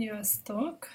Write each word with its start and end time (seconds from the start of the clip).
Sziasztok! 0.00 0.86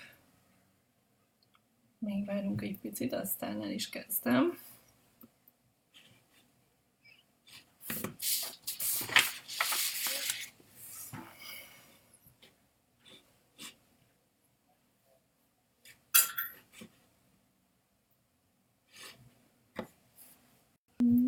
Még 2.00 2.26
várunk 2.26 2.62
egy 2.62 2.80
picit, 2.80 3.14
aztán 3.14 3.62
el 3.62 3.72
is 3.72 3.90
kezdem. 3.90 4.58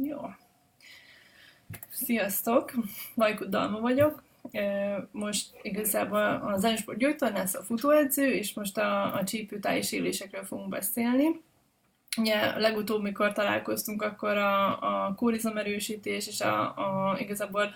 Jó. 0.03 0.19
Sziasztok! 1.89 2.71
Vajkut 3.15 3.49
Dalma 3.49 3.79
vagyok, 3.79 4.23
most 5.11 5.45
igazából 5.61 6.49
az 6.53 6.61
Zensport 6.61 6.97
gyógytornász 6.97 7.55
a 7.55 7.63
futóedző, 7.63 8.31
és 8.31 8.53
most 8.53 8.77
a, 8.77 9.13
a 9.13 9.23
csípőtáji 9.23 9.81
sérülésekről 9.81 10.43
fogunk 10.43 10.69
beszélni. 10.69 11.41
Ugye 12.17 12.59
legutóbb, 12.59 13.01
mikor 13.01 13.33
találkoztunk, 13.33 14.01
akkor 14.01 14.37
a, 14.37 14.79
a 15.05 15.13
kórizomerősítés 15.15 16.27
és 16.27 16.41
a, 16.41 16.61
a, 16.61 17.17
igazából 17.19 17.73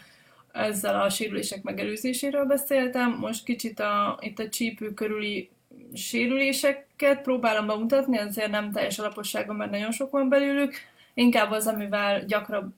ezzel 0.52 1.02
a 1.02 1.10
sérülések 1.10 1.64
megelőzéséről 1.64 2.46
beszéltem. 2.46 3.18
Most 3.20 3.44
kicsit 3.44 3.80
a, 3.80 4.18
itt 4.22 4.40
a 4.40 4.50
csípő 4.50 4.94
körüli 4.94 5.50
sérüléseket 5.94 7.22
próbálom 7.22 7.68
bemutatni, 7.68 8.18
ezért 8.18 8.52
nem 8.52 8.72
teljes 8.72 9.00
alaposságon, 9.00 9.56
mert 9.56 9.72
nagyon 9.72 9.92
sok 9.92 10.12
van 10.12 10.30
belőlük. 10.30 10.74
Inkább 11.14 11.52
az, 11.52 11.68
amivel 11.68 12.26
gyakran 12.26 12.76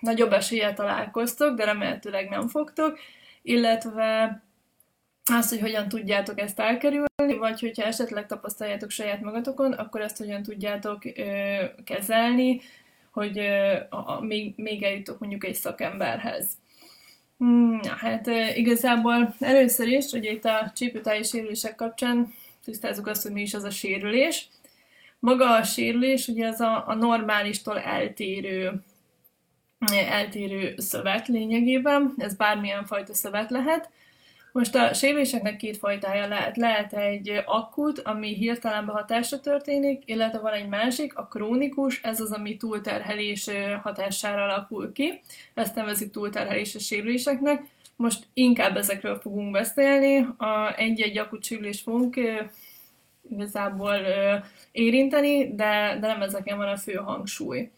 nagyobb 0.00 0.32
eséllyel 0.32 0.74
találkoztok, 0.74 1.56
de 1.56 1.64
remélhetőleg 1.64 2.28
nem 2.28 2.48
fogtok 2.48 2.98
illetve 3.42 4.40
azt, 5.24 5.50
hogy 5.50 5.60
hogyan 5.60 5.88
tudjátok 5.88 6.40
ezt 6.40 6.60
elkerülni, 6.60 7.36
vagy 7.38 7.60
hogyha 7.60 7.82
esetleg 7.82 8.26
tapasztaljátok 8.26 8.90
saját 8.90 9.20
magatokon, 9.20 9.72
akkor 9.72 10.00
ezt 10.00 10.16
hogyan 10.16 10.42
tudjátok 10.42 11.04
ö, 11.04 11.64
kezelni, 11.84 12.60
hogy 13.10 13.38
ö, 13.38 13.76
a, 13.90 14.20
még, 14.20 14.52
még 14.56 14.82
eljutok 14.82 15.18
mondjuk 15.18 15.44
egy 15.44 15.54
szakemberhez. 15.54 16.48
Hmm, 17.38 17.80
hát 17.98 18.26
ö, 18.26 18.46
igazából 18.54 19.34
először 19.40 19.86
is, 19.86 20.12
ugye 20.12 20.30
itt 20.30 20.44
a 20.44 20.72
csípőtáji 20.74 21.22
sérülések 21.22 21.74
kapcsán 21.74 22.34
tisztázzuk 22.64 23.06
azt, 23.06 23.22
hogy 23.22 23.32
mi 23.32 23.40
is 23.40 23.54
az 23.54 23.64
a 23.64 23.70
sérülés. 23.70 24.48
Maga 25.18 25.56
a 25.56 25.62
sérülés 25.62 26.28
ugye 26.28 26.48
az 26.48 26.60
a, 26.60 26.84
a 26.86 26.94
normálistól 26.94 27.78
eltérő 27.78 28.82
eltérő 29.90 30.74
szövet 30.76 31.28
lényegében, 31.28 32.14
ez 32.16 32.34
bármilyen 32.34 32.84
fajta 32.84 33.14
szövet 33.14 33.50
lehet. 33.50 33.90
Most 34.52 34.74
a 34.74 34.94
sérüléseknek 34.94 35.56
két 35.56 35.76
fajtája 35.76 36.28
lehet. 36.28 36.56
Lehet 36.56 36.92
egy 36.92 37.42
akut, 37.46 37.98
ami 37.98 38.34
hirtelen 38.34 38.86
behatásra 38.86 39.40
történik, 39.40 40.02
illetve 40.04 40.38
van 40.38 40.52
egy 40.52 40.68
másik, 40.68 41.16
a 41.16 41.26
krónikus, 41.26 42.00
ez 42.02 42.20
az, 42.20 42.32
ami 42.32 42.56
túlterhelés 42.56 43.48
hatására 43.82 44.42
alakul 44.42 44.92
ki. 44.92 45.20
Ezt 45.54 45.74
nevezik 45.74 46.10
túlterhelés 46.10 46.74
a 46.74 46.78
sérüléseknek. 46.78 47.62
Most 47.96 48.26
inkább 48.34 48.76
ezekről 48.76 49.18
fogunk 49.20 49.50
beszélni. 49.50 50.16
A 50.38 50.74
egy-egy 50.76 51.18
akut 51.18 51.44
sérülés 51.44 51.80
fogunk 51.80 52.20
igazából 53.30 53.96
érinteni, 54.72 55.54
de, 55.54 55.96
de 56.00 56.06
nem 56.06 56.22
ezeken 56.22 56.56
van 56.56 56.68
a 56.68 56.76
fő 56.76 56.92
hangsúly. 56.92 57.70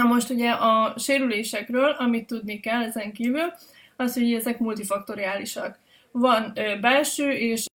Na 0.00 0.06
most 0.06 0.30
ugye 0.30 0.50
a 0.50 0.94
sérülésekről, 0.98 1.90
amit 1.90 2.26
tudni 2.26 2.60
kell 2.60 2.82
ezen 2.82 3.12
kívül, 3.12 3.52
az, 3.96 4.14
hogy 4.14 4.32
ezek 4.32 4.58
multifaktoriálisak. 4.58 5.78
Van 6.12 6.52
belső 6.80 7.30
és 7.30 7.66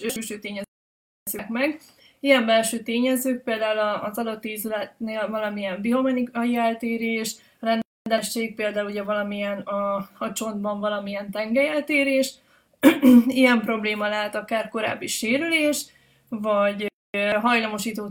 külső 0.00 0.38
tényezők 0.38 1.48
meg. 1.48 1.80
Ilyen 2.20 2.46
belső 2.46 2.78
tényezők 2.78 3.42
például 3.42 3.78
az 3.78 4.18
adott 4.18 4.44
ízletnél 4.44 5.28
valamilyen 5.28 5.80
biomenikai 5.80 6.56
eltérés, 6.56 7.34
rendelesség, 7.60 8.54
például 8.54 8.90
ugye 8.90 9.02
valamilyen 9.02 9.58
a, 9.58 10.08
a 10.18 10.32
csontban 10.32 10.80
valamilyen 10.80 11.30
tengelyeltérés, 11.30 12.34
ilyen 13.26 13.60
probléma 13.60 14.08
lehet 14.08 14.34
akár 14.34 14.68
korábbi 14.68 15.06
sérülés, 15.06 15.84
vagy 16.28 16.86
hajlamosító 17.40 18.10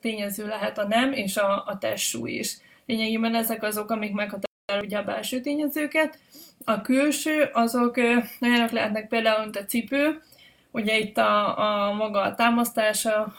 tényező 0.00 0.46
lehet 0.46 0.78
a 0.78 0.86
nem 0.86 1.12
és 1.12 1.36
a, 1.36 1.64
a 1.66 1.78
testsúly 1.78 2.30
is. 2.30 2.56
Lényegében 2.86 3.34
ezek 3.34 3.62
azok, 3.62 3.90
amik 3.90 4.12
meghatározzák 4.12 5.00
a 5.00 5.04
belső 5.04 5.40
tényezőket. 5.40 6.18
A 6.64 6.80
külső, 6.80 7.50
azok 7.52 7.96
olyanok 8.40 8.70
lehetnek 8.70 9.08
például, 9.08 9.42
mint 9.42 9.56
a 9.56 9.64
cipő, 9.64 10.22
ugye 10.70 10.98
itt 10.98 11.16
a, 11.16 11.58
a 11.58 11.92
maga 11.92 12.20
a 12.20 12.34
támasztása 12.34 13.34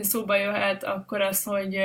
szóba 0.00 0.36
jöhet, 0.36 0.84
akkor 0.84 1.20
az, 1.20 1.44
hogy 1.44 1.78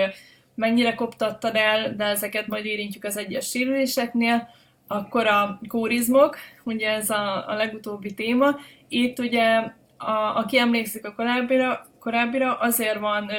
mennyire 0.56 0.96
koptattad 0.96 1.56
el, 1.56 1.96
de 1.96 2.04
ezeket 2.04 2.48
majd 2.48 2.66
érintjük 2.66 3.04
az 3.04 3.18
egyes 3.18 3.50
sérüléseknél. 3.50 4.50
Akkor 4.88 5.28
a 5.28 5.60
kórizmok, 5.68 6.38
ugye 6.64 6.90
ez 6.90 7.10
a, 7.10 7.50
a 7.50 7.54
legutóbbi 7.54 8.14
téma. 8.14 8.60
Itt 8.88 9.20
ugye, 9.20 9.72
a, 9.98 10.12
aki 10.36 10.58
emlékszik 10.58 11.06
a 11.06 11.14
korábbira, 11.14 11.88
korábbira 12.00 12.58
azért 12.58 13.00
van, 13.00 13.32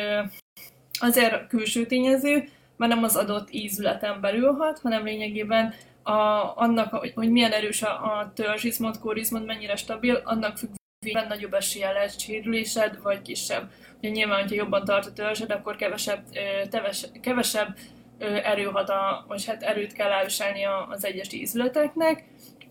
azért 1.01 1.47
külső 1.47 1.87
tényező, 1.87 2.49
mert 2.77 2.95
nem 2.95 3.05
az 3.05 3.17
adott 3.17 3.49
ízületen 3.51 4.21
belül 4.21 4.53
hat, 4.53 4.79
hanem 4.79 5.05
lényegében 5.05 5.75
a, 6.03 6.53
annak, 6.57 6.93
hogy, 6.93 7.13
hogy 7.15 7.31
milyen 7.31 7.53
erős 7.53 7.83
a, 7.83 7.89
a 7.89 8.33
törzsizmod, 8.35 8.99
kórizmod, 8.99 9.45
mennyire 9.45 9.77
stabil, 9.77 10.21
annak 10.25 10.57
függvényben 10.57 11.29
nagyobb 11.29 11.55
esélye 11.55 11.93
lehet 11.93 12.21
sérülésed, 12.21 13.03
vagy 13.03 13.23
kisebb. 13.23 13.71
Ugye 13.99 14.09
nyilván, 14.09 14.41
hogyha 14.41 14.57
jobban 14.57 14.85
tart 14.85 15.07
a 15.07 15.13
törzsed, 15.13 15.51
akkor 15.51 15.77
kevesebb, 15.77 16.23
teves, 16.71 17.07
kevesebb 17.21 17.77
erő 18.19 18.65
hat, 18.65 18.89
a, 18.89 19.25
vagy 19.29 19.47
hát 19.47 19.63
erőt 19.63 19.93
kell 19.93 20.11
elviselni 20.11 20.65
az 20.89 21.05
egyes 21.05 21.33
ízületeknek, 21.33 22.25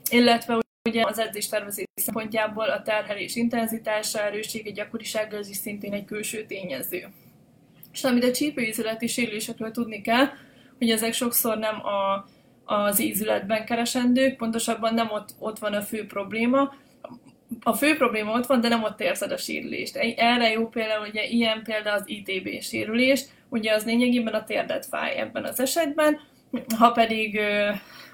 illetve 0.09 0.59
ugye 0.89 1.03
az 1.05 1.19
edzés 1.19 1.47
tervezés 1.47 1.85
szempontjából 1.95 2.69
a 2.69 2.81
terhelés 2.81 3.35
intenzitása, 3.35 4.21
erőssége, 4.21 4.71
gyakorisága 4.71 5.37
az 5.37 5.49
is 5.49 5.57
szintén 5.57 5.93
egy 5.93 6.05
külső 6.05 6.45
tényező. 6.45 7.07
És 7.95 8.03
amit 8.03 8.23
a 8.23 8.31
csípőízületi 8.31 9.07
sérülésekről 9.07 9.71
tudni 9.71 10.01
kell, 10.01 10.25
hogy 10.77 10.89
ezek 10.89 11.13
sokszor 11.13 11.57
nem 11.57 11.75
a, 11.85 12.25
az 12.73 12.99
ízületben 12.99 13.65
keresendők, 13.65 14.37
pontosabban 14.37 14.93
nem 14.93 15.07
ott, 15.11 15.29
ott 15.39 15.59
van 15.59 15.73
a 15.73 15.81
fő 15.81 16.05
probléma, 16.05 16.73
a 17.63 17.73
fő 17.73 17.95
probléma 17.95 18.31
ott 18.31 18.45
van, 18.45 18.61
de 18.61 18.67
nem 18.67 18.83
ott 18.83 19.01
érzed 19.01 19.31
a 19.31 19.37
sérülést. 19.37 19.95
Erre 20.17 20.51
jó 20.51 20.67
például, 20.69 21.07
ugye 21.07 21.23
ilyen 21.23 21.63
például 21.63 21.95
az 21.95 22.03
ITB 22.05 22.61
sérülés, 22.61 23.23
ugye 23.49 23.73
az 23.73 23.85
lényegében 23.85 24.33
a 24.33 24.43
térdet 24.43 24.85
fáj 24.85 25.17
ebben 25.17 25.43
az 25.43 25.59
esetben, 25.59 26.19
ha 26.77 26.91
pedig 26.91 27.39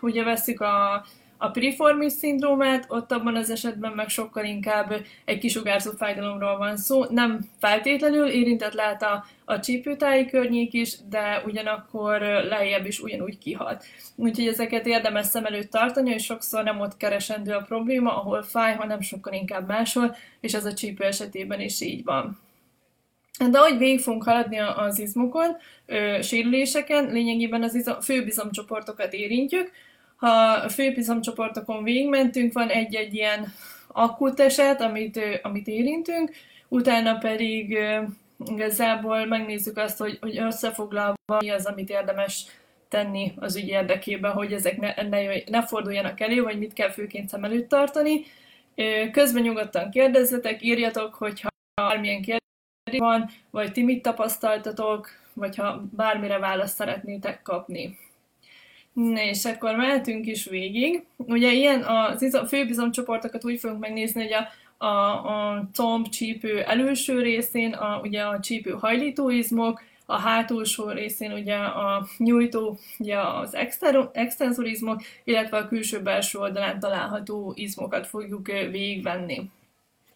ugye 0.02 0.24
veszik 0.24 0.60
a 0.60 1.06
a 1.44 1.50
piriformis 1.50 2.12
szindrómát, 2.14 2.86
ott 2.88 3.12
abban 3.12 3.36
az 3.36 3.50
esetben 3.50 3.92
meg 3.92 4.10
sokkal 4.10 4.46
inkább 4.46 4.94
egy 5.26 5.38
kisugárzó 5.38 5.92
fájdalomról 5.92 6.58
van 6.58 6.78
szó. 6.78 7.04
Nem 7.04 7.40
feltétlenül 7.60 8.28
érintett 8.28 8.74
lehet 8.74 9.04
a, 9.04 9.26
a 9.46 9.60
csípőtáji 9.60 10.26
környék 10.26 10.74
is, 10.74 10.96
de 11.10 11.42
ugyanakkor 11.46 12.22
lejjebb 12.22 12.86
is 12.86 13.00
ugyanúgy 13.00 13.38
kihat. 13.38 13.84
Úgyhogy 14.16 14.48
ezeket 14.48 14.86
érdemes 14.86 15.26
szem 15.26 15.46
előtt 15.46 15.70
tartani, 15.70 16.10
és 16.10 16.24
sokszor 16.24 16.64
nem 16.64 16.80
ott 16.80 16.98
keresendő 16.98 17.52
a 17.52 17.62
probléma, 17.62 18.18
ahol 18.18 18.44
fáj, 18.44 18.76
hanem 18.76 19.02
sokkal 19.02 19.34
inkább 19.34 19.68
máshol, 19.68 20.16
és 20.40 20.54
ez 20.54 20.66
a 20.66 20.74
csípő 20.74 21.04
esetében 21.04 21.60
is 21.60 21.82
így 21.82 22.04
van. 22.04 22.40
De 23.52 23.58
ahogy 23.58 23.78
végig 23.78 24.00
fogunk 24.00 24.24
haladni 24.24 24.60
az 24.60 25.00
izmokon, 25.00 25.58
sérüléseken, 26.22 27.12
lényegében 27.12 27.64
az 27.64 27.76
izom, 27.76 28.00
főbizomcsoportokat 28.00 29.14
érintjük, 29.14 29.72
ha 30.22 30.52
a 30.52 30.70
főpizomcsoportokon 30.70 31.84
végigmentünk, 31.84 32.54
van 32.54 32.70
egy-egy 32.70 33.14
ilyen 33.14 33.54
akut 33.88 34.40
eset, 34.40 34.82
amit, 34.82 35.20
amit 35.42 35.68
érintünk, 35.68 36.32
utána 36.68 37.18
pedig 37.18 37.78
igazából 38.46 39.26
megnézzük 39.26 39.78
azt, 39.78 39.98
hogy, 39.98 40.18
hogy 40.22 40.38
összefoglalva 40.38 41.38
mi 41.40 41.50
az, 41.50 41.66
amit 41.66 41.90
érdemes 41.90 42.46
tenni 42.88 43.34
az 43.36 43.56
ügy 43.56 43.68
érdekében, 43.68 44.32
hogy 44.32 44.54
ezek 44.54 44.78
ne, 44.80 44.94
ne, 45.10 45.20
ne 45.50 45.66
forduljanak 45.66 46.20
elő, 46.20 46.44
vagy 46.44 46.58
mit 46.58 46.74
kell 46.74 46.90
főként 46.90 47.30
szem 47.30 47.44
előtt 47.44 47.70
tartani. 47.70 48.24
Közben 49.12 49.42
nyugodtan 49.42 49.90
kérdezzetek, 49.90 50.64
írjatok, 50.64 51.14
hogyha 51.14 51.50
bármilyen 51.82 52.22
kérdés 52.22 52.98
van, 52.98 53.30
vagy 53.50 53.72
ti 53.72 53.84
mit 53.84 54.02
tapasztaltatok, 54.02 55.10
vagy 55.34 55.56
ha 55.56 55.84
bármire 55.96 56.40
választ 56.40 56.76
szeretnétek 56.76 57.42
kapni. 57.42 57.98
Na 58.94 59.24
és 59.24 59.46
akkor 59.46 59.76
mehetünk 59.76 60.26
is 60.28 60.46
végig. 60.46 61.04
Ugye 61.16 61.52
ilyen 61.52 61.82
a 61.82 62.46
főbizomcsoportokat 62.48 63.46
úgy 63.46 63.60
fogunk 63.60 63.80
megnézni, 63.80 64.22
hogy 64.22 64.34
a, 64.34 64.86
a, 64.86 64.88
a 64.88 65.68
comb 65.74 66.10
csípő 66.10 66.62
előső 66.62 67.22
részén 67.22 67.74
a, 67.74 68.00
ugye 68.04 68.22
a 68.22 68.40
csípő 68.40 68.72
hajlítóizmok, 68.72 69.82
a 70.06 70.18
hátulsó 70.18 70.90
részén 70.90 71.32
ugye 71.32 71.56
a 71.56 72.08
nyújtó, 72.18 72.80
ugye 73.00 73.20
az 73.20 73.56
extenzorizmok, 74.14 75.02
illetve 75.24 75.58
a 75.58 75.68
külső-belső 75.68 76.40
oldalán 76.40 76.80
található 76.80 77.54
izmokat 77.56 78.08
fogjuk 78.08 78.48
végigvenni. 78.48 79.50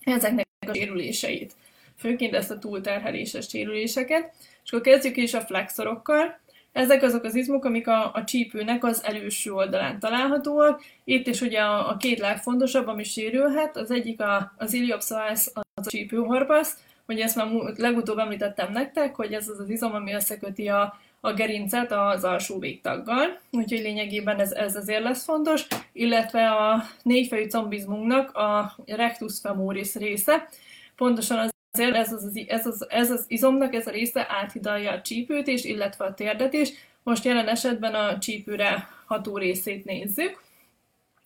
ezeknek 0.04 0.48
a 0.68 0.74
sérüléseit. 0.74 1.54
Főként 1.98 2.34
ezt 2.34 2.52
a 2.52 2.60
túlterheléses 2.60 3.48
sérüléseket. 3.48 4.34
És 4.64 4.72
akkor 4.72 4.82
kezdjük 4.82 5.18
is 5.18 5.34
a 5.34 5.42
flexorokkal. 5.42 6.40
Ezek 6.76 7.04
azok 7.04 7.24
az 7.24 7.36
izmok, 7.36 7.66
amik 7.66 7.88
a, 7.88 8.12
a 8.14 8.24
csípőnek 8.24 8.84
az 8.84 9.04
előső 9.04 9.52
oldalán 9.54 10.00
találhatóak. 10.00 10.82
Itt 11.04 11.28
is 11.28 11.42
ugye 11.42 11.60
a, 11.60 11.90
a 11.90 11.98
két 11.98 12.20
legfontosabb, 12.20 12.88
ami 12.88 13.04
sérülhet. 13.04 13.78
Az 13.78 13.92
egyik 13.92 14.22
a, 14.22 14.54
az 14.58 14.74
iliopsoas, 14.74 15.50
az 15.54 15.64
a 15.74 15.90
csípőhorpasz, 15.90 16.78
hogy 17.06 17.20
ezt 17.20 17.36
már 17.36 17.48
legutóbb 17.76 18.18
említettem 18.18 18.72
nektek, 18.72 19.16
hogy 19.16 19.34
ez 19.34 19.48
az 19.48 19.60
az 19.60 19.70
izom, 19.70 19.94
ami 19.94 20.14
összeköti 20.14 20.68
a, 20.68 20.98
a 21.20 21.34
gerincet 21.34 21.92
az 21.92 22.24
alsó 22.24 22.60
végtaggal, 22.60 23.40
úgyhogy 23.52 23.82
lényegében 23.82 24.40
ez, 24.40 24.52
ez 24.52 24.76
azért 24.76 25.04
lesz 25.04 25.24
fontos, 25.24 25.68
illetve 25.94 26.50
a 26.50 26.84
négyfejű 27.04 27.48
combizmunknak 27.48 28.36
a 28.36 28.76
rectus 28.86 29.40
femoris 29.40 29.96
része, 29.96 30.50
pontosan 30.96 31.54
azért 31.80 31.96
ez 31.96 32.14
az, 32.14 32.40
ez, 32.48 32.66
az, 32.66 32.86
ez 32.90 33.12
az 33.12 33.26
izomnak 33.28 33.74
ez 33.74 33.88
a 33.88 33.92
része 33.92 34.28
áthidalja 34.30 34.92
a 34.92 35.02
csípőt 35.02 35.48
is, 35.48 35.64
illetve 35.64 36.06
a 36.06 36.14
térdet 36.14 36.54
is. 36.54 36.70
Most 37.04 37.24
jelen 37.24 37.48
esetben 37.48 37.96
a 37.96 38.18
csípőre 38.18 38.90
ható 39.06 39.38
részét 39.38 39.86
nézzük. 39.86 40.44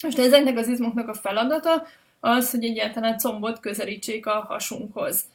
Most 0.03 0.19
ezeknek 0.19 0.57
az 0.57 0.67
izmoknak 0.67 1.07
a 1.07 1.13
feladata 1.13 1.87
az, 2.19 2.51
hogy 2.51 2.63
egyáltalán 2.63 3.17
combot 3.17 3.59
közelítsék 3.59 4.25
a 4.25 4.45
hasunkhoz. 4.47 5.25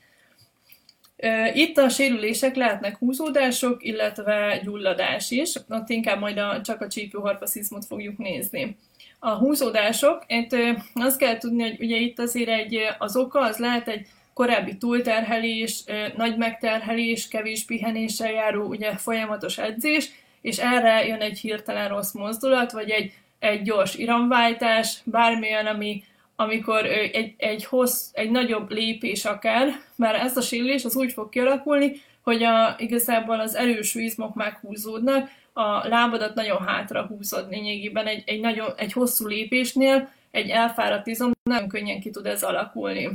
Itt 1.53 1.79
a 1.79 1.89
sérülések 1.89 2.55
lehetnek 2.55 2.99
húzódások, 2.99 3.85
illetve 3.85 4.61
gyulladás 4.65 5.31
is. 5.31 5.55
Ott 5.69 5.89
inkább 5.89 6.21
majd 6.21 6.39
a, 6.39 6.61
csak 6.61 6.81
a 6.81 6.89
csípőharpaszizmot 6.89 7.85
fogjuk 7.85 8.19
nézni. 8.19 8.77
A 9.19 9.31
húzódások, 9.31 10.25
itt 10.27 10.57
azt 10.95 11.19
kell 11.19 11.39
tudni, 11.39 11.63
hogy 11.63 11.77
ugye 11.81 11.97
itt 11.97 12.19
azért 12.19 12.49
egy, 12.49 12.79
az 12.99 13.17
oka 13.17 13.41
az 13.41 13.57
lehet 13.57 13.89
egy 13.89 14.07
korábbi 14.35 14.77
túlterhelés, 14.77 15.85
nagy 16.17 16.37
megterhelés, 16.37 17.29
kevés 17.29 17.65
pihenéssel 17.65 18.33
járó 18.33 18.65
ugye 18.65 18.97
folyamatos 18.97 19.59
edzés, 19.59 20.11
és 20.41 20.59
erre 20.59 21.07
jön 21.07 21.21
egy 21.21 21.39
hirtelen 21.39 21.89
rossz 21.89 22.13
mozdulat, 22.13 22.73
vagy 22.73 22.91
egy, 22.91 23.13
egy 23.39 23.63
gyors 23.63 23.95
iramváltás, 23.95 24.99
bármilyen, 25.05 25.67
ami, 25.67 26.03
amikor 26.37 26.87
egy, 26.87 27.35
egy, 27.37 27.65
hossz, 27.65 28.09
egy 28.13 28.31
nagyobb 28.31 28.71
lépés 28.71 29.25
akár, 29.25 29.69
mert 29.97 30.23
ez 30.23 30.37
a 30.37 30.41
sérülés 30.41 30.85
az 30.85 30.97
úgy 30.97 31.13
fog 31.13 31.29
kialakulni, 31.29 31.93
hogy 32.23 32.43
a, 32.43 32.75
igazából 32.79 33.41
az 33.41 33.55
erős 33.55 33.95
izmok 33.95 34.35
meghúzódnak, 34.35 35.31
a 35.53 35.89
lábadat 35.89 36.35
nagyon 36.35 36.67
hátra 36.67 37.07
húzod 37.07 37.51
lényegében 37.51 38.07
egy, 38.07 38.23
egy, 38.27 38.41
nagyon, 38.41 38.73
egy 38.77 38.93
hosszú 38.93 39.27
lépésnél, 39.27 40.13
egy 40.31 40.49
elfáradt 40.49 41.07
izom 41.07 41.33
nagyon 41.43 41.69
könnyen 41.69 42.01
ki 42.01 42.11
tud 42.11 42.27
ez 42.27 42.43
alakulni. 42.43 43.09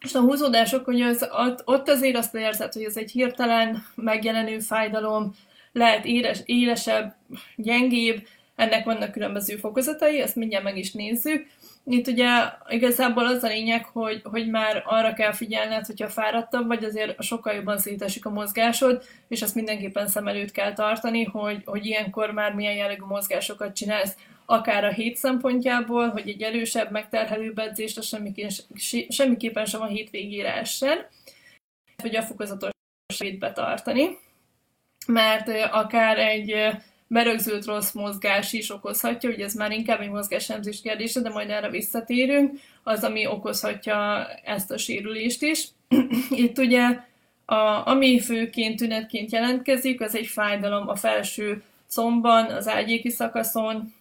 És 0.00 0.14
a 0.14 0.20
húzódások, 0.20 0.84
hogy 0.84 1.00
az, 1.00 1.28
ott 1.64 1.88
azért 1.88 2.16
azt 2.16 2.34
érzed, 2.34 2.72
hogy 2.72 2.82
ez 2.82 2.96
egy 2.96 3.10
hirtelen 3.10 3.84
megjelenő 3.94 4.58
fájdalom, 4.58 5.34
lehet 5.72 6.04
éles, 6.04 6.40
élesebb, 6.44 7.14
gyengébb, 7.56 8.26
ennek 8.56 8.84
vannak 8.84 9.12
különböző 9.12 9.56
fokozatai, 9.56 10.20
ezt 10.20 10.36
mindjárt 10.36 10.64
meg 10.64 10.76
is 10.76 10.92
nézzük. 10.92 11.46
Itt 11.84 12.06
ugye 12.06 12.28
igazából 12.68 13.26
az 13.26 13.42
a 13.42 13.48
lényeg, 13.48 13.84
hogy, 13.84 14.20
hogy 14.24 14.48
már 14.50 14.82
arra 14.86 15.12
kell 15.12 15.32
figyelned, 15.32 15.86
hogyha 15.86 16.08
fáradtabb 16.08 16.66
vagy, 16.66 16.84
azért 16.84 17.22
sokkal 17.22 17.54
jobban 17.54 17.78
szétesik 17.78 18.26
a 18.26 18.30
mozgásod, 18.30 19.04
és 19.28 19.42
azt 19.42 19.54
mindenképpen 19.54 20.08
szem 20.08 20.28
előtt 20.28 20.50
kell 20.50 20.72
tartani, 20.72 21.24
hogy, 21.24 21.62
hogy 21.64 21.86
ilyenkor 21.86 22.30
már 22.30 22.54
milyen 22.54 22.74
jellegű 22.74 23.04
mozgásokat 23.04 23.76
csinálsz 23.76 24.16
akár 24.46 24.84
a 24.84 24.92
hét 24.92 25.16
szempontjából, 25.16 26.08
hogy 26.08 26.28
egy 26.28 26.42
erősebb, 26.42 26.90
megterhelőbb 26.90 27.58
edzést 27.58 28.02
semmiképpen, 29.08 29.64
sem 29.64 29.80
a 29.80 29.86
hétvégére 29.86 30.54
essen, 30.56 31.06
hogy 32.02 32.16
a 32.16 32.22
fokozatos 32.22 32.70
betartani, 33.38 34.18
mert 35.06 35.48
akár 35.72 36.18
egy 36.18 36.76
berögzült 37.06 37.64
rossz 37.64 37.92
mozgás 37.92 38.52
is 38.52 38.70
okozhatja, 38.70 39.30
hogy 39.30 39.40
ez 39.40 39.54
már 39.54 39.72
inkább 39.72 40.00
egy 40.00 40.10
mozgásemzés 40.10 40.80
kérdése, 40.80 41.20
de 41.20 41.28
majd 41.28 41.50
erre 41.50 41.70
visszatérünk, 41.70 42.58
az, 42.82 43.04
ami 43.04 43.26
okozhatja 43.26 44.26
ezt 44.44 44.70
a 44.70 44.78
sérülést 44.78 45.42
is. 45.42 45.68
Itt 46.30 46.58
ugye, 46.58 47.00
a, 47.44 47.86
ami 47.88 48.20
főként 48.20 48.78
tünetként 48.78 49.32
jelentkezik, 49.32 50.00
az 50.00 50.14
egy 50.14 50.26
fájdalom 50.26 50.88
a 50.88 50.96
felső 50.96 51.62
combban, 51.88 52.44
az 52.44 52.68
ágyéki 52.68 53.10
szakaszon, 53.10 53.94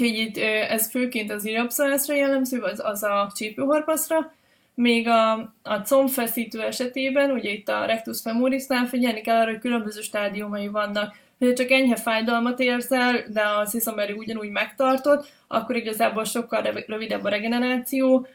Úgyhogy 0.00 0.18
itt 0.18 0.36
ez 0.68 0.90
főként 0.90 1.30
az 1.32 1.44
iliopszorászra 1.44 2.14
jellemző, 2.14 2.60
az, 2.60 2.80
az 2.84 3.02
a 3.02 3.32
csípőhorpaszra, 3.34 4.32
még 4.74 5.08
a, 5.08 5.32
a 5.62 5.80
combfeszítő 5.84 6.60
esetében, 6.62 7.30
ugye 7.30 7.50
itt 7.50 7.68
a 7.68 7.84
rectus 7.84 8.20
femorisnál 8.20 8.86
figyelni 8.86 9.20
kell 9.20 9.40
arra, 9.40 9.50
hogy 9.50 9.60
különböző 9.60 10.00
stádiumai 10.00 10.68
vannak. 10.68 11.14
Ha 11.38 11.52
csak 11.52 11.70
enyhe 11.70 11.96
fájdalmat 11.96 12.60
érzel, 12.60 13.24
de 13.28 13.42
az 13.58 13.74
iszomerő 13.74 14.14
ugyanúgy 14.14 14.50
megtartott, 14.50 15.26
akkor 15.48 15.76
igazából 15.76 16.24
sokkal 16.24 16.62
rövidebb 16.86 17.24
a 17.24 17.28
regeneráció, 17.28 18.26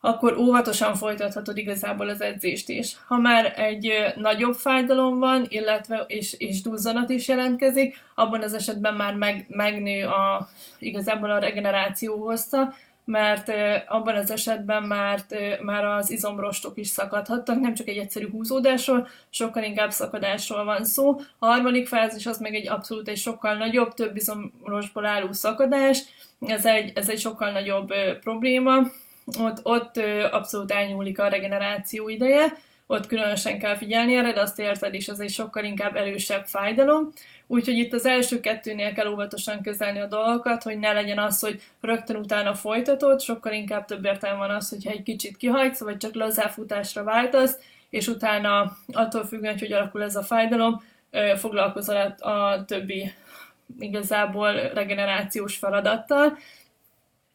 akkor 0.00 0.36
óvatosan 0.36 0.94
folytathatod 0.94 1.56
igazából 1.56 2.08
az 2.08 2.20
edzést 2.20 2.68
is. 2.68 2.96
Ha 3.06 3.18
már 3.18 3.52
egy 3.56 3.92
nagyobb 4.16 4.54
fájdalom 4.54 5.18
van, 5.18 5.46
illetve 5.48 6.04
és, 6.06 6.34
és 6.38 6.62
duzzanat 6.62 7.10
is 7.10 7.28
jelentkezik, 7.28 7.96
abban 8.14 8.42
az 8.42 8.54
esetben 8.54 8.94
már 8.94 9.14
meg, 9.14 9.46
megnő 9.48 10.06
a, 10.06 10.48
igazából 10.78 11.30
a 11.30 11.38
regeneráció 11.38 12.26
hossza, 12.26 12.74
mert 13.04 13.52
abban 13.88 14.14
az 14.14 14.30
esetben 14.30 14.82
már, 14.82 15.20
már 15.60 15.84
az 15.84 16.10
izomrostok 16.10 16.78
is 16.78 16.88
szakadhattak, 16.88 17.60
nem 17.60 17.74
csak 17.74 17.88
egy 17.88 17.96
egyszerű 17.96 18.30
húzódásról, 18.30 19.08
sokkal 19.30 19.62
inkább 19.62 19.90
szakadásról 19.90 20.64
van 20.64 20.84
szó. 20.84 21.20
A 21.38 21.46
harmadik 21.46 21.86
fázis 21.86 22.26
az 22.26 22.38
meg 22.38 22.54
egy 22.54 22.68
abszolút 22.68 23.08
egy 23.08 23.16
sokkal 23.16 23.54
nagyobb, 23.54 23.94
több 23.94 24.16
izomrostból 24.16 25.06
álló 25.06 25.32
szakadás, 25.32 26.02
ez 26.40 26.66
egy, 26.66 26.92
ez 26.94 27.08
egy 27.08 27.18
sokkal 27.18 27.50
nagyobb 27.50 27.92
probléma, 28.20 28.80
ott, 29.40 29.60
ott 29.62 29.96
abszolút 30.30 30.70
elnyúlik 30.72 31.18
a 31.18 31.28
regeneráció 31.28 32.08
ideje, 32.08 32.56
ott 32.86 33.06
különösen 33.06 33.58
kell 33.58 33.76
figyelni 33.76 34.16
erre, 34.16 34.32
de 34.32 34.40
azt 34.40 34.58
érted 34.58 34.94
is, 34.94 35.08
az 35.08 35.20
egy 35.20 35.30
sokkal 35.30 35.64
inkább 35.64 35.96
erősebb 35.96 36.46
fájdalom. 36.46 37.12
Úgyhogy 37.46 37.78
itt 37.78 37.92
az 37.92 38.06
első 38.06 38.40
kettőnél 38.40 38.92
kell 38.92 39.08
óvatosan 39.08 39.62
kezelni 39.62 40.00
a 40.00 40.06
dolgokat, 40.06 40.62
hogy 40.62 40.78
ne 40.78 40.92
legyen 40.92 41.18
az, 41.18 41.40
hogy 41.40 41.62
rögtön 41.80 42.16
utána 42.16 42.54
folytatod, 42.54 43.20
sokkal 43.20 43.52
inkább 43.52 43.84
több 43.84 44.04
értelme 44.04 44.38
van 44.38 44.50
az, 44.50 44.68
hogyha 44.68 44.90
egy 44.90 45.02
kicsit 45.02 45.36
kihajtsz, 45.36 45.80
vagy 45.80 45.96
csak 45.96 46.14
lazáfutásra 46.14 47.02
váltasz, 47.02 47.58
és 47.90 48.06
utána 48.06 48.76
attól 48.92 49.26
függően, 49.26 49.58
hogy 49.58 49.72
alakul 49.72 50.02
ez 50.02 50.16
a 50.16 50.22
fájdalom, 50.22 50.82
foglalkozol 51.36 51.96
a 52.18 52.64
többi 52.64 53.12
igazából 53.78 54.52
regenerációs 54.52 55.56
feladattal 55.56 56.38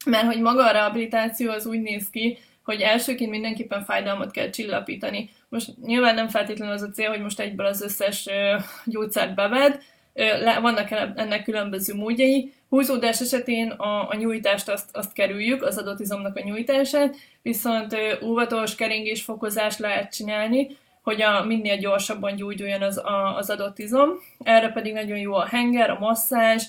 mert 0.05 0.25
hogy 0.25 0.39
maga 0.39 0.67
a 0.67 0.71
rehabilitáció 0.71 1.51
az 1.51 1.65
úgy 1.65 1.81
néz 1.81 2.09
ki, 2.09 2.37
hogy 2.63 2.81
elsőként 2.81 3.29
mindenképpen 3.29 3.83
fájdalmat 3.83 4.31
kell 4.31 4.49
csillapítani. 4.49 5.29
Most 5.49 5.69
nyilván 5.85 6.15
nem 6.15 6.27
feltétlenül 6.27 6.73
az 6.73 6.81
a 6.81 6.89
cél, 6.89 7.09
hogy 7.09 7.21
most 7.21 7.39
egyből 7.39 7.65
az 7.65 7.81
összes 7.81 8.29
gyógyszert 8.85 9.35
beved, 9.35 9.81
vannak 10.61 10.91
ennek 11.15 11.43
különböző 11.43 11.93
módjai. 11.93 12.53
Húzódás 12.69 13.21
esetén 13.21 13.69
a, 13.69 14.09
a 14.09 14.15
nyújtást 14.15 14.69
azt, 14.69 14.89
azt 14.91 15.13
kerüljük, 15.13 15.63
az 15.63 15.77
adott 15.77 15.99
izomnak 15.99 16.37
a 16.37 16.43
nyújtását, 16.43 17.15
viszont 17.41 17.97
óvatos 18.21 18.75
keringésfokozást 18.75 19.79
lehet 19.79 20.13
csinálni, 20.15 20.77
hogy 21.03 21.21
a, 21.21 21.43
minél 21.43 21.77
gyorsabban 21.77 22.35
gyógyuljon 22.35 22.81
az, 22.81 22.97
a, 22.97 23.35
az 23.37 23.49
adott 23.49 23.79
izom. 23.79 24.09
Erre 24.43 24.69
pedig 24.69 24.93
nagyon 24.93 25.17
jó 25.17 25.33
a 25.33 25.45
henger, 25.45 25.89
a 25.89 25.99
masszázs, 25.99 26.63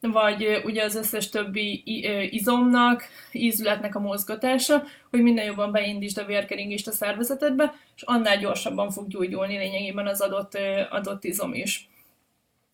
vagy 0.00 0.60
ugye 0.64 0.84
az 0.84 0.94
összes 0.94 1.28
többi 1.28 1.82
izomnak, 2.30 3.04
ízületnek 3.32 3.94
a 3.94 4.00
mozgatása, 4.00 4.84
hogy 5.10 5.22
minden 5.22 5.44
jobban 5.44 5.72
beindítsd 5.72 6.18
a 6.18 6.24
vérkeringést 6.24 6.88
a 6.88 6.92
szervezetedbe, 6.92 7.74
és 7.96 8.02
annál 8.02 8.38
gyorsabban 8.38 8.90
fog 8.90 9.08
gyógyulni 9.08 9.56
lényegében 9.56 10.06
az 10.06 10.20
adott, 10.20 10.58
adott 10.90 11.24
izom 11.24 11.54
is. 11.54 11.88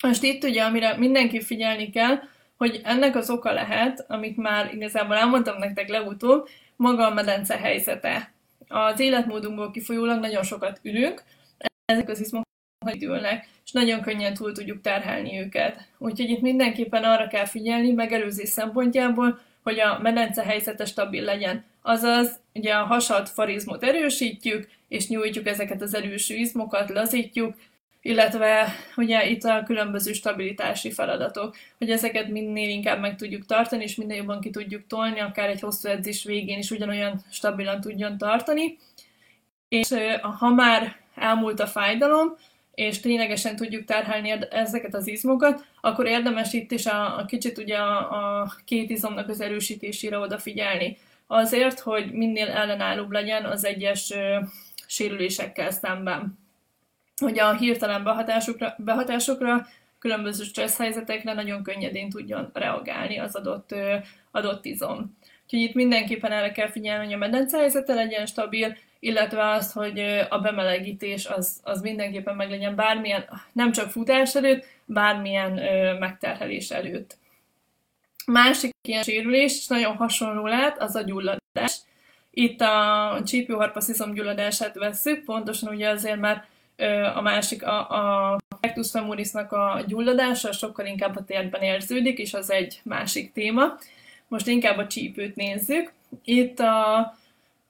Most 0.02 0.22
itt 0.22 0.44
ugye, 0.44 0.62
amire 0.62 0.96
mindenki 0.96 1.40
figyelni 1.40 1.90
kell, 1.90 2.18
hogy 2.56 2.80
ennek 2.84 3.16
az 3.16 3.30
oka 3.30 3.52
lehet, 3.52 4.04
amit 4.08 4.36
már 4.36 4.74
igazából 4.74 5.16
elmondtam 5.16 5.58
nektek 5.58 5.88
legutóbb, 5.88 6.48
maga 6.76 7.06
a 7.06 7.14
medence 7.14 7.56
helyzete. 7.56 8.32
Az 8.68 9.00
életmódunkból 9.00 9.70
kifolyólag 9.70 10.20
nagyon 10.20 10.42
sokat 10.42 10.80
ülünk, 10.82 11.22
ezek 11.84 12.08
az 12.08 12.20
izmok 12.20 12.42
ülnek, 13.02 13.46
és 13.64 13.72
nagyon 13.72 14.00
könnyen 14.00 14.34
túl 14.34 14.52
tudjuk 14.52 14.80
terhelni 14.80 15.38
őket. 15.38 15.88
Úgyhogy 15.98 16.30
itt 16.30 16.40
mindenképpen 16.40 17.04
arra 17.04 17.26
kell 17.26 17.44
figyelni, 17.44 17.92
megelőzés 17.92 18.48
szempontjából, 18.48 19.40
hogy 19.62 19.80
a 19.80 19.98
medence 20.02 20.42
helyzete 20.42 20.84
stabil 20.84 21.22
legyen. 21.22 21.64
Azaz, 21.82 22.40
ugye 22.54 22.74
a 22.74 22.84
hasad 22.84 23.28
farizmot 23.28 23.84
erősítjük, 23.84 24.68
és 24.88 25.08
nyújtjuk 25.08 25.46
ezeket 25.46 25.82
az 25.82 25.94
erősű 25.94 26.34
izmokat, 26.34 26.90
lazítjuk, 26.90 27.54
illetve 28.02 28.74
ugye 28.96 29.28
itt 29.28 29.44
a 29.44 29.62
különböző 29.62 30.12
stabilitási 30.12 30.90
feladatok, 30.90 31.56
hogy 31.78 31.90
ezeket 31.90 32.28
minél 32.28 32.68
inkább 32.68 33.00
meg 33.00 33.16
tudjuk 33.16 33.46
tartani, 33.46 33.82
és 33.82 33.94
minél 33.94 34.16
jobban 34.16 34.40
ki 34.40 34.50
tudjuk 34.50 34.86
tolni, 34.86 35.20
akár 35.20 35.48
egy 35.48 35.60
hosszú 35.60 35.88
edzés 35.88 36.24
végén 36.24 36.58
is 36.58 36.70
ugyanolyan 36.70 37.20
stabilan 37.30 37.80
tudjon 37.80 38.18
tartani. 38.18 38.78
És 39.68 39.88
ha 40.38 40.48
már 40.48 40.96
elmúlt 41.14 41.60
a 41.60 41.66
fájdalom, 41.66 42.36
és 42.74 43.00
ténylegesen 43.00 43.56
tudjuk 43.56 43.84
terhelni 43.84 44.34
ezeket 44.50 44.94
az 44.94 45.06
izmokat, 45.06 45.64
akkor 45.80 46.06
érdemes 46.06 46.52
itt 46.52 46.70
is 46.70 46.86
a, 46.86 47.18
a 47.18 47.24
kicsit 47.24 47.58
ugye 47.58 47.76
a, 47.76 48.40
a 48.40 48.54
két 48.64 48.90
izomnak 48.90 49.28
az 49.28 49.40
erősítésére 49.40 50.18
odafigyelni. 50.18 50.96
Azért, 51.26 51.80
hogy 51.80 52.12
minél 52.12 52.50
ellenállóbb 52.50 53.10
legyen 53.10 53.44
az 53.44 53.64
egyes 53.64 54.10
ö, 54.10 54.38
sérülésekkel 54.86 55.70
szemben. 55.70 56.38
Hogy 57.16 57.38
a 57.38 57.56
hirtelen 57.56 58.04
behatásokra, 58.04 58.74
behatásokra 58.78 59.66
különböző 59.98 60.44
stressz 60.44 60.78
helyzetekre 60.78 61.32
nagyon 61.32 61.62
könnyedén 61.62 62.10
tudjon 62.10 62.50
reagálni 62.52 63.18
az 63.18 63.34
adott, 63.34 63.72
ö, 63.72 63.96
adott 64.30 64.64
izom. 64.64 65.16
Úgyhogy 65.44 65.60
itt 65.60 65.74
mindenképpen 65.74 66.32
erre 66.32 66.52
kell 66.52 66.70
figyelni, 66.70 67.04
hogy 67.04 67.14
a 67.14 67.18
medence 67.18 67.58
helyzete 67.58 67.94
legyen 67.94 68.26
stabil, 68.26 68.76
illetve 69.04 69.50
azt, 69.50 69.72
hogy 69.72 69.98
a 70.28 70.38
bemelegítés 70.38 71.26
az, 71.26 71.60
az 71.62 71.80
mindenképpen 71.80 72.36
meg 72.36 72.50
legyen 72.50 72.74
bármilyen, 72.74 73.24
nem 73.52 73.72
csak 73.72 73.90
futás 73.90 74.34
előtt, 74.34 74.66
bármilyen 74.84 75.58
ö, 75.58 75.98
megterhelés 75.98 76.70
előtt. 76.70 77.16
Másik 78.26 78.70
ilyen 78.88 79.02
sérülés, 79.02 79.66
nagyon 79.66 79.96
hasonló 79.96 80.46
lehet, 80.46 80.82
az 80.82 80.94
a 80.94 81.02
gyulladás. 81.02 81.80
Itt 82.30 82.60
a 82.60 83.20
csípőharpasz 83.24 83.88
izomgyulladását 83.88 84.74
vesszük, 84.74 85.24
pontosan 85.24 85.74
ugye 85.74 85.88
azért, 85.88 86.20
mert 86.20 86.44
a 87.14 87.20
másik, 87.20 87.66
a, 87.66 87.90
a 87.90 88.38
rectus 88.60 88.90
femorisnak 88.90 89.52
a 89.52 89.84
gyulladása 89.86 90.52
sokkal 90.52 90.86
inkább 90.86 91.16
a 91.16 91.24
térben 91.24 91.62
érződik, 91.62 92.18
és 92.18 92.34
az 92.34 92.50
egy 92.50 92.80
másik 92.84 93.32
téma. 93.32 93.78
Most 94.28 94.46
inkább 94.46 94.78
a 94.78 94.86
csípőt 94.86 95.36
nézzük. 95.36 95.92
Itt 96.24 96.58
a 96.58 97.14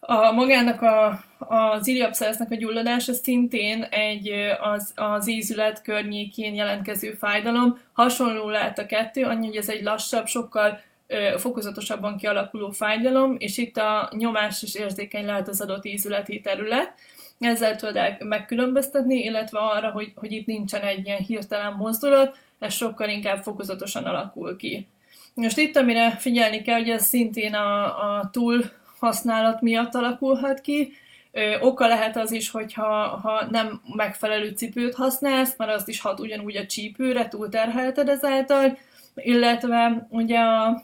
a 0.07 0.33
magának 0.33 0.83
a, 0.83 1.25
az 1.39 1.87
iliapszálsznak 1.87 2.51
a 2.51 2.55
gyulladása 2.55 3.13
szintén 3.13 3.83
egy 3.83 4.33
az, 4.61 4.93
az 4.95 5.29
ízület 5.29 5.83
környékén 5.83 6.55
jelentkező 6.55 7.13
fájdalom. 7.13 7.79
Hasonló 7.93 8.49
lehet 8.49 8.79
a 8.79 8.87
kettő, 8.87 9.25
annyi, 9.25 9.47
hogy 9.47 9.57
ez 9.57 9.69
egy 9.69 9.83
lassabb, 9.83 10.27
sokkal 10.27 10.81
ö, 11.07 11.35
fokozatosabban 11.39 12.17
kialakuló 12.17 12.71
fájdalom, 12.71 13.37
és 13.39 13.59
itt 13.59 13.77
a 13.77 14.11
nyomás 14.17 14.63
is 14.63 14.75
érzékeny 14.75 15.25
lehet 15.25 15.49
az 15.49 15.61
adott 15.61 15.85
ízületi 15.85 16.41
terület. 16.41 16.93
Ezzel 17.39 17.77
tudod 17.77 18.17
megkülönböztetni, 18.19 19.25
illetve 19.25 19.59
arra, 19.59 19.91
hogy, 19.91 20.13
hogy 20.15 20.33
itt 20.33 20.47
nincsen 20.47 20.83
egy 20.83 21.07
ilyen 21.07 21.19
hirtelen 21.19 21.73
mozdulat, 21.73 22.37
ez 22.59 22.75
sokkal 22.75 23.09
inkább 23.09 23.43
fokozatosan 23.43 24.05
alakul 24.05 24.57
ki. 24.57 24.87
Most 25.35 25.59
itt, 25.59 25.77
amire 25.77 26.11
figyelni 26.11 26.63
kell, 26.63 26.79
hogy 26.79 26.91
ez 26.91 27.05
szintén 27.05 27.55
a, 27.55 27.85
a 27.85 28.31
túl 28.33 28.65
használat 29.05 29.61
miatt 29.61 29.95
alakulhat 29.95 30.61
ki. 30.61 30.93
Ö, 31.33 31.61
oka 31.61 31.87
lehet 31.87 32.17
az 32.17 32.33
is, 32.33 32.51
hogyha 32.51 33.07
ha 33.23 33.47
nem 33.51 33.81
megfelelő 33.97 34.49
cipőt 34.49 34.95
használsz, 34.95 35.55
mert 35.57 35.73
azt 35.73 35.89
is 35.89 36.01
hat 36.01 36.21
ugyanúgy 36.21 36.57
a 36.57 36.67
csípőre, 36.67 37.29
túlterhelted 37.29 38.09
ezáltal, 38.09 38.79
illetve 39.15 40.07
ugye 40.11 40.39
a, 40.39 40.83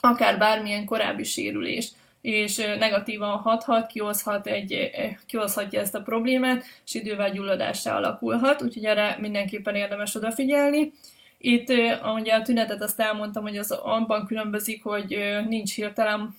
akár 0.00 0.38
bármilyen 0.38 0.84
korábbi 0.84 1.24
sérülés 1.24 1.88
és 2.20 2.56
negatívan 2.78 3.38
hathat, 3.38 3.86
kihozhat 3.86 4.46
egy, 4.46 4.90
kihozhatja 5.26 5.80
ezt 5.80 5.94
a 5.94 6.02
problémát, 6.02 6.64
és 6.86 6.94
idővel 6.94 7.30
gyulladássá 7.30 7.96
alakulhat, 7.96 8.62
úgyhogy 8.62 8.84
erre 8.84 9.16
mindenképpen 9.20 9.74
érdemes 9.74 10.14
odafigyelni. 10.14 10.92
Itt 11.38 11.68
ugye 12.14 12.34
a 12.34 12.42
tünetet 12.42 12.82
azt 12.82 13.00
elmondtam, 13.00 13.42
hogy 13.42 13.56
az 13.56 13.70
abban 13.70 14.26
különbözik, 14.26 14.82
hogy 14.82 15.18
nincs 15.48 15.74
hirtelen 15.74 16.36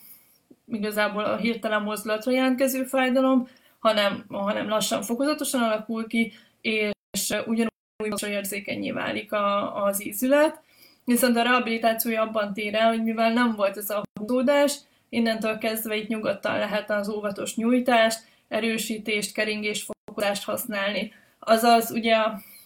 igazából 0.72 1.24
a 1.24 1.38
hirtelen 1.38 1.82
mozdulatra 1.82 2.32
jelentkező 2.32 2.84
fájdalom, 2.84 3.48
hanem, 3.80 4.26
hanem 4.30 4.68
lassan, 4.68 5.02
fokozatosan 5.02 5.62
alakul 5.62 6.08
ki, 6.08 6.34
és 6.62 7.34
ugyanúgy 7.46 8.30
érzékenyé 8.30 8.92
válik 8.92 9.32
a, 9.32 9.76
az 9.84 10.06
ízület. 10.06 10.62
Viszont 11.06 11.38
a 11.38 11.42
rehabilitációja 11.42 12.22
abban 12.22 12.54
tér 12.54 12.76
el, 12.76 12.88
hogy 12.88 13.04
mivel 13.04 13.34
nem 13.34 13.56
volt 13.56 13.78
ez 13.78 13.90
a 13.90 14.04
húzódás, 14.20 14.76
innentől 15.10 15.58
kezdve 15.58 15.96
itt 15.96 16.08
nyugodtan 16.08 16.58
lehet 16.58 16.90
az 16.90 17.10
óvatos 17.10 17.56
nyújtást, 17.56 18.20
erősítést, 18.48 19.34
keringést, 19.34 19.92
fokozást 20.06 20.44
használni. 20.44 21.14
Azaz 21.40 21.92
ugye 21.92 22.18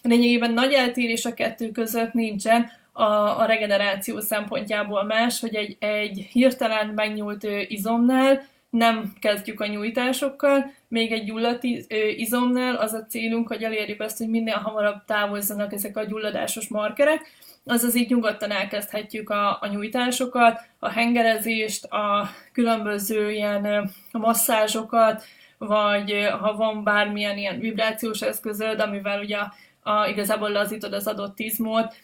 lényegében 0.02 0.54
nagy 0.54 0.74
eltérés 0.74 1.26
a 1.26 1.34
kettő 1.34 1.72
között 1.72 2.14
nincsen, 2.14 2.72
a, 2.98 3.40
a 3.40 3.46
regeneráció 3.46 4.20
szempontjából 4.20 5.04
más, 5.04 5.40
hogy 5.40 5.56
egy, 5.56 5.78
egy 5.80 6.28
hirtelen 6.32 6.88
megnyúlt 6.88 7.48
izomnál 7.68 8.42
nem 8.70 9.14
kezdjük 9.20 9.60
a 9.60 9.68
nyújtásokkal, 9.68 10.72
még 10.88 11.12
egy 11.12 11.24
gyulladt 11.24 11.64
izomnál 12.16 12.76
az 12.76 12.94
a 12.94 13.06
célunk, 13.06 13.48
hogy 13.48 13.64
elérjük 13.64 14.02
azt, 14.02 14.18
hogy 14.18 14.30
minél 14.30 14.58
hamarabb 14.58 15.06
távozzanak 15.06 15.74
ezek 15.74 15.98
a 15.98 16.04
gyulladásos 16.04 16.68
markerek, 16.68 17.22
azaz 17.66 17.96
így 17.96 18.10
nyugodtan 18.10 18.52
elkezdhetjük 18.52 19.30
a, 19.30 19.58
a 19.62 19.68
nyújtásokat, 19.68 20.60
a 20.80 20.90
hengerezést, 20.90 21.86
a 21.86 22.30
különböző 22.52 23.32
ilyen 23.32 23.92
masszázsokat, 24.12 25.24
vagy 25.58 26.28
ha 26.40 26.56
van 26.56 26.84
bármilyen 26.84 27.38
ilyen 27.38 27.60
vibrációs 27.60 28.22
eszközöd, 28.22 28.80
amivel 28.80 29.20
ugye 29.20 29.38
a, 29.84 30.08
igazából 30.08 30.52
lazítod 30.52 30.94
az 30.94 31.08
adott 31.08 31.40
izmot, 31.40 31.96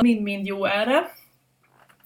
mind-mind 0.00 0.46
jó 0.46 0.64
erre. 0.64 1.12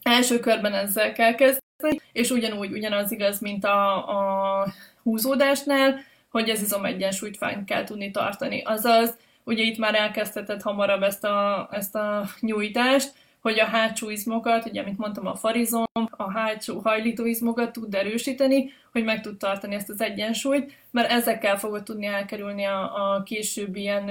Első 0.03 0.41
körben 0.41 0.73
ezzel 0.73 1.13
kell 1.13 1.35
kezdeni, 1.35 2.01
és 2.13 2.31
ugyanúgy 2.31 2.73
ugyanaz 2.73 3.13
igaz, 3.13 3.41
mint 3.41 3.65
a, 3.65 4.09
a 4.09 4.67
húzódásnál, 5.03 6.01
hogy 6.31 6.49
ez 6.49 6.63
izom 6.63 6.85
egyensúlyt 6.85 7.37
fenn 7.37 7.65
kell 7.65 7.85
tudni 7.85 8.11
tartani. 8.11 8.63
Azaz, 8.63 9.17
ugye 9.45 9.63
itt 9.63 9.79
már 9.79 9.95
elkezdheted 9.95 10.63
hamarabb 10.63 11.03
ezt 11.03 11.25
a, 11.25 11.69
ezt 11.73 11.95
a 11.95 12.25
nyújtást, 12.41 13.13
hogy 13.41 13.61
a 13.61 13.65
hátsó 13.65 14.11
izmokat, 14.11 14.67
ugye, 14.67 14.81
amit 14.81 14.99
mondtam, 14.99 15.27
a 15.27 15.35
farizom, 15.35 15.85
a 16.11 16.33
hátsó 16.33 16.79
hajlító 16.79 17.25
izmokat 17.25 17.73
tud 17.73 17.95
erősíteni, 17.95 18.73
hogy 18.93 19.05
meg 19.05 19.21
tud 19.21 19.37
tartani 19.37 19.75
ezt 19.75 19.89
az 19.89 20.01
egyensúlyt, 20.01 20.73
mert 20.91 21.11
ezekkel 21.11 21.59
fogod 21.59 21.83
tudni 21.83 22.07
elkerülni 22.07 22.65
a, 22.65 23.13
a 23.15 23.23
később 23.23 23.77
ilyen 23.77 24.11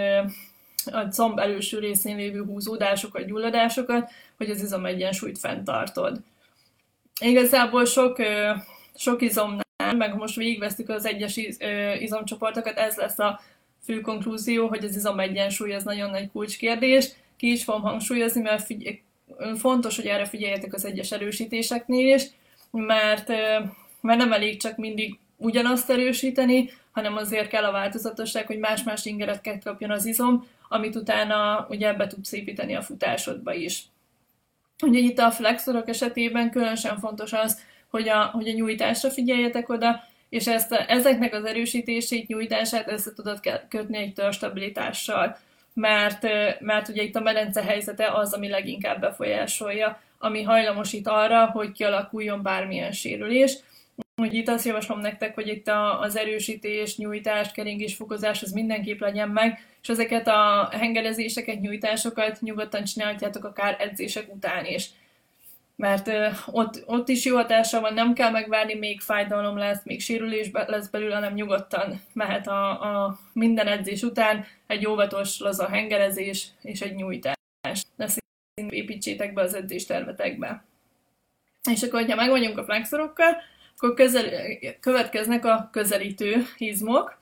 a 0.92 1.08
comb 1.08 1.40
előső 1.40 1.80
részén 1.80 2.16
lévő 2.16 2.44
húzódásokat, 2.44 3.26
gyulladásokat, 3.26 4.12
hogy 4.38 4.50
az 4.50 4.62
izom 4.62 4.86
egyensúlyt 4.86 5.40
fenntartod. 5.40 6.20
Igazából 7.20 7.86
sok, 7.86 8.18
sok 8.96 9.22
izomnál, 9.22 9.64
meg 9.98 10.16
most 10.16 10.36
végigvesztük 10.36 10.90
az 10.90 11.06
egyes 11.06 11.40
izomcsoportokat, 12.00 12.78
ez 12.78 12.96
lesz 12.96 13.20
a 13.20 13.40
fő 13.84 14.02
konklúzió, 14.02 14.68
hogy 14.68 14.84
az 14.84 14.96
izom 14.96 15.20
egyensúly 15.20 15.74
az 15.74 15.84
nagyon 15.84 16.10
nagy 16.10 16.32
kulcskérdés. 16.32 17.12
Ki 17.38 17.52
is 17.52 17.64
fogom 17.64 17.82
hangsúlyozni, 17.82 18.42
mert 18.42 18.66
figy- 18.66 19.02
fontos, 19.56 19.96
hogy 19.96 20.06
erre 20.06 20.26
figyeljetek 20.26 20.74
az 20.74 20.86
egyes 20.86 21.12
erősítéseknél 21.12 22.16
is, 22.16 22.24
mert, 22.72 23.28
mert 24.02 24.20
nem 24.20 24.32
elég 24.32 24.60
csak 24.60 24.78
mindig 24.78 25.20
ugyanazt 25.38 25.90
erősíteni, 25.90 26.70
hanem 26.92 27.16
azért 27.16 27.48
kell 27.50 27.64
a 27.64 27.72
változatosság, 27.72 28.48
hogy 28.48 28.60
más-más 28.60 29.06
ingereket 29.06 29.64
kapjon 29.64 29.92
az 29.92 30.06
izom, 30.06 30.48
amit 30.70 30.96
utána 30.96 31.66
ugye 31.70 31.94
be 31.94 32.08
tudsz 32.08 32.32
építeni 32.32 32.76
a 32.76 32.82
futásodba 32.82 33.54
is. 33.54 33.84
Ugye 34.84 35.00
itt 35.00 35.20
a 35.20 35.32
flexorok 35.32 35.90
esetében 35.90 36.52
különösen 36.52 37.00
fontos 37.00 37.34
az, 37.34 37.62
hogy 37.90 38.10
a, 38.10 38.24
hogy 38.24 38.48
a 38.48 38.54
nyújtásra 38.54 39.10
figyeljetek 39.10 39.70
oda, 39.70 40.04
és 40.30 40.48
ezt, 40.48 40.72
ezeknek 40.72 41.34
az 41.34 41.46
erősítését, 41.46 42.28
nyújtását 42.28 42.92
össze 42.92 43.14
tudod 43.14 43.40
kötni 43.70 43.98
egy 43.98 44.34
stabilitással, 44.34 45.38
mert, 45.74 46.28
mert 46.60 46.88
ugye 46.88 47.04
itt 47.04 47.16
a 47.16 47.22
medence 47.22 47.62
helyzete 47.62 48.12
az, 48.12 48.34
ami 48.34 48.50
leginkább 48.50 49.00
befolyásolja, 49.00 50.00
ami 50.20 50.44
hajlamosít 50.44 51.08
arra, 51.08 51.46
hogy 51.46 51.72
kialakuljon 51.72 52.42
bármilyen 52.42 52.92
sérülés, 52.92 53.58
úgy 54.16 54.34
itt 54.34 54.48
azt 54.48 54.66
javaslom 54.66 55.00
nektek, 55.00 55.36
hogy 55.36 55.48
itt 55.48 55.68
a, 55.68 56.00
az 56.00 56.16
erősítés, 56.18 56.98
nyújtás, 56.98 57.52
keringés, 57.52 57.96
fokozás 57.96 58.42
az 58.42 58.52
mindenképp 58.52 59.00
legyen 59.00 59.30
meg, 59.30 59.60
és 59.82 59.90
ezeket 59.90 60.28
a 60.28 60.70
hengerezéseket, 60.72 61.62
nyújtásokat 61.62 62.42
nyugodtan 62.42 62.84
csinálhatjátok 62.84 63.44
akár 63.44 63.76
edzések 63.80 64.34
után 64.34 64.66
is. 64.66 64.90
Mert 65.76 66.12
ott, 66.52 66.84
ott 66.86 67.10
is 67.10 67.26
jó 67.26 67.36
hatása 67.36 67.80
van, 67.80 67.94
nem 67.94 68.14
kell 68.14 68.32
megvárni, 68.32 68.74
még 68.74 69.02
fájdalom 69.02 69.58
lesz, 69.58 69.84
még 69.84 70.02
sérülés 70.02 70.50
lesz 70.52 70.88
belül, 70.88 71.12
hanem 71.12 71.34
nyugodtan 71.34 72.02
mehet 72.14 72.48
a, 72.48 72.70
a 72.82 73.20
minden 73.34 73.68
edzés 73.68 74.02
után 74.02 74.46
egy 74.68 74.88
óvatos, 74.88 75.40
laza 75.40 75.70
hengerezés 75.70 76.48
és 76.62 76.82
egy 76.82 76.96
nyújtás. 76.96 77.36
Ezt 77.98 78.24
építsétek 78.70 79.34
be 79.34 79.42
az 79.42 79.54
edzéstervetekbe. 79.54 80.64
És 81.72 81.84
akkor, 81.84 82.06
ha 82.10 82.16
meg 82.16 82.58
a 82.58 82.64
flexorokkal, 82.64 83.38
akkor 83.76 83.94
közel, 83.94 84.26
következnek 84.80 85.46
a 85.46 85.70
közelítő 85.72 86.46
izmok. 86.58 87.18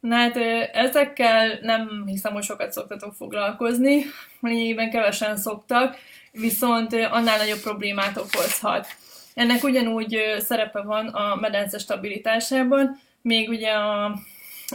Na 0.00 0.16
hát 0.16 0.36
ezekkel 0.72 1.58
nem 1.62 2.04
hiszem, 2.06 2.32
hogy 2.32 2.42
sokat 2.42 2.72
szoktatok 2.72 3.14
foglalkozni, 3.14 4.04
lényegében 4.40 4.90
kevesen 4.90 5.36
szoktak, 5.36 5.96
viszont 6.32 6.92
annál 6.92 7.38
nagyobb 7.38 7.60
problémát 7.60 8.16
okozhat. 8.16 8.86
Ennek 9.34 9.64
ugyanúgy 9.64 10.18
szerepe 10.38 10.82
van 10.82 11.06
a 11.06 11.36
medence 11.36 11.78
stabilitásában, 11.78 13.00
még 13.22 13.48
ugye 13.48 13.70
a, 13.70 14.04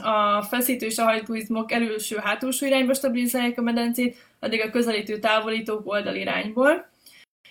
a 0.01 0.41
feszítő 0.41 0.85
és 0.85 0.97
a 0.97 1.03
hajtóizmok 1.03 1.71
előső-hátulsó 1.71 2.65
irányba 2.65 2.93
stabilizálják 2.93 3.57
a 3.57 3.61
medencét, 3.61 4.17
addig 4.39 4.61
a 4.61 4.69
közelítő 4.69 5.19
távolítók 5.19 5.87
oldalirányból. 5.87 6.90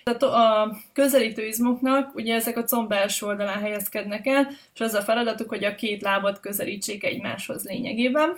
Tehát 0.03 0.23
a 0.23 0.75
közelítő 0.93 1.45
izmoknak 1.45 2.15
ugye 2.15 2.35
ezek 2.35 2.57
a 2.57 2.63
comb 2.63 2.89
belső 2.89 3.25
oldalán 3.25 3.59
helyezkednek 3.59 4.27
el, 4.27 4.47
és 4.73 4.79
az 4.79 4.93
a 4.93 5.01
feladatuk, 5.01 5.49
hogy 5.49 5.63
a 5.63 5.75
két 5.75 6.01
lábat 6.01 6.39
közelítsék 6.39 7.03
egymáshoz 7.03 7.63
lényegében. 7.63 8.37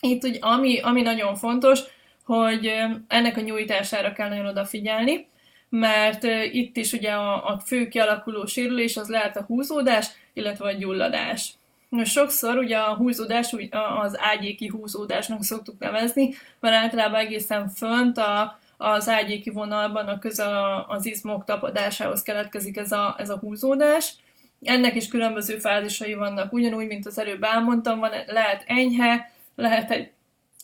Itt 0.00 0.24
ugye, 0.24 0.38
ami, 0.40 0.80
ami 0.80 1.02
nagyon 1.02 1.34
fontos, 1.34 1.80
hogy 2.24 2.72
ennek 3.08 3.36
a 3.36 3.40
nyújtására 3.40 4.12
kell 4.12 4.28
nagyon 4.28 4.46
odafigyelni, 4.46 5.26
mert 5.68 6.24
itt 6.52 6.76
is 6.76 6.92
ugye 6.92 7.10
a, 7.10 7.46
a 7.46 7.58
fő 7.58 7.88
kialakuló 7.88 8.46
sérülés 8.46 8.96
az 8.96 9.08
lehet 9.08 9.36
a 9.36 9.42
húzódás, 9.42 10.06
illetve 10.32 10.66
a 10.66 10.72
gyulladás. 10.72 11.52
Most 11.88 12.12
sokszor 12.12 12.58
ugye 12.58 12.76
a 12.76 12.94
húzódás 12.94 13.54
az 14.00 14.18
ágyéki 14.18 14.66
húzódásnak 14.66 15.44
szoktuk 15.44 15.78
nevezni, 15.78 16.34
mert 16.60 16.74
általában 16.74 17.20
egészen 17.20 17.68
fönt 17.68 18.18
a, 18.18 18.58
az 18.82 19.08
ágyéki 19.08 19.50
vonalban 19.50 20.08
a 20.08 20.18
közel 20.18 20.86
az 20.88 21.06
izmok 21.06 21.44
tapadásához 21.44 22.22
keletkezik 22.22 22.76
ez 22.76 22.92
a, 22.92 23.14
ez 23.18 23.30
a 23.30 23.38
húzódás. 23.38 24.14
Ennek 24.62 24.94
is 24.94 25.08
különböző 25.08 25.58
fázisai 25.58 26.14
vannak, 26.14 26.52
ugyanúgy, 26.52 26.86
mint 26.86 27.06
az 27.06 27.18
előbb 27.18 27.42
elmondtam, 27.42 27.98
van, 27.98 28.10
lehet 28.26 28.64
enyhe, 28.66 29.32
lehet 29.56 29.90
egy 29.90 30.10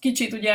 kicsit 0.01 0.33
ugye 0.33 0.55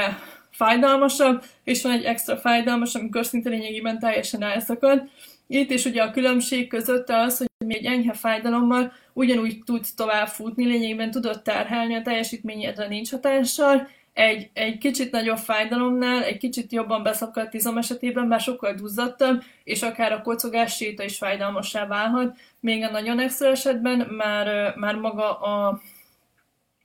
fájdalmasabb, 0.52 1.44
és 1.64 1.84
van 1.84 1.92
egy 1.92 2.04
extra 2.04 2.38
fájdalmas, 2.38 2.96
amikor 2.96 3.26
szinte 3.26 3.50
lényegében 3.50 4.00
teljesen 4.00 4.44
elszakad. 4.44 5.10
Itt 5.48 5.72
is 5.72 5.86
ugye 5.86 6.02
a 6.02 6.12
különbség 6.12 6.68
között 6.68 7.10
az, 7.10 7.38
hogy 7.38 7.48
mi 7.66 7.76
egy 7.76 7.86
enyhe 7.86 8.14
fájdalommal 8.14 8.94
ugyanúgy 9.14 9.64
tudsz 9.66 9.94
tovább 9.94 10.28
futni, 10.28 10.66
lényegében 10.66 11.12
tudod 11.12 11.42
terhelni, 11.42 11.96
a 11.96 12.02
teljesítményedre 12.02 12.88
nincs 12.88 13.12
hatással, 13.12 13.88
egy, 14.14 14.50
egy 14.54 14.78
kicsit 14.78 15.12
nagyobb 15.12 15.38
fájdalomnál, 15.38 16.24
egy 16.24 16.38
kicsit 16.38 16.72
jobban 16.72 17.04
beszakadt 17.04 17.54
izom 17.54 17.78
esetében 17.78 18.28
már 18.28 18.40
sokkal 18.40 18.74
duzzadtabb, 18.74 19.44
és 19.64 19.82
akár 19.82 20.12
a 20.12 20.22
kocogás 20.22 20.76
séta 20.76 21.04
is 21.04 21.18
fájdalmassá 21.18 21.88
válhat. 21.88 22.38
Még 22.60 22.84
a 22.84 22.92
nagyon 22.92 23.20
extra 23.20 23.50
esetben 23.50 24.08
már, 24.18 24.76
már 24.76 24.96
maga 24.96 25.40
a, 25.40 25.82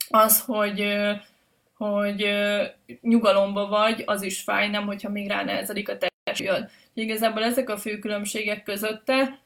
az, 0.08 0.40
hogy, 0.40 0.96
hogy 1.76 2.28
nyugalomba 3.00 3.66
vagy, 3.66 4.02
az 4.06 4.22
is 4.22 4.40
fáj, 4.40 4.68
nem 4.68 4.86
hogyha 4.86 5.10
még 5.10 5.28
ránehezedik 5.28 5.88
a 5.88 5.98
testjön. 6.24 6.68
Igazából 6.94 7.44
ezek 7.44 7.70
a 7.70 7.76
fő 7.76 7.98
különbségek 7.98 8.62
közötte, 8.62 9.38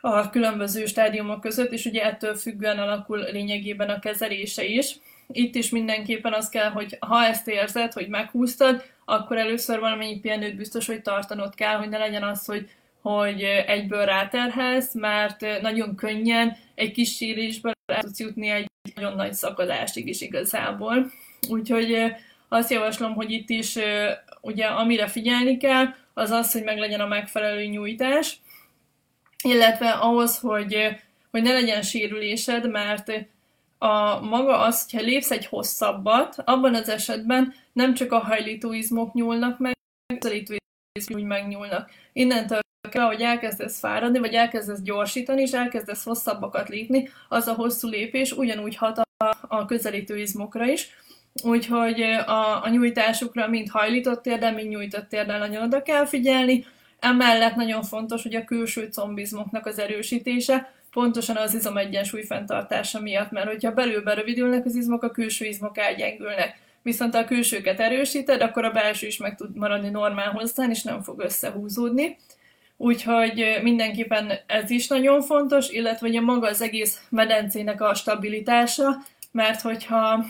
a 0.00 0.30
különböző 0.30 0.86
stádiumok 0.86 1.40
között, 1.40 1.72
és 1.72 1.84
ugye 1.84 2.02
ettől 2.02 2.34
függően 2.34 2.78
alakul 2.78 3.18
lényegében 3.18 3.90
a 3.90 3.98
kezelése 3.98 4.64
is 4.64 4.96
itt 5.32 5.54
is 5.54 5.70
mindenképpen 5.70 6.32
az 6.32 6.48
kell, 6.48 6.70
hogy 6.70 6.96
ha 7.00 7.24
ezt 7.24 7.48
érzed, 7.48 7.92
hogy 7.92 8.08
meghúztad, 8.08 8.82
akkor 9.04 9.36
először 9.36 9.80
valamennyi 9.80 10.20
pihenőt 10.20 10.56
biztos, 10.56 10.86
hogy 10.86 11.02
tartanod 11.02 11.54
kell, 11.54 11.76
hogy 11.76 11.88
ne 11.88 11.98
legyen 11.98 12.22
az, 12.22 12.44
hogy, 12.44 12.70
hogy 13.00 13.42
egyből 13.66 14.04
ráterhelsz, 14.04 14.94
mert 14.94 15.60
nagyon 15.62 15.96
könnyen 15.96 16.56
egy 16.74 16.92
kis 16.92 17.16
sírésből 17.16 17.72
el 17.86 18.02
tudsz 18.02 18.20
jutni 18.20 18.48
egy 18.48 18.66
nagyon 18.94 19.14
nagy 19.14 19.34
szakadásig 19.34 20.08
is 20.08 20.20
igazából. 20.20 21.10
Úgyhogy 21.48 22.14
azt 22.48 22.70
javaslom, 22.70 23.14
hogy 23.14 23.30
itt 23.30 23.50
is 23.50 23.78
ugye 24.40 24.66
amire 24.66 25.06
figyelni 25.06 25.56
kell, 25.56 25.94
az 26.14 26.30
az, 26.30 26.52
hogy 26.52 26.62
meglegyen 26.62 27.00
a 27.00 27.06
megfelelő 27.06 27.64
nyújtás, 27.64 28.40
illetve 29.44 29.90
ahhoz, 29.90 30.38
hogy, 30.38 30.96
hogy 31.30 31.42
ne 31.42 31.52
legyen 31.52 31.82
sérülésed, 31.82 32.70
mert 32.70 33.12
a 33.82 34.20
maga 34.20 34.58
az, 34.58 34.82
hogyha 34.82 35.06
lépsz 35.06 35.30
egy 35.30 35.46
hosszabbat, 35.46 36.36
abban 36.44 36.74
az 36.74 36.88
esetben 36.88 37.54
nem 37.72 37.94
csak 37.94 38.12
a 38.12 38.18
hajlítóizmok 38.18 39.14
nyúlnak 39.14 39.58
meg, 39.58 39.72
a 40.06 40.18
közelítőizmok 40.18 41.18
úgy 41.18 41.24
megnyúlnak. 41.24 41.90
Innentől 42.12 42.60
kell, 42.90 43.06
hogy 43.06 43.20
elkezdesz 43.20 43.78
fáradni, 43.78 44.18
vagy 44.18 44.34
elkezdesz 44.34 44.80
gyorsítani, 44.80 45.42
és 45.42 45.52
elkezdesz 45.52 46.04
hosszabbakat 46.04 46.68
lépni, 46.68 47.08
az 47.28 47.46
a 47.46 47.54
hosszú 47.54 47.88
lépés 47.88 48.32
ugyanúgy 48.32 48.76
hat 48.76 48.98
a, 48.98 49.36
a 49.48 49.64
közelítőizmokra 49.64 50.66
is. 50.66 50.88
Úgyhogy 51.42 52.00
a, 52.02 52.64
a 52.64 52.68
nyújtásukra 52.68 53.48
mind 53.48 53.68
hajlított 53.68 54.22
térdel, 54.22 54.52
mind 54.52 54.68
nyújtott 54.68 55.08
térdel 55.08 55.38
nagyon 55.38 55.62
oda 55.62 55.82
kell 55.82 56.06
figyelni. 56.06 56.66
Emellett 56.98 57.54
nagyon 57.54 57.82
fontos, 57.82 58.22
hogy 58.22 58.34
a 58.34 58.44
külső 58.44 58.88
combizmoknak 58.88 59.66
az 59.66 59.78
erősítése, 59.78 60.72
pontosan 60.92 61.36
az 61.36 61.54
izom 61.54 61.76
egyensúly 61.76 62.22
fenntartása 62.22 63.00
miatt, 63.00 63.30
mert 63.30 63.46
hogyha 63.46 63.72
belülbe 63.72 64.14
rövidülnek 64.14 64.64
az 64.64 64.74
izmok, 64.74 65.02
a 65.02 65.10
külső 65.10 65.44
izmok 65.44 65.78
elgyengülnek. 65.78 66.58
Viszont 66.82 67.14
ha 67.14 67.20
a 67.20 67.24
külsőket 67.24 67.80
erősíted, 67.80 68.40
akkor 68.40 68.64
a 68.64 68.70
belső 68.70 69.06
is 69.06 69.16
meg 69.16 69.36
tud 69.36 69.56
maradni 69.56 69.88
normál 69.88 70.30
hozzán, 70.30 70.70
és 70.70 70.82
nem 70.82 71.02
fog 71.02 71.20
összehúzódni. 71.20 72.16
Úgyhogy 72.76 73.58
mindenképpen 73.62 74.32
ez 74.46 74.70
is 74.70 74.88
nagyon 74.88 75.22
fontos, 75.22 75.68
illetve 75.68 76.08
ugye 76.08 76.20
maga 76.20 76.48
az 76.48 76.60
egész 76.60 77.00
medencének 77.08 77.80
a 77.80 77.94
stabilitása, 77.94 78.96
mert 79.32 79.60
hogyha 79.60 80.24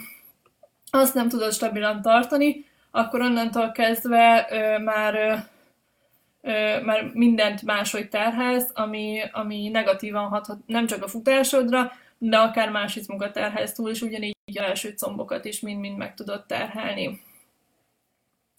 azt 0.90 1.14
nem 1.14 1.29
tudod 1.29 1.53
stabilan 1.53 2.03
tartani, 2.03 2.64
akkor 2.90 3.20
onnantól 3.20 3.72
kezdve 3.72 4.46
ö, 4.51 4.79
már 4.79 5.14
ö, 5.14 5.35
mert 6.85 7.14
mindent 7.14 7.62
máshogy 7.62 8.09
terhelsz, 8.09 8.70
ami, 8.74 9.20
ami 9.33 9.68
negatívan 9.68 10.28
hathat 10.28 10.59
nem 10.66 10.87
csak 10.87 11.02
a 11.02 11.09
futásodra, 11.09 11.92
de 12.18 12.37
akár 12.37 12.70
más 12.70 12.96
izmokat 12.96 13.33
terhelsz 13.33 13.72
túl, 13.72 13.90
és 13.90 14.00
ugyanígy 14.00 14.35
a 14.55 14.62
első 14.62 14.94
combokat 14.94 15.44
is 15.44 15.61
mind-mind 15.61 15.96
meg 15.96 16.14
tudod 16.14 16.46
terhelni. 16.46 17.20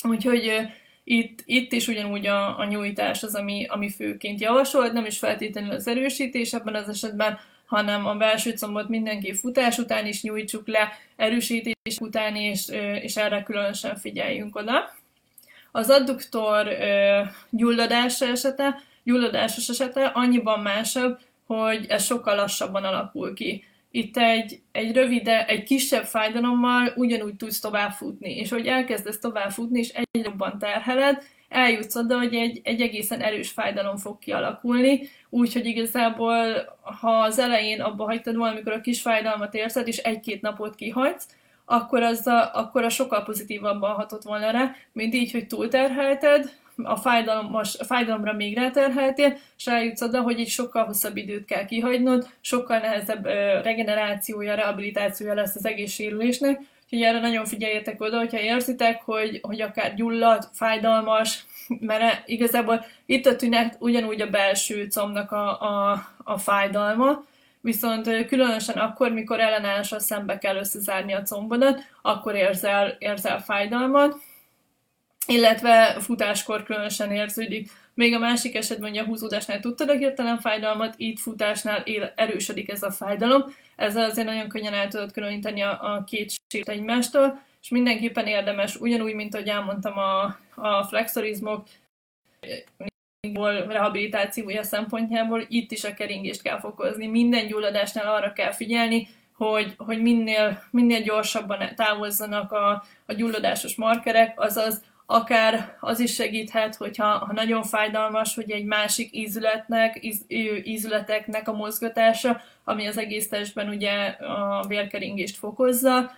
Úgyhogy 0.07 0.67
itt, 1.03 1.41
itt 1.45 1.71
is 1.71 1.87
ugyanúgy 1.87 2.27
a, 2.27 2.59
a 2.59 2.65
nyújtás 2.65 3.23
az, 3.23 3.35
ami, 3.35 3.65
ami 3.65 3.89
főként 3.89 4.41
javasolt, 4.41 4.93
nem 4.93 5.05
is 5.05 5.17
feltétlenül 5.17 5.71
az 5.71 5.87
erősítés 5.87 6.53
ebben 6.53 6.75
az 6.75 6.89
esetben, 6.89 7.39
hanem 7.65 8.05
a 8.05 8.15
belső 8.15 8.51
combot 8.51 8.89
mindenki 8.89 9.33
futás 9.33 9.77
után 9.77 10.05
is 10.05 10.21
nyújtsuk 10.21 10.67
le, 10.67 10.91
erősítés 11.15 11.99
után, 11.99 12.35
és, 12.35 12.67
és 13.01 13.15
erre 13.15 13.43
különösen 13.43 13.95
figyeljünk 13.95 14.55
oda. 14.55 14.93
Az 15.75 15.89
adduktor 15.89 16.67
ö, 16.67 17.21
gyulladása 17.49 18.25
esete, 18.25 18.81
gyulladásos 19.03 19.69
esete 19.69 20.05
annyiban 20.05 20.59
másabb, 20.59 21.19
hogy 21.45 21.85
ez 21.89 22.03
sokkal 22.03 22.35
lassabban 22.35 22.83
alakul 22.83 23.33
ki. 23.33 23.63
Itt 23.91 24.17
egy, 24.17 24.61
egy 24.71 24.95
rövide, 24.95 25.45
egy 25.45 25.63
kisebb 25.63 26.03
fájdalommal 26.03 26.93
ugyanúgy 26.95 27.35
tudsz 27.35 27.59
tovább 27.59 27.91
futni, 27.91 28.35
és 28.35 28.49
hogy 28.49 28.67
elkezdesz 28.67 29.19
tovább 29.19 29.51
futni, 29.51 29.79
és 29.79 29.89
egyre 29.89 30.29
jobban 30.29 30.57
terheled, 30.59 31.23
eljutsz 31.49 31.95
oda, 31.95 32.17
hogy 32.17 32.33
egy, 32.33 32.61
egy 32.63 32.81
egészen 32.81 33.21
erős 33.21 33.49
fájdalom 33.49 33.97
fog 33.97 34.19
kialakulni, 34.19 35.09
úgyhogy 35.29 35.65
igazából, 35.65 36.77
ha 36.81 37.11
az 37.11 37.39
elején 37.39 37.81
abba 37.81 38.03
hagytad 38.03 38.35
valamikor 38.35 38.71
a 38.71 38.81
kis 38.81 39.01
fájdalmat 39.01 39.53
érzed, 39.53 39.87
és 39.87 39.97
egy-két 39.97 40.41
napot 40.41 40.75
kihagysz, 40.75 41.27
akkor, 41.65 42.03
az 42.03 42.27
a, 42.27 42.51
akkor 42.53 42.83
a 42.83 42.89
sokkal 42.89 43.23
pozitívabban 43.23 43.95
hatott 43.95 44.23
volna 44.23 44.51
rá, 44.51 44.75
mint 44.91 45.13
így, 45.13 45.31
hogy 45.31 45.47
túlterhelted, 45.47 46.51
a, 46.83 46.95
fájdalmas, 46.95 47.77
a 47.77 47.83
fájdalomra 47.83 48.33
még 48.33 48.57
ráterheltél, 48.57 49.37
és 49.57 49.67
eljutsz 49.67 50.01
oda, 50.01 50.21
hogy 50.21 50.39
egy 50.39 50.47
sokkal 50.47 50.85
hosszabb 50.85 51.17
időt 51.17 51.45
kell 51.45 51.65
kihagynod, 51.65 52.27
sokkal 52.41 52.77
nehezebb 52.77 53.25
regenerációja, 53.63 54.55
rehabilitációja 54.55 55.33
lesz 55.33 55.55
az 55.55 55.65
egész 55.65 55.93
sérülésnek, 55.93 56.61
úgyhogy 56.83 57.01
erre 57.01 57.19
nagyon 57.19 57.45
figyeljetek 57.45 58.01
oda, 58.01 58.17
hogyha 58.17 58.39
érzitek, 58.39 59.01
hogy, 59.01 59.39
hogy 59.41 59.61
akár 59.61 59.95
gyullad, 59.95 60.49
fájdalmas, 60.53 61.45
mert 61.79 62.27
igazából 62.27 62.85
itt 63.05 63.25
a 63.25 63.35
tünet 63.35 63.75
ugyanúgy 63.79 64.21
a 64.21 64.29
belső 64.29 64.87
combnak 64.87 65.31
a, 65.31 65.61
a, 65.61 66.07
a 66.23 66.37
fájdalma, 66.37 67.23
viszont 67.63 68.25
különösen 68.25 68.77
akkor, 68.77 69.11
mikor 69.11 69.39
ellenállásra 69.39 69.99
szembe 69.99 70.37
kell 70.37 70.55
összezárni 70.55 71.13
a 71.13 71.21
combodat, 71.21 71.81
akkor 72.01 72.35
érzel, 72.35 72.95
érzel 72.99 73.41
fájdalmat, 73.41 74.15
illetve 75.27 75.95
futáskor 75.99 76.63
különösen 76.63 77.11
érződik. 77.11 77.71
Még 77.93 78.13
a 78.13 78.19
másik 78.19 78.55
esetben, 78.55 78.89
hogy 78.89 78.97
a 78.97 79.05
húzódásnál 79.05 79.59
tudtad 79.59 79.89
a 79.89 79.93
hirtelen 79.93 80.39
fájdalmat, 80.39 80.93
itt 80.97 81.19
futásnál 81.19 81.81
él, 81.81 82.13
erősödik 82.15 82.69
ez 82.69 82.83
a 82.83 82.91
fájdalom. 82.91 83.43
Ezzel 83.75 84.09
azért 84.09 84.27
nagyon 84.27 84.47
könnyen 84.47 84.73
el 84.73 84.87
tudod 84.87 85.11
különíteni 85.11 85.61
a, 85.61 85.95
a 85.95 86.03
két 86.03 86.31
sért 86.47 86.69
egymástól, 86.69 87.41
és 87.61 87.69
mindenképpen 87.69 88.25
érdemes, 88.27 88.75
ugyanúgy, 88.75 89.13
mint 89.13 89.35
ahogy 89.35 89.47
elmondtam 89.47 89.97
a, 89.97 90.23
a 90.55 90.83
flexorizmok, 90.83 91.67
rehabilitációja 93.67 94.63
szempontjából 94.63 95.45
itt 95.47 95.71
is 95.71 95.83
a 95.83 95.93
keringést 95.93 96.41
kell 96.41 96.59
fokozni. 96.59 97.07
Minden 97.07 97.47
gyulladásnál 97.47 98.15
arra 98.15 98.33
kell 98.33 98.51
figyelni, 98.51 99.07
hogy, 99.35 99.73
hogy 99.77 100.01
minél, 100.01 100.63
minél 100.71 101.01
gyorsabban 101.01 101.75
távozzanak 101.75 102.51
a, 102.51 102.83
a 103.05 103.13
gyulladásos 103.13 103.75
markerek, 103.75 104.39
azaz 104.39 104.83
akár 105.05 105.77
az 105.79 105.99
is 105.99 106.13
segíthet, 106.13 106.75
hogyha 106.75 107.05
ha 107.05 107.33
nagyon 107.33 107.63
fájdalmas, 107.63 108.35
hogy 108.35 108.51
egy 108.51 108.65
másik 108.65 109.15
ízületnek, 109.15 109.97
íz, 110.01 110.25
ízületeknek 110.63 111.47
a 111.47 111.53
mozgatása, 111.53 112.41
ami 112.63 112.87
az 112.87 112.97
egész 112.97 113.29
testben 113.29 113.69
ugye 113.69 113.91
a 114.07 114.65
vérkeringést 114.67 115.37
fokozza, 115.37 116.11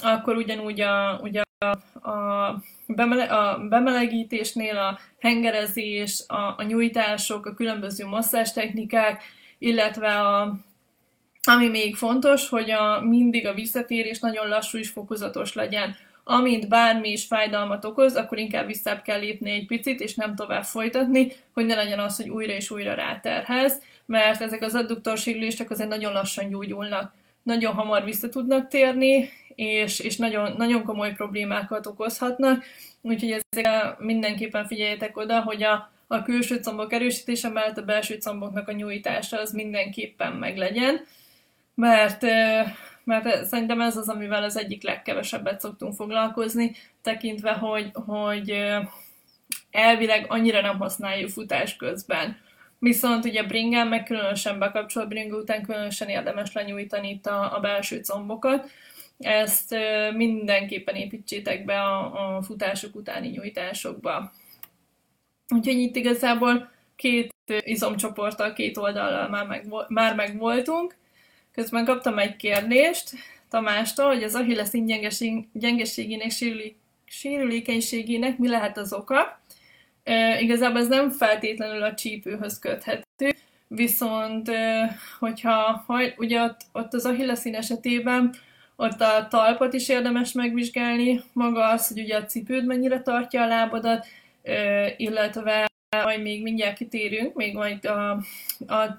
akkor 0.00 0.36
ugyanúgy 0.36 0.80
a, 0.80 1.20
ugye 1.22 1.42
a, 1.62 2.10
a, 2.10 2.62
bemele, 2.86 3.24
a 3.24 3.58
bemelegítésnél 3.68 4.76
a 4.76 4.98
hengerezés, 5.20 6.24
a, 6.26 6.54
a 6.56 6.62
nyújtások, 6.62 7.46
a 7.46 7.54
különböző 7.54 8.06
technikák, 8.54 9.22
illetve 9.58 10.20
a, 10.20 10.54
ami 11.42 11.68
még 11.68 11.96
fontos, 11.96 12.48
hogy 12.48 12.70
a, 12.70 13.00
mindig 13.00 13.46
a 13.46 13.54
visszatérés 13.54 14.18
nagyon 14.18 14.48
lassú 14.48 14.78
és 14.78 14.88
fokozatos 14.88 15.54
legyen 15.54 15.96
amint 16.24 16.68
bármi 16.68 17.10
is 17.10 17.24
fájdalmat 17.24 17.84
okoz, 17.84 18.14
akkor 18.14 18.38
inkább 18.38 18.66
vissza 18.66 19.02
kell 19.02 19.18
lépni 19.18 19.50
egy 19.50 19.66
picit, 19.66 20.00
és 20.00 20.14
nem 20.14 20.34
tovább 20.34 20.64
folytatni, 20.64 21.32
hogy 21.52 21.66
ne 21.66 21.74
legyen 21.74 21.98
az, 21.98 22.16
hogy 22.16 22.28
újra 22.28 22.52
és 22.52 22.70
újra 22.70 22.94
ráterhez, 22.94 23.82
mert 24.06 24.40
ezek 24.40 24.62
az 24.62 24.74
adduktorsérülések 24.74 25.70
azért 25.70 25.88
nagyon 25.88 26.12
lassan 26.12 26.48
gyógyulnak. 26.48 27.14
Nagyon 27.42 27.74
hamar 27.74 28.04
vissza 28.04 28.28
tudnak 28.28 28.68
térni, 28.68 29.28
és, 29.54 29.98
és 29.98 30.16
nagyon, 30.16 30.54
nagyon 30.56 30.84
komoly 30.84 31.12
problémákat 31.12 31.86
okozhatnak, 31.86 32.64
úgyhogy 33.00 33.30
ezekre 33.50 33.96
mindenképpen 33.98 34.66
figyeljetek 34.66 35.16
oda, 35.16 35.40
hogy 35.42 35.62
a, 35.62 35.92
a 36.06 36.22
külső 36.22 36.60
combok 36.60 36.92
erősítése 36.92 37.48
mellett 37.48 37.78
a 37.78 37.84
belső 37.84 38.16
comboknak 38.16 38.68
a 38.68 38.72
nyújtása 38.72 39.40
az 39.40 39.52
mindenképpen 39.52 40.32
meglegyen, 40.32 41.00
mert 41.74 42.24
mert 43.04 43.44
szerintem 43.44 43.80
ez 43.80 43.96
az, 43.96 44.08
amivel 44.08 44.42
az 44.42 44.56
egyik 44.56 44.82
legkevesebbet 44.82 45.60
szoktunk 45.60 45.94
foglalkozni, 45.94 46.74
tekintve, 47.02 47.52
hogy, 47.52 47.90
hogy 47.92 48.54
elvileg 49.70 50.24
annyira 50.28 50.60
nem 50.60 50.78
használjuk 50.78 51.30
futás 51.30 51.76
közben. 51.76 52.36
Viszont 52.82 53.24
ugye 53.24 53.42
bringen, 53.42 53.86
meg 53.86 54.02
különösen 54.02 54.58
bekapcsolt 54.58 55.08
bring 55.08 55.32
után 55.32 55.62
különösen 55.62 56.08
érdemes 56.08 56.52
lenyújtani 56.52 57.10
itt 57.10 57.26
a, 57.26 57.56
a 57.56 57.60
belső 57.60 58.00
combokat. 58.00 58.70
Ezt 59.18 59.74
mindenképpen 60.14 60.94
építsétek 60.94 61.64
be 61.64 61.80
a, 61.80 62.36
a 62.36 62.42
futások 62.42 62.94
utáni 62.94 63.28
nyújtásokba. 63.28 64.32
Úgyhogy 65.48 65.78
itt 65.78 65.96
igazából 65.96 66.70
két 66.96 67.34
izomcsoporttal, 67.64 68.52
két 68.52 68.76
oldallal 68.76 69.28
már 69.28 69.46
meg, 69.46 69.66
már 69.88 70.14
meg 70.14 70.38
voltunk. 70.38 70.96
Közben 71.52 71.84
kaptam 71.84 72.18
egy 72.18 72.36
kérdést 72.36 73.10
Tamástól, 73.48 74.06
hogy 74.06 74.22
az 74.22 74.40
gyengeség, 74.72 75.48
gyengeségének, 75.52 76.30
sérülé, 76.30 76.76
sérülékenységének 77.04 78.38
mi 78.38 78.48
lehet 78.48 78.78
az 78.78 78.92
oka. 78.92 79.40
E, 80.04 80.40
igazából 80.40 80.80
ez 80.80 80.88
nem 80.88 81.10
feltétlenül 81.10 81.82
a 81.82 81.94
csípőhöz 81.94 82.58
köthető, 82.58 83.34
viszont 83.68 84.48
e, 84.48 84.96
hogyha 85.18 85.84
haj, 85.86 86.14
ugye 86.18 86.42
ott, 86.42 86.60
ott 86.72 86.94
az 86.94 87.04
Achilleszín 87.04 87.54
esetében 87.54 88.34
ott 88.76 89.00
a 89.00 89.26
talpat 89.30 89.72
is 89.72 89.88
érdemes 89.88 90.32
megvizsgálni, 90.32 91.22
maga 91.32 91.68
az, 91.68 91.88
hogy 91.88 92.00
ugye 92.00 92.16
a 92.16 92.24
cipőd 92.24 92.66
mennyire 92.66 93.00
tartja 93.02 93.42
a 93.42 93.46
lábadat, 93.46 94.06
e, 94.42 94.94
illetve 94.96 95.70
majd 96.04 96.22
még 96.22 96.42
mindjárt 96.42 96.76
kitérünk, 96.76 97.34
még 97.34 97.54
majd 97.54 97.84
a, 97.84 98.10
a, 98.66 98.74
a 98.74 98.98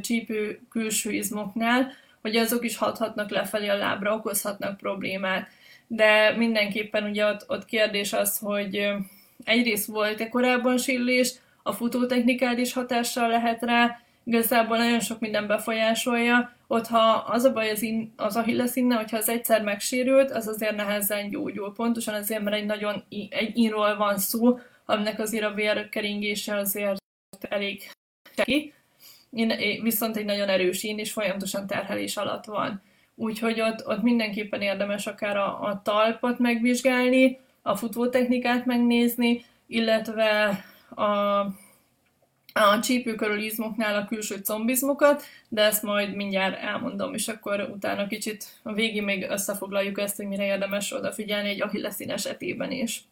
csípő 0.00 0.60
külső 0.70 1.10
izmoknál, 1.10 1.92
hogy 2.22 2.36
azok 2.36 2.64
is 2.64 2.76
hathatnak 2.76 3.30
lefelé 3.30 3.68
a 3.68 3.76
lábra, 3.76 4.14
okozhatnak 4.14 4.76
problémát. 4.76 5.48
De 5.86 6.36
mindenképpen 6.36 7.04
ugye 7.04 7.26
ott, 7.26 7.44
ott 7.48 7.64
kérdés 7.64 8.12
az, 8.12 8.38
hogy 8.38 8.92
egyrészt 9.44 9.86
volt-e 9.86 10.28
korábban 10.28 10.78
sillés, 10.78 11.32
a 11.62 11.72
futótechnikád 11.72 12.58
is 12.58 12.72
hatással 12.72 13.28
lehet 13.28 13.62
rá, 13.62 14.00
igazából 14.24 14.76
nagyon 14.76 15.00
sok 15.00 15.20
minden 15.20 15.46
befolyásolja, 15.46 16.52
ott 16.66 16.86
ha 16.86 17.24
az 17.26 17.44
a 17.44 17.52
baj 17.52 17.70
az, 17.70 17.82
in, 17.82 18.12
az 18.16 18.36
Achilles 18.36 18.76
inne, 18.76 18.96
hogyha 18.96 19.16
az 19.16 19.28
egyszer 19.28 19.62
megsérült, 19.62 20.30
az 20.30 20.48
azért 20.48 20.76
nehezen 20.76 21.30
gyógyul. 21.30 21.72
Pontosan 21.72 22.14
azért, 22.14 22.42
mert 22.42 22.56
egy 22.56 22.66
nagyon 22.66 23.04
egy 23.28 23.56
inról 23.56 23.96
van 23.96 24.18
szó, 24.18 24.58
aminek 24.84 25.18
azért 25.18 25.44
a 25.44 25.54
vérkeringése 25.54 26.56
azért 26.56 26.98
elég 27.48 27.90
seki, 28.36 28.72
viszont 29.82 30.16
egy 30.16 30.24
nagyon 30.24 30.48
erős 30.48 30.82
ín, 30.82 30.98
és 30.98 31.12
folyamatosan 31.12 31.66
terhelés 31.66 32.16
alatt 32.16 32.44
van. 32.44 32.82
Úgyhogy 33.14 33.60
ott, 33.60 33.86
ott 33.86 34.02
mindenképpen 34.02 34.60
érdemes 34.60 35.06
akár 35.06 35.36
a, 35.36 35.60
a 35.60 35.80
talpat 35.84 36.38
megvizsgálni, 36.38 37.40
a 37.66 37.76
futótechnikát 37.76 38.66
megnézni, 38.66 39.44
illetve 39.66 40.64
a, 40.94 41.04
a 42.52 42.80
csípő 42.82 43.14
körül 43.14 43.42
izmoknál 43.42 43.94
a 43.96 44.04
külső 44.04 44.40
combizmokat, 44.40 45.22
de 45.48 45.62
ezt 45.62 45.82
majd 45.82 46.14
mindjárt 46.14 46.62
elmondom, 46.62 47.14
és 47.14 47.28
akkor 47.28 47.68
utána 47.74 48.06
kicsit 48.06 48.46
a 48.62 48.72
végén 48.72 49.02
még 49.02 49.26
összefoglaljuk 49.30 50.00
ezt, 50.00 50.16
hogy 50.16 50.26
mire 50.26 50.44
érdemes 50.44 50.92
odafigyelni 50.92 51.48
egy 51.48 51.62
ahilleszín 51.62 52.10
esetében 52.10 52.70
is. 52.70 53.04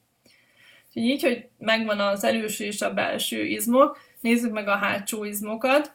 Úgyhogy 0.87 1.11
így, 1.11 1.23
hogy 1.23 1.49
megvan 1.59 2.01
az 2.01 2.25
előső 2.25 2.65
és 2.65 2.81
a 2.81 2.95
belső 2.95 3.45
izmok, 3.45 3.99
nézzük 4.21 4.53
meg 4.53 4.69
a 4.69 4.77
hátsó 4.77 5.25
izmokat. 5.25 5.93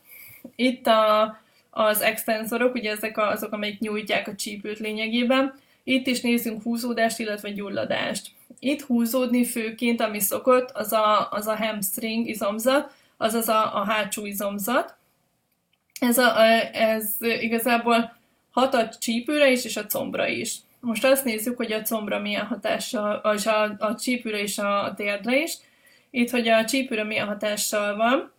Itt 0.55 0.87
a, 0.87 1.37
az 1.69 2.01
extensorok, 2.01 2.73
ugye 2.73 2.91
ezek 2.91 3.17
azok, 3.17 3.51
amelyik 3.51 3.79
nyújtják 3.79 4.27
a 4.27 4.35
csípőt 4.35 4.79
lényegében. 4.79 5.59
Itt 5.83 6.07
is 6.07 6.21
nézzünk 6.21 6.61
húzódást, 6.61 7.19
illetve 7.19 7.51
gyulladást. 7.51 8.35
Itt 8.59 8.81
húzódni 8.81 9.45
főként, 9.45 10.01
ami 10.01 10.19
szokott, 10.19 10.71
az 10.71 10.91
a, 10.91 11.29
az 11.31 11.47
a 11.47 11.55
hamstring 11.55 12.27
izomzat, 12.27 12.93
azaz 13.17 13.47
a, 13.47 13.75
a 13.75 13.83
hátsó 13.85 14.25
izomzat. 14.25 14.95
Ez, 15.99 16.17
a, 16.17 16.45
ez 16.73 17.15
igazából 17.19 18.17
hat 18.51 18.73
a 18.73 18.89
csípőre 18.89 19.51
is, 19.51 19.65
és 19.65 19.77
a 19.77 19.85
combra 19.85 20.27
is. 20.27 20.55
Most 20.79 21.05
azt 21.05 21.25
nézzük, 21.25 21.57
hogy 21.57 21.71
a 21.71 21.81
combra 21.81 22.19
milyen 22.19 22.45
hatással, 22.45 23.19
vagy 23.21 23.47
a, 23.47 23.85
a 23.85 23.95
csípőre 23.95 24.41
és 24.41 24.57
a, 24.57 24.83
a 24.83 24.93
térdre 24.93 25.41
is. 25.41 25.53
Itt, 26.09 26.29
hogy 26.29 26.47
a 26.47 26.65
csípőre 26.65 27.03
milyen 27.03 27.27
hatással 27.27 27.95
van. 27.95 28.31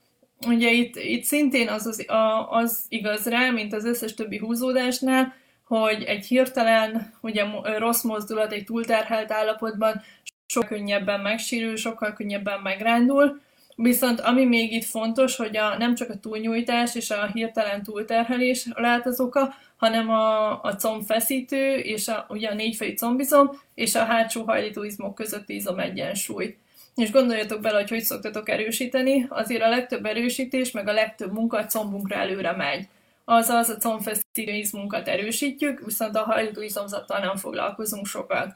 Ugye 0.47 0.71
itt, 0.71 0.97
itt 0.97 1.25
szintén 1.25 1.69
az, 1.69 1.87
az, 1.87 2.09
a, 2.09 2.51
az 2.51 2.85
igaz 2.89 3.27
rá, 3.27 3.51
mint 3.51 3.73
az 3.73 3.85
összes 3.85 4.15
többi 4.15 4.39
húzódásnál, 4.39 5.35
hogy 5.69 6.03
egy 6.03 6.27
hirtelen, 6.27 7.15
ugye 7.21 7.45
rossz 7.79 8.03
mozdulat 8.03 8.53
egy 8.53 8.65
túlterhelt 8.65 9.33
állapotban 9.33 10.03
sokkal 10.47 10.69
könnyebben 10.69 11.21
megsérül, 11.21 11.77
sokkal 11.77 12.13
könnyebben 12.13 12.61
megrándul, 12.61 13.41
Viszont 13.83 14.21
ami 14.21 14.45
még 14.45 14.73
itt 14.73 14.85
fontos, 14.85 15.37
hogy 15.37 15.57
a, 15.57 15.77
nem 15.77 15.95
csak 15.95 16.11
a 16.11 16.19
túlnyújtás 16.19 16.95
és 16.95 17.11
a 17.11 17.27
hirtelen 17.33 17.83
túlterhelés 17.83 18.67
lehet 18.75 19.07
az 19.07 19.21
oka, 19.21 19.55
hanem 19.77 20.11
a, 20.11 20.51
a 20.63 20.77
combfeszítő 20.77 21.77
és 21.77 22.09
a, 22.09 22.27
ugye 22.29 22.49
a 22.49 22.55
négyfejű 22.55 22.95
combizom 22.95 23.61
és 23.75 23.95
a 23.95 24.05
hátsó 24.05 24.43
hajlítóizmok 24.43 25.15
közötti 25.15 25.55
izom 25.55 25.79
egyensúly. 25.79 26.57
És 26.95 27.11
gondoljatok 27.11 27.61
bele, 27.61 27.79
hogy 27.79 27.89
hogy 27.89 28.03
szoktatok 28.03 28.49
erősíteni, 28.49 29.27
azért 29.29 29.63
a 29.63 29.69
legtöbb 29.69 30.05
erősítés, 30.05 30.71
meg 30.71 30.89
a 30.89 30.93
legtöbb 30.93 31.33
munka 31.33 31.57
a 31.57 31.67
combunkra 31.67 32.17
előre 32.17 32.53
megy. 32.53 32.89
Azaz 33.31 33.69
a 33.69 33.77
combfeszítő 33.77 34.53
izmunkat 34.53 35.09
erősítjük, 35.09 35.85
viszont 35.85 36.17
a 36.17 36.23
hajlítóizomzattal 36.23 37.19
nem 37.19 37.37
foglalkozunk 37.37 38.07
sokat. 38.07 38.55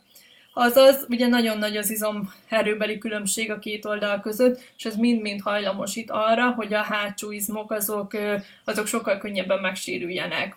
Azaz, 0.52 1.06
ugye 1.08 1.26
nagyon 1.26 1.58
nagy 1.58 1.76
az 1.76 1.90
izom 1.90 2.32
erőbeli 2.48 2.98
különbség 2.98 3.50
a 3.50 3.58
két 3.58 3.84
oldal 3.84 4.20
között, 4.20 4.60
és 4.76 4.84
ez 4.84 4.96
mind-mind 4.96 5.40
hajlamosít 5.40 6.10
arra, 6.10 6.50
hogy 6.50 6.74
a 6.74 6.82
hátsó 6.82 7.30
izmok 7.30 7.70
azok, 7.70 8.12
azok 8.64 8.86
sokkal 8.86 9.18
könnyebben 9.18 9.58
megsérüljenek. 9.58 10.56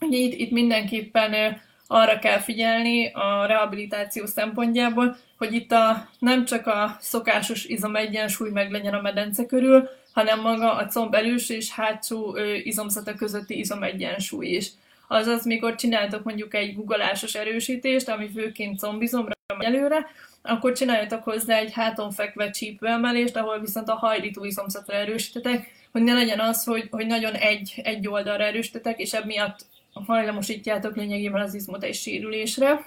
Ugye 0.00 0.18
itt, 0.18 0.38
itt 0.38 0.50
mindenképpen 0.50 1.60
arra 1.86 2.18
kell 2.18 2.38
figyelni 2.38 3.10
a 3.12 3.46
rehabilitáció 3.46 4.26
szempontjából, 4.26 5.16
hogy 5.38 5.54
itt 5.54 5.72
a, 5.72 6.08
nem 6.18 6.44
csak 6.44 6.66
a 6.66 6.96
szokásos 7.00 7.64
izom 7.64 7.96
egyensúly 7.96 8.50
meg 8.50 8.70
legyen 8.70 8.94
a 8.94 9.00
medence 9.00 9.46
körül, 9.46 9.88
hanem 10.12 10.40
maga 10.40 10.74
a 10.74 10.86
comb 10.86 11.14
előső 11.14 11.54
és 11.54 11.70
hátsó 11.70 12.36
izomzata 12.62 13.14
közötti 13.14 13.58
izom 13.58 13.82
egyensúly 13.82 14.46
is. 14.46 14.70
Azaz, 15.08 15.44
mikor 15.44 15.74
csináltok 15.74 16.24
mondjuk 16.24 16.54
egy 16.54 16.74
guggolásos 16.74 17.34
erősítést, 17.34 18.08
ami 18.08 18.30
főként 18.34 18.78
combizomra 18.78 19.32
megy 19.56 19.66
előre, 19.66 20.06
akkor 20.42 20.72
csináljatok 20.72 21.24
hozzá 21.24 21.56
egy 21.56 21.72
háton 21.72 22.10
fekve 22.10 22.50
csípőemelést, 22.50 23.36
ahol 23.36 23.60
viszont 23.60 23.88
a 23.88 23.94
hajlító 23.94 24.44
izomzatra 24.44 24.94
erősítetek, 24.94 25.70
hogy 25.92 26.02
ne 26.02 26.12
legyen 26.12 26.40
az, 26.40 26.64
hogy, 26.64 26.88
hogy 26.90 27.06
nagyon 27.06 27.34
egy, 27.34 27.80
egy 27.84 28.08
oldalra 28.08 28.44
erősítetek, 28.44 28.98
és 28.98 29.12
emiatt 29.12 29.66
hajlamosítjátok 29.92 30.96
lényegében 30.96 31.42
az 31.42 31.54
izmot 31.54 31.84
egy 31.84 31.94
sérülésre. 31.94 32.86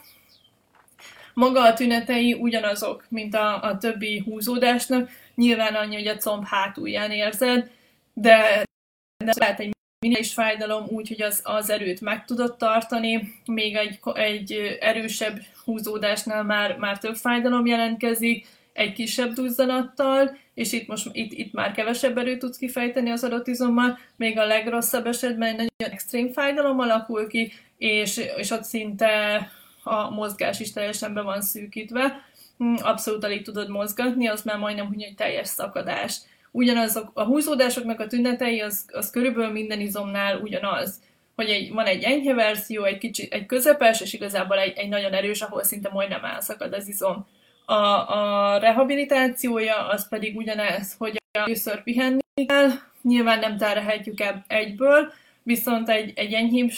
Maga 1.33 1.61
a 1.63 1.73
tünetei 1.73 2.33
ugyanazok, 2.33 3.05
mint 3.09 3.35
a, 3.35 3.61
a 3.61 3.77
többi 3.77 4.23
húzódásnak, 4.25 5.09
nyilván 5.35 5.75
annyi, 5.75 5.95
hogy 5.95 6.07
a 6.07 6.17
comb 6.17 6.45
hátulján 6.45 7.11
érzed, 7.11 7.71
de, 8.13 8.63
de 9.23 9.33
lehet 9.39 9.59
egy 9.59 9.73
minimális 9.99 10.33
fájdalom, 10.33 10.85
úgyhogy 10.87 11.21
az, 11.21 11.41
az 11.43 11.69
erőt 11.69 12.01
meg 12.01 12.25
tudod 12.25 12.57
tartani, 12.57 13.41
még 13.45 13.75
egy, 13.75 13.99
egy 14.13 14.77
erősebb 14.79 15.39
húzódásnál 15.63 16.43
már, 16.43 16.77
már 16.77 16.99
több 16.99 17.15
fájdalom 17.15 17.65
jelentkezik, 17.65 18.47
egy 18.73 18.93
kisebb 18.93 19.33
duzzanattal, 19.33 20.37
és 20.53 20.71
itt 20.71 20.87
most 20.87 21.09
itt, 21.11 21.31
itt 21.31 21.53
már 21.53 21.71
kevesebb 21.71 22.17
erőt 22.17 22.39
tudsz 22.39 22.57
kifejteni 22.57 23.09
az 23.09 23.23
adott 23.23 23.47
izommal, 23.47 23.99
még 24.15 24.39
a 24.39 24.45
legrosszabb 24.45 25.05
esetben 25.05 25.59
egy 25.59 25.71
nagyon 25.77 25.93
extrém 25.93 26.31
fájdalom 26.31 26.79
alakul 26.79 27.27
ki, 27.27 27.53
és, 27.77 28.21
és 28.37 28.51
ott 28.51 28.63
szinte 28.63 29.47
a 29.83 30.09
mozgás 30.09 30.59
is 30.59 30.71
teljesen 30.71 31.13
be 31.13 31.21
van 31.21 31.41
szűkítve, 31.41 32.25
abszolút 32.77 33.23
alig 33.23 33.43
tudod 33.43 33.69
mozgatni, 33.69 34.27
az 34.27 34.43
már 34.43 34.57
majdnem 34.57 34.87
hogy 34.87 35.01
egy 35.01 35.15
teljes 35.15 35.47
szakadás. 35.47 36.17
Ugyanazok 36.51 37.11
a 37.13 37.23
húzódásoknak 37.23 37.99
a 37.99 38.07
tünetei, 38.07 38.61
az, 38.61 38.85
az 38.91 39.09
körülbelül 39.09 39.51
minden 39.51 39.79
izomnál 39.79 40.37
ugyanaz 40.37 40.99
hogy 41.35 41.49
egy, 41.49 41.71
van 41.71 41.85
egy 41.85 42.03
enyhe 42.03 42.33
verzió, 42.33 42.83
egy, 42.83 42.97
kicsi, 42.97 43.27
egy 43.31 43.45
közepes, 43.45 44.01
és 44.01 44.13
igazából 44.13 44.59
egy, 44.59 44.77
egy 44.77 44.89
nagyon 44.89 45.13
erős, 45.13 45.41
ahol 45.41 45.63
szinte 45.63 45.89
majdnem 45.89 46.23
elszakad 46.23 46.73
az 46.73 46.87
izom. 46.87 47.27
A, 47.65 47.73
a 47.73 48.57
rehabilitációja 48.57 49.87
az 49.87 50.07
pedig 50.07 50.35
ugyanez, 50.35 50.95
hogy 50.97 51.21
először 51.31 51.83
pihenni 51.83 52.19
kell, 52.45 52.69
nyilván 53.01 53.39
nem 53.39 53.57
terhelhetjük 53.57 54.23
egyből, 54.47 55.11
viszont 55.43 55.89
egy, 55.89 56.11
egy 56.15 56.33
enyhébb 56.33 56.71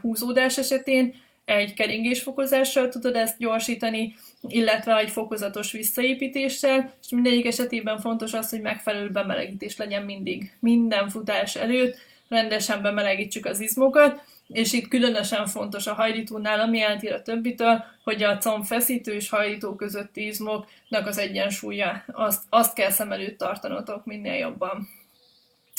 húzódás 0.00 0.58
esetén 0.58 1.14
egy 1.44 1.74
keringésfokozással 1.74 2.88
tudod 2.88 3.16
ezt 3.16 3.38
gyorsítani, 3.38 4.14
illetve 4.48 4.96
egy 4.96 5.10
fokozatos 5.10 5.72
visszaépítéssel, 5.72 6.92
és 7.02 7.08
mindegyik 7.08 7.46
esetében 7.46 7.98
fontos 7.98 8.32
az, 8.32 8.50
hogy 8.50 8.60
megfelelő 8.60 9.10
bemelegítés 9.10 9.76
legyen 9.76 10.02
mindig. 10.02 10.52
Minden 10.58 11.08
futás 11.08 11.56
előtt 11.56 11.96
rendesen 12.28 12.82
bemelegítsük 12.82 13.46
az 13.46 13.60
izmokat, 13.60 14.22
és 14.48 14.72
itt 14.72 14.88
különösen 14.88 15.46
fontos 15.46 15.86
a 15.86 15.94
hajlítónál, 15.94 16.60
ami 16.60 16.80
eltér 16.80 17.12
a 17.12 17.22
többitől, 17.22 17.84
hogy 18.04 18.22
a 18.22 18.38
combfeszítő 18.38 19.12
és 19.12 19.28
hajlító 19.28 19.74
közötti 19.74 20.26
izmoknak 20.26 21.06
az 21.06 21.18
egyensúlya, 21.18 22.04
azt, 22.12 22.42
azt 22.48 22.74
kell 22.74 22.90
szem 22.90 23.12
előtt 23.12 23.38
tartanotok 23.38 24.04
minél 24.04 24.34
jobban. 24.34 24.88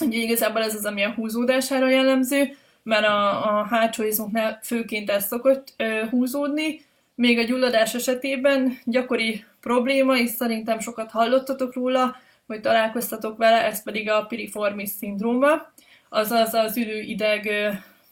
Ugye 0.06 0.17
igazából 0.17 0.63
ez 0.63 0.76
az, 0.76 0.86
ami 0.86 1.04
a 1.04 1.13
húzódására 1.13 1.89
jellemző, 1.89 2.58
mert 2.84 3.06
a, 3.06 3.58
a 3.60 3.65
hátsó 3.65 4.04
izmoknál 4.04 4.60
főként 4.63 5.10
ez 5.10 5.26
szokott 5.26 5.73
ö, 5.78 6.04
húzódni, 6.10 6.86
még 7.15 7.38
a 7.38 7.43
gyulladás 7.43 7.93
esetében 7.93 8.80
gyakori 8.86 9.45
probléma, 9.62 10.17
és 10.17 10.30
szerintem 10.30 10.80
sokat 10.80 11.12
hallottatok 11.12 11.73
róla, 11.73 12.15
vagy 12.45 12.62
találkoztatok 12.62 13.38
vele, 13.38 13.65
ez 13.65 13.84
pedig 13.84 14.10
a 14.10 14.26
piriformis 14.26 14.89
szindróma, 14.89 15.71
azaz 16.10 16.54
az 16.54 16.78
ülőideg 16.78 17.49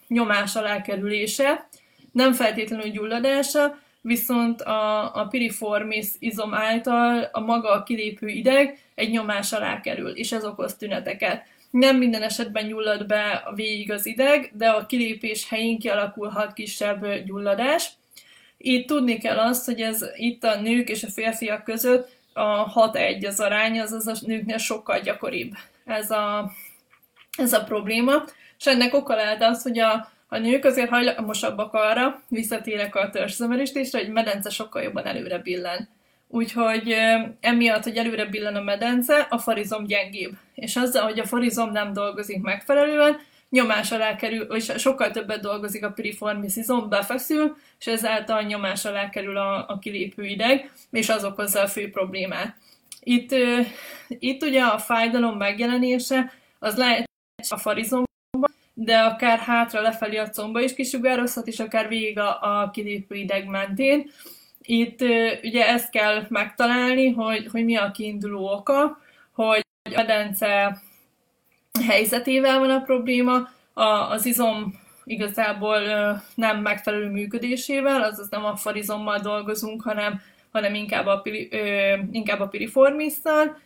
nyomás 0.07 0.55
alá 0.55 0.81
kerülése, 0.81 1.67
nem 2.11 2.33
feltétlenül 2.33 2.89
gyulladása, 2.89 3.77
viszont 4.01 4.61
a, 4.61 5.15
a 5.15 5.27
piriformis 5.27 6.07
izom 6.19 6.53
által 6.53 7.29
a 7.31 7.39
maga 7.39 7.69
a 7.69 7.83
kilépő 7.83 8.27
ideg 8.27 8.79
egy 8.95 9.09
nyomás 9.09 9.53
alá 9.53 9.81
kerül, 9.81 10.09
és 10.09 10.31
ez 10.31 10.45
okoz 10.45 10.75
tüneteket. 10.75 11.43
Nem 11.71 11.97
minden 11.97 12.21
esetben 12.21 12.67
gyullad 12.67 13.05
be 13.05 13.51
végig 13.55 13.91
az 13.91 14.05
ideg, 14.05 14.51
de 14.53 14.69
a 14.69 14.85
kilépés 14.85 15.49
helyén 15.49 15.79
kialakulhat 15.79 16.53
kisebb 16.53 17.23
gyulladás. 17.25 17.89
Itt 18.63 18.88
tudni 18.88 19.17
kell 19.17 19.38
azt, 19.39 19.65
hogy 19.65 19.82
ez 19.82 20.06
itt 20.15 20.43
a 20.43 20.62
nők 20.62 20.89
és 20.89 21.04
a 21.04 21.10
férfiak 21.10 21.63
között 21.63 22.10
a 22.34 22.74
6-1 22.91 23.28
az 23.28 23.39
arány, 23.39 23.80
azaz 23.80 24.08
a 24.08 24.15
nőknél 24.26 24.58
sokkal 24.58 25.00
gyakoribb 25.00 25.52
ez 25.86 26.12
a, 26.12 26.52
ez 27.38 27.54
a 27.54 27.63
probléma. 27.63 28.24
És 28.60 28.65
ennek 28.65 28.93
oka 28.93 29.15
lehet 29.15 29.43
az, 29.43 29.63
hogy 29.63 29.80
a, 29.80 30.12
a 30.28 30.38
nők 30.38 30.65
azért 30.65 30.89
hajlamosabbak 30.89 31.74
arra, 31.74 32.21
visszatérek 32.28 32.95
a 32.95 33.10
törzszemeristésre, 33.10 34.00
hogy 34.00 34.10
medence 34.10 34.50
sokkal 34.50 34.82
jobban 34.82 35.06
előre 35.06 35.38
billen. 35.38 35.89
Úgyhogy 36.28 36.95
emiatt, 37.39 37.84
hogy 37.84 37.97
előre 37.97 38.26
billen 38.26 38.56
a 38.56 38.62
medence, 38.62 39.28
a 39.30 39.38
farizom 39.38 39.86
gyengébb. 39.86 40.32
És 40.56 40.76
azzal, 40.76 41.04
hogy 41.04 41.19
a 41.19 41.26
farizom 41.26 41.71
nem 41.71 41.93
dolgozik 41.93 42.41
megfelelően, 42.41 43.19
nyomás 43.51 43.91
alá 43.91 44.15
kerül, 44.15 44.41
és 44.41 44.71
sokkal 44.77 45.11
többet 45.11 45.41
dolgozik 45.41 45.85
a 45.85 45.91
piriformis 45.91 46.55
izom, 46.55 46.89
befeszül, 46.89 47.57
és 47.79 47.87
ezáltal 47.87 48.41
nyomás 48.41 48.85
alá 48.85 49.09
kerül 49.09 49.37
a, 49.37 49.65
a 49.67 49.79
kilépő 49.79 50.25
ideg, 50.25 50.71
és 50.91 51.09
az 51.09 51.23
okozza 51.23 51.61
a 51.61 51.67
fő 51.67 51.89
problémát. 51.89 52.55
Itt, 53.03 53.35
itt 54.07 54.43
ugye 54.43 54.63
a 54.63 54.77
fájdalom 54.77 55.37
megjelenése, 55.37 56.33
az 56.59 56.77
lehet 56.77 57.09
a 57.49 57.57
farizomban, 57.57 58.51
de 58.73 58.97
akár 58.97 59.39
hátra 59.39 59.81
lefelé 59.81 60.17
a 60.17 60.29
comba 60.29 60.61
is 60.61 60.73
kisugározhat, 60.73 61.47
és 61.47 61.59
akár 61.59 61.87
végig 61.87 62.19
a, 62.19 62.39
a 62.41 62.69
kilépő 62.69 63.15
ideg 63.15 63.45
mentén. 63.45 64.11
Itt 64.61 65.01
ugye 65.43 65.67
ezt 65.67 65.89
kell 65.89 66.25
megtalálni, 66.29 67.09
hogy, 67.09 67.47
hogy 67.51 67.65
mi 67.65 67.75
a 67.75 67.91
kiinduló 67.91 68.51
oka, 68.51 69.01
hogy 69.31 69.65
a 69.83 69.89
medence 69.95 70.81
helyzetével 71.88 72.60
van 72.60 72.69
a 72.69 72.81
probléma, 72.81 73.49
a, 73.73 73.84
az 73.84 74.25
izom 74.25 74.79
igazából 75.03 75.79
nem 76.36 76.62
megfelelő 76.62 77.10
működésével, 77.10 78.01
azaz 78.01 78.29
nem 78.29 78.45
a 78.45 78.55
farizommal 78.55 79.19
dolgozunk, 79.19 79.81
hanem, 79.81 80.21
hanem 80.51 80.73
inkább 80.73 81.05
a, 81.05 81.17
piri, 81.17 81.49
inkább 82.12 82.39
a 82.39 82.47
piriformisszal, 82.47 83.60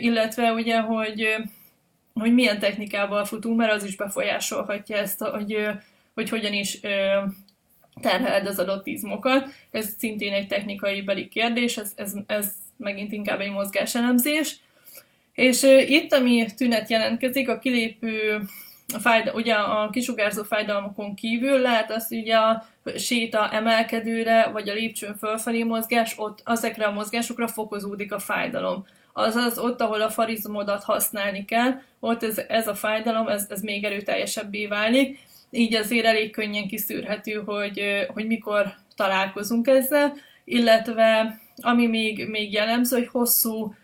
illetve 0.00 0.52
ugye, 0.52 0.80
hogy, 0.80 1.36
hogy 2.14 2.34
milyen 2.34 2.58
technikával 2.58 3.24
futunk, 3.24 3.58
mert 3.58 3.72
az 3.72 3.84
is 3.84 3.96
befolyásolhatja 3.96 4.96
ezt, 4.96 5.24
hogy, 5.24 5.68
hogy 6.14 6.28
hogyan 6.28 6.52
is 6.52 6.80
terheled 8.00 8.46
az 8.46 8.58
adott 8.58 8.86
izmokat. 8.86 9.48
Ez 9.70 9.94
szintén 9.98 10.32
egy 10.32 10.46
technikai 10.46 11.02
beli 11.02 11.28
kérdés, 11.28 11.76
ez, 11.76 11.92
ez, 11.96 12.12
ez 12.26 12.52
megint 12.76 13.12
inkább 13.12 13.40
egy 13.40 13.50
mozgáselemzés. 13.50 14.56
És 15.38 15.62
itt, 15.86 16.12
ami 16.12 16.46
tünet 16.56 16.90
jelentkezik, 16.90 17.48
a 17.48 17.58
kilépő 17.58 18.40
a 18.94 18.98
fájdal, 18.98 19.34
ugye 19.34 19.54
a 19.54 19.90
kisugárzó 19.90 20.42
fájdalmakon 20.42 21.14
kívül 21.14 21.58
lehet 21.58 21.90
az 21.90 22.06
ugye 22.10 22.36
a 22.36 22.64
séta 22.96 23.50
emelkedőre, 23.52 24.46
vagy 24.52 24.68
a 24.68 24.74
lépcsőn 24.74 25.16
fölfelé 25.16 25.62
mozgás, 25.62 26.14
ott 26.16 26.42
ezekre 26.44 26.84
a 26.84 26.92
mozgásokra 26.92 27.48
fokozódik 27.48 28.12
a 28.12 28.18
fájdalom. 28.18 28.86
Azaz 29.12 29.58
ott, 29.58 29.80
ahol 29.80 30.00
a 30.00 30.10
farizomodat 30.10 30.84
használni 30.84 31.44
kell, 31.44 31.80
ott 32.00 32.22
ez, 32.22 32.38
ez 32.48 32.68
a 32.68 32.74
fájdalom, 32.74 33.28
ez, 33.28 33.46
ez 33.48 33.60
még 33.60 33.84
erőteljesebbé 33.84 34.66
válik, 34.66 35.18
így 35.50 35.74
azért 35.74 36.06
elég 36.06 36.30
könnyen 36.30 36.66
kiszűrhető, 36.66 37.42
hogy, 37.46 38.06
hogy 38.14 38.26
mikor 38.26 38.74
találkozunk 38.96 39.66
ezzel, 39.66 40.14
illetve 40.44 41.40
ami 41.56 41.86
még, 41.86 42.28
még 42.28 42.52
jellemző, 42.52 42.96
hogy 42.96 43.08
hosszú 43.08 43.74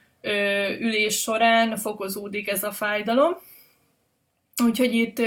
ülés 0.79 1.21
során 1.21 1.77
fokozódik 1.77 2.49
ez 2.49 2.63
a 2.63 2.73
fájdalom. 2.73 3.37
Úgyhogy 4.65 4.95
itt, 4.95 5.19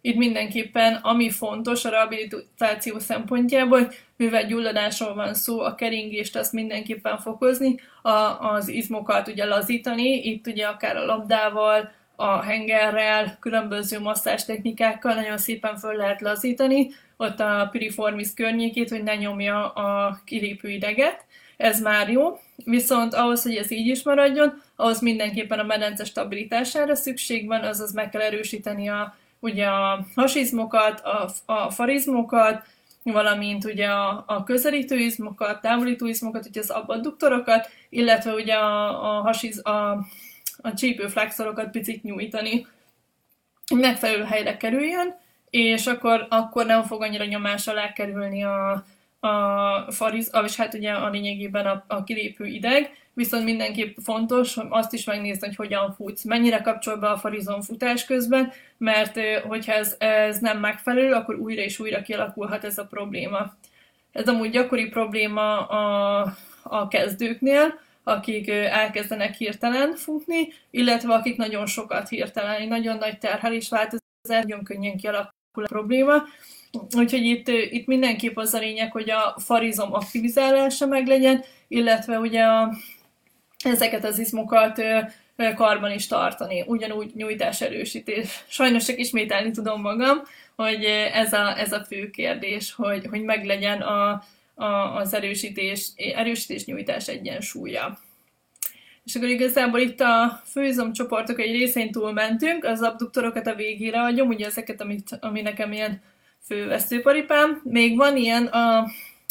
itt 0.00 0.16
mindenképpen, 0.16 0.94
ami 0.94 1.30
fontos 1.30 1.84
a 1.84 1.90
rehabilitáció 1.90 2.98
szempontjából, 2.98 3.92
mivel 4.16 4.46
gyulladásról 4.46 5.14
van 5.14 5.34
szó, 5.34 5.60
a 5.60 5.74
keringést 5.74 6.36
azt 6.36 6.52
mindenképpen 6.52 7.18
fokozni, 7.18 7.74
a, 8.02 8.10
az 8.54 8.68
izmokat 8.68 9.28
ugye 9.28 9.44
lazítani, 9.44 10.08
itt 10.08 10.46
ugye 10.46 10.66
akár 10.66 10.96
a 10.96 11.04
labdával, 11.04 11.90
a 12.16 12.42
hengerrel, 12.42 13.36
különböző 13.40 14.00
masszás 14.00 14.44
technikákkal 14.44 15.14
nagyon 15.14 15.38
szépen 15.38 15.76
föl 15.76 15.96
lehet 15.96 16.20
lazítani, 16.20 16.90
ott 17.16 17.40
a 17.40 17.68
piriformis 17.70 18.34
környékét, 18.34 18.90
hogy 18.90 19.02
ne 19.02 19.16
nyomja 19.16 19.68
a 19.68 20.20
kilépő 20.24 20.68
ideget, 20.68 21.24
ez 21.60 21.80
már 21.80 22.10
jó, 22.10 22.38
viszont 22.64 23.14
ahhoz, 23.14 23.42
hogy 23.42 23.56
ez 23.56 23.70
így 23.70 23.86
is 23.86 24.02
maradjon, 24.02 24.62
ahhoz 24.76 25.00
mindenképpen 25.00 25.58
a 25.58 25.62
medence 25.62 26.04
stabilitására 26.04 26.94
szükség 26.94 27.46
van, 27.46 27.64
azaz 27.64 27.92
meg 27.92 28.10
kell 28.10 28.20
erősíteni 28.20 28.88
a, 28.88 29.14
ugye 29.40 29.66
a 29.66 30.06
hasizmokat, 30.14 31.00
a, 31.00 31.30
a 31.46 31.70
farizmokat, 31.70 32.66
valamint 33.02 33.64
ugye 33.64 33.86
a, 33.86 34.24
a 34.26 34.44
közelítő 34.44 34.96
izmokat, 34.96 35.60
távolító 35.60 36.06
izmokat, 36.06 36.46
ugye 36.46 36.60
az 36.60 36.70
abduktorokat, 36.70 37.68
illetve 37.88 38.32
ugye 38.32 38.54
a, 38.54 38.88
a, 39.16 39.20
hasiz, 39.20 39.66
a, 39.66 39.90
a 40.56 40.74
csípőflexorokat 40.74 41.70
picit 41.70 42.02
nyújtani, 42.02 42.66
hogy 43.66 43.80
megfelelő 43.80 44.24
helyre 44.24 44.56
kerüljön, 44.56 45.18
és 45.50 45.86
akkor, 45.86 46.26
akkor 46.30 46.66
nem 46.66 46.82
fog 46.82 47.02
annyira 47.02 47.24
nyomás 47.24 47.66
alá 47.66 47.92
kerülni 47.92 48.44
a, 48.44 48.84
a 49.20 49.92
fariz, 49.92 50.30
és 50.44 50.56
hát 50.56 50.74
ugye 50.74 50.92
a 50.92 51.08
lényegében 51.08 51.66
a, 51.66 51.84
a 51.86 52.04
kilépő 52.04 52.46
ideg, 52.46 52.90
viszont 53.12 53.44
mindenképp 53.44 53.96
fontos 54.02 54.54
hogy 54.54 54.66
azt 54.68 54.92
is 54.92 55.04
megnézni, 55.04 55.46
hogy 55.46 55.56
hogyan 55.56 55.92
futsz, 55.92 56.24
mennyire 56.24 56.60
kapcsol 56.60 56.96
be 56.96 57.08
a 57.08 57.18
farizon 57.18 57.62
futás 57.62 58.04
közben, 58.04 58.52
mert 58.78 59.18
hogyha 59.46 59.72
ez, 59.72 59.96
ez 59.98 60.38
nem 60.38 60.58
megfelelő, 60.58 61.12
akkor 61.12 61.34
újra 61.34 61.62
és 61.62 61.78
újra 61.78 62.02
kialakulhat 62.02 62.64
ez 62.64 62.78
a 62.78 62.86
probléma. 62.86 63.54
Ez 64.12 64.28
amúgy 64.28 64.50
gyakori 64.50 64.88
probléma 64.88 65.66
a, 65.66 66.20
a 66.62 66.88
kezdőknél, 66.88 67.80
akik 68.02 68.48
elkezdenek 68.50 69.34
hirtelen 69.34 69.94
futni, 69.96 70.48
illetve 70.70 71.14
akik 71.14 71.36
nagyon 71.36 71.66
sokat 71.66 72.08
hirtelen, 72.08 72.68
nagyon 72.68 72.96
nagy 72.96 73.18
terhelés 73.18 73.68
változás 73.68 74.00
nagyon 74.22 74.64
könnyen 74.64 74.96
kialakul 74.96 75.64
a 75.64 75.68
probléma. 75.68 76.22
Úgyhogy 76.96 77.24
itt, 77.24 77.48
itt 77.48 77.86
mindenképp 77.86 78.36
az 78.36 78.54
a 78.54 78.58
lényeg, 78.58 78.92
hogy 78.92 79.10
a 79.10 79.34
farizom 79.38 79.92
aktivizálása 79.92 80.86
meg 80.86 81.06
legyen, 81.06 81.44
illetve 81.68 82.18
ugye 82.18 82.42
a, 82.42 82.72
ezeket 83.64 84.04
az 84.04 84.18
izmokat 84.18 84.82
karban 85.54 85.92
is 85.92 86.06
tartani, 86.06 86.64
ugyanúgy 86.66 87.10
nyújtás 87.14 87.60
erősítés. 87.60 88.44
Sajnos 88.48 88.84
csak 88.84 88.98
ismételni 88.98 89.50
tudom 89.50 89.80
magam, 89.80 90.22
hogy 90.56 90.84
ez 91.12 91.32
a, 91.32 91.58
ez 91.58 91.72
a 91.72 91.84
fő 91.84 92.10
kérdés, 92.10 92.72
hogy, 92.72 93.06
hogy 93.06 93.22
meglegyen 93.22 93.80
a, 93.80 94.22
a, 94.54 94.96
az 94.96 95.14
erősítés, 95.14 95.88
erősítés 95.96 96.64
nyújtás 96.64 97.08
egyensúlya. 97.08 97.98
És 99.04 99.14
akkor 99.14 99.28
igazából 99.28 99.80
itt 99.80 100.00
a 100.00 100.42
főizomcsoportok 100.46 101.40
egy 101.40 101.52
részén 101.52 101.92
túlmentünk, 101.92 102.64
az 102.64 102.82
abduktorokat 102.82 103.46
a 103.46 103.54
végére 103.54 103.98
hagyom, 103.98 104.28
ugye 104.28 104.46
ezeket, 104.46 104.80
amit, 104.80 105.18
ami 105.20 105.40
nekem 105.40 105.72
ilyen 105.72 106.02
fő 106.46 106.66
veszőparipám. 106.66 107.60
Még 107.64 107.96
van 107.96 108.16
ilyen, 108.16 108.46
a, 108.46 108.86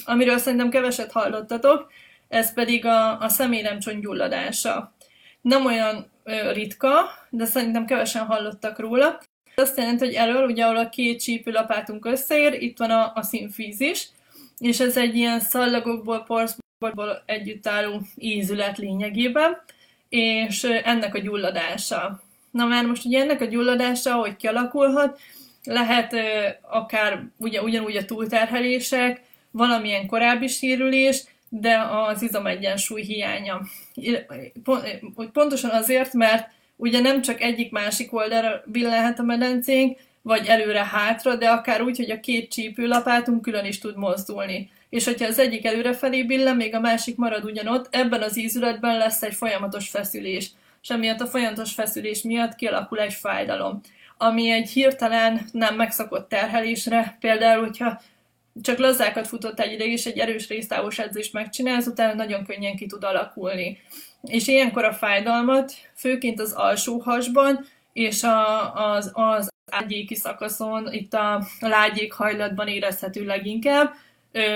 amiről 0.05 0.37
szerintem 0.37 0.69
keveset 0.69 1.11
hallottatok, 1.11 1.91
ez 2.27 2.53
pedig 2.53 2.85
a, 2.85 3.19
a 3.19 3.29
személynemcsont 3.29 4.01
gyulladása. 4.01 4.93
Nem 5.41 5.65
olyan 5.65 6.11
ö, 6.23 6.51
ritka, 6.51 6.91
de 7.29 7.45
szerintem 7.45 7.85
kevesen 7.85 8.25
hallottak 8.25 8.79
róla. 8.79 9.19
Azt 9.55 9.77
jelenti, 9.77 10.05
hogy 10.05 10.13
elől, 10.13 10.45
ugye 10.45 10.63
ahol 10.63 10.77
a 10.77 10.89
két 10.89 11.21
csípőlapátunk 11.21 12.05
összeér, 12.05 12.53
itt 12.53 12.77
van 12.77 12.91
a, 12.91 13.11
a 13.15 13.21
színfízis, 13.21 14.09
és 14.57 14.79
ez 14.79 14.97
egy 14.97 15.15
ilyen 15.15 15.39
szallagokból, 15.39 16.23
porszból 16.23 17.23
együtt 17.25 17.67
álló 17.67 18.01
ízület 18.15 18.77
lényegében, 18.77 19.61
és 20.09 20.63
ennek 20.63 21.15
a 21.15 21.19
gyulladása. 21.19 22.21
Na 22.51 22.65
már 22.65 22.85
most 22.85 23.05
ugye 23.05 23.21
ennek 23.21 23.41
a 23.41 23.45
gyulladása, 23.45 24.13
hogy 24.13 24.35
kialakulhat, 24.35 25.19
lehet 25.63 26.15
akár 26.61 27.23
ugye, 27.37 27.61
ugyanúgy 27.61 27.95
a 27.95 28.05
túlterhelések, 28.05 29.21
valamilyen 29.51 30.07
korábbi 30.07 30.47
sérülés, 30.47 31.23
de 31.49 31.77
az 31.77 32.21
izomegyensúly 32.21 33.01
hiánya. 33.01 33.61
Pontosan 35.33 35.69
azért, 35.69 36.13
mert 36.13 36.49
ugye 36.75 36.99
nem 36.99 37.21
csak 37.21 37.41
egyik-másik 37.41 38.13
oldalra 38.13 38.63
billenhet 38.65 39.19
a 39.19 39.23
medencénk, 39.23 39.97
vagy 40.21 40.45
előre-hátra, 40.47 41.35
de 41.35 41.49
akár 41.49 41.81
úgy, 41.81 41.97
hogy 41.97 42.11
a 42.11 42.19
két 42.19 42.51
csípőlapátunk 42.51 43.41
külön 43.41 43.65
is 43.65 43.79
tud 43.79 43.97
mozdulni. 43.97 44.69
És 44.89 45.05
hogyha 45.05 45.27
az 45.27 45.39
egyik 45.39 45.65
előrefelé 45.65 46.23
billen, 46.23 46.55
még 46.55 46.75
a 46.75 46.79
másik 46.79 47.15
marad 47.15 47.43
ugyanott, 47.43 47.87
ebben 47.95 48.21
az 48.21 48.37
ízületben 48.37 48.97
lesz 48.97 49.21
egy 49.21 49.33
folyamatos 49.33 49.89
feszülés. 49.89 50.51
És 50.81 50.89
emiatt 50.89 51.19
a 51.19 51.27
folyamatos 51.27 51.73
feszülés 51.73 52.21
miatt 52.21 52.55
kialakul 52.55 52.99
egy 52.99 53.13
fájdalom. 53.13 53.81
Ami 54.21 54.49
egy 54.49 54.69
hirtelen 54.69 55.47
nem 55.51 55.75
megszokott 55.75 56.29
terhelésre, 56.29 57.17
például, 57.19 57.63
hogyha 57.63 58.01
csak 58.61 58.77
lazzákat 58.77 59.27
futott 59.27 59.59
egy 59.59 59.71
ideig, 59.71 59.91
és 59.91 60.05
egy 60.05 60.17
erős 60.17 60.47
résztávos 60.47 60.99
edzést 60.99 61.33
megcsinálsz, 61.33 61.85
utána 61.85 62.13
nagyon 62.13 62.45
könnyen 62.45 62.75
ki 62.75 62.85
tud 62.85 63.03
alakulni. 63.03 63.77
És 64.21 64.47
ilyenkor 64.47 64.83
a 64.83 64.93
fájdalmat, 64.93 65.73
főként 65.95 66.39
az 66.39 66.53
alsó 66.53 66.97
hasban, 66.97 67.65
és 67.93 68.23
a, 68.23 68.73
az, 68.93 69.11
az 69.13 69.49
ágyéki 69.71 70.15
szakaszon, 70.15 70.93
itt 70.93 71.13
a 71.13 71.43
lágyék 71.59 72.13
hajlatban 72.13 72.67
érezhető 72.67 73.25
leginkább, 73.25 73.93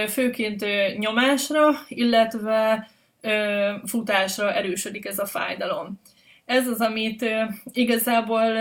főként 0.08 0.66
nyomásra, 0.98 1.70
illetve 1.88 2.90
futásra 3.86 4.54
erősödik 4.54 5.06
ez 5.06 5.20
a 5.20 5.26
fájdalom. 5.26 6.00
Ez 6.46 6.68
az, 6.68 6.80
amit 6.80 7.26
igazából 7.74 8.54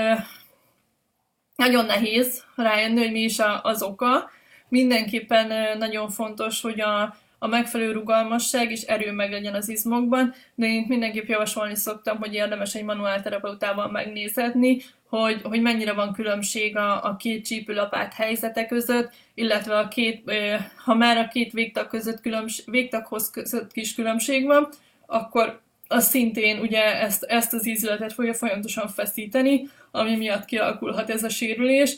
nagyon 1.57 1.85
nehéz 1.85 2.45
rájönni, 2.57 2.99
hogy 2.99 3.12
mi 3.12 3.21
is 3.21 3.37
az 3.62 3.83
oka. 3.83 4.31
Mindenképpen 4.69 5.79
nagyon 5.79 6.11
fontos, 6.11 6.61
hogy 6.61 6.81
a, 6.81 7.17
a 7.38 7.47
megfelelő 7.47 7.93
rugalmasság 7.93 8.71
és 8.71 8.83
erő 8.83 9.12
meg 9.12 9.31
legyen 9.31 9.55
az 9.55 9.69
izmokban, 9.69 10.35
de 10.55 10.67
én 10.67 10.85
mindenképp 10.88 11.29
javasolni 11.29 11.77
szoktam, 11.77 12.19
hogy 12.19 12.35
érdemes 12.35 12.75
egy 12.75 12.85
manuálterapeutával 12.85 13.91
megnézetni, 13.91 14.83
hogy, 15.09 15.41
hogy 15.43 15.61
mennyire 15.61 15.93
van 15.93 16.12
különbség 16.12 16.77
a, 16.77 17.05
a 17.05 17.17
két 17.17 17.45
csípőlapát 17.45 18.15
helyzete 18.15 18.67
között, 18.67 19.12
illetve 19.35 19.79
a 19.79 19.88
két, 19.88 20.33
ha 20.85 20.95
már 20.95 21.17
a 21.17 21.29
két 21.29 21.53
végtag 21.53 21.87
között 21.87 22.21
különbség, 22.21 22.65
végtaghoz 22.71 23.31
között 23.31 23.73
kis 23.73 23.95
különbség 23.95 24.47
van, 24.47 24.69
akkor 25.07 25.61
az 25.88 26.09
szintén 26.09 26.59
ugye 26.59 27.01
ezt, 27.01 27.23
ezt 27.23 27.53
az 27.53 27.67
ízületet 27.67 28.12
fogja 28.12 28.35
folyamatosan 28.35 28.88
feszíteni, 28.88 29.69
ami 29.92 30.16
miatt 30.16 30.44
kialakulhat 30.44 31.11
ez 31.11 31.24
a 31.24 31.28
sérülés. 31.28 31.96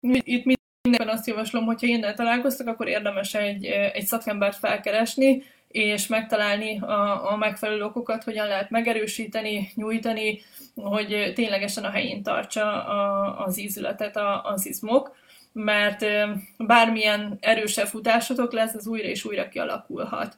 Itt 0.00 0.44
mindenben 0.82 1.16
azt 1.16 1.26
javaslom, 1.26 1.64
hogyha 1.64 1.86
innen 1.86 2.14
találkoztak, 2.14 2.66
akkor 2.66 2.88
érdemes 2.88 3.34
egy, 3.34 3.64
egy 3.64 4.06
szakembert 4.06 4.56
felkeresni, 4.56 5.42
és 5.68 6.06
megtalálni 6.06 6.78
a, 6.78 7.32
a 7.32 7.36
megfelelő 7.36 7.82
okokat, 7.82 8.24
hogyan 8.24 8.46
lehet 8.46 8.70
megerősíteni, 8.70 9.70
nyújtani, 9.74 10.40
hogy 10.74 11.32
ténylegesen 11.34 11.84
a 11.84 11.90
helyén 11.90 12.22
tartsa 12.22 12.84
a, 12.84 13.44
az 13.44 13.58
ízületet 13.58 14.16
a, 14.16 14.44
az 14.44 14.66
izmok, 14.66 15.16
mert 15.52 16.06
bármilyen 16.58 17.38
erősebb 17.40 17.86
futásotok 17.86 18.52
lesz, 18.52 18.74
az 18.74 18.86
újra 18.86 19.08
és 19.08 19.24
újra 19.24 19.48
kialakulhat. 19.48 20.36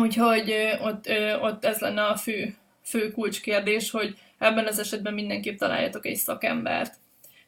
Úgyhogy 0.00 0.54
ott, 0.80 1.08
ott 1.40 1.64
ez 1.64 1.78
lenne 1.78 2.02
a 2.06 2.16
fő, 2.16 2.56
fő 2.82 3.12
kulcskérdés, 3.12 3.90
hogy 3.90 4.16
ebben 4.38 4.66
az 4.66 4.78
esetben 4.78 5.14
mindenképp 5.14 5.58
találjatok 5.58 6.06
egy 6.06 6.16
szakembert. 6.16 6.94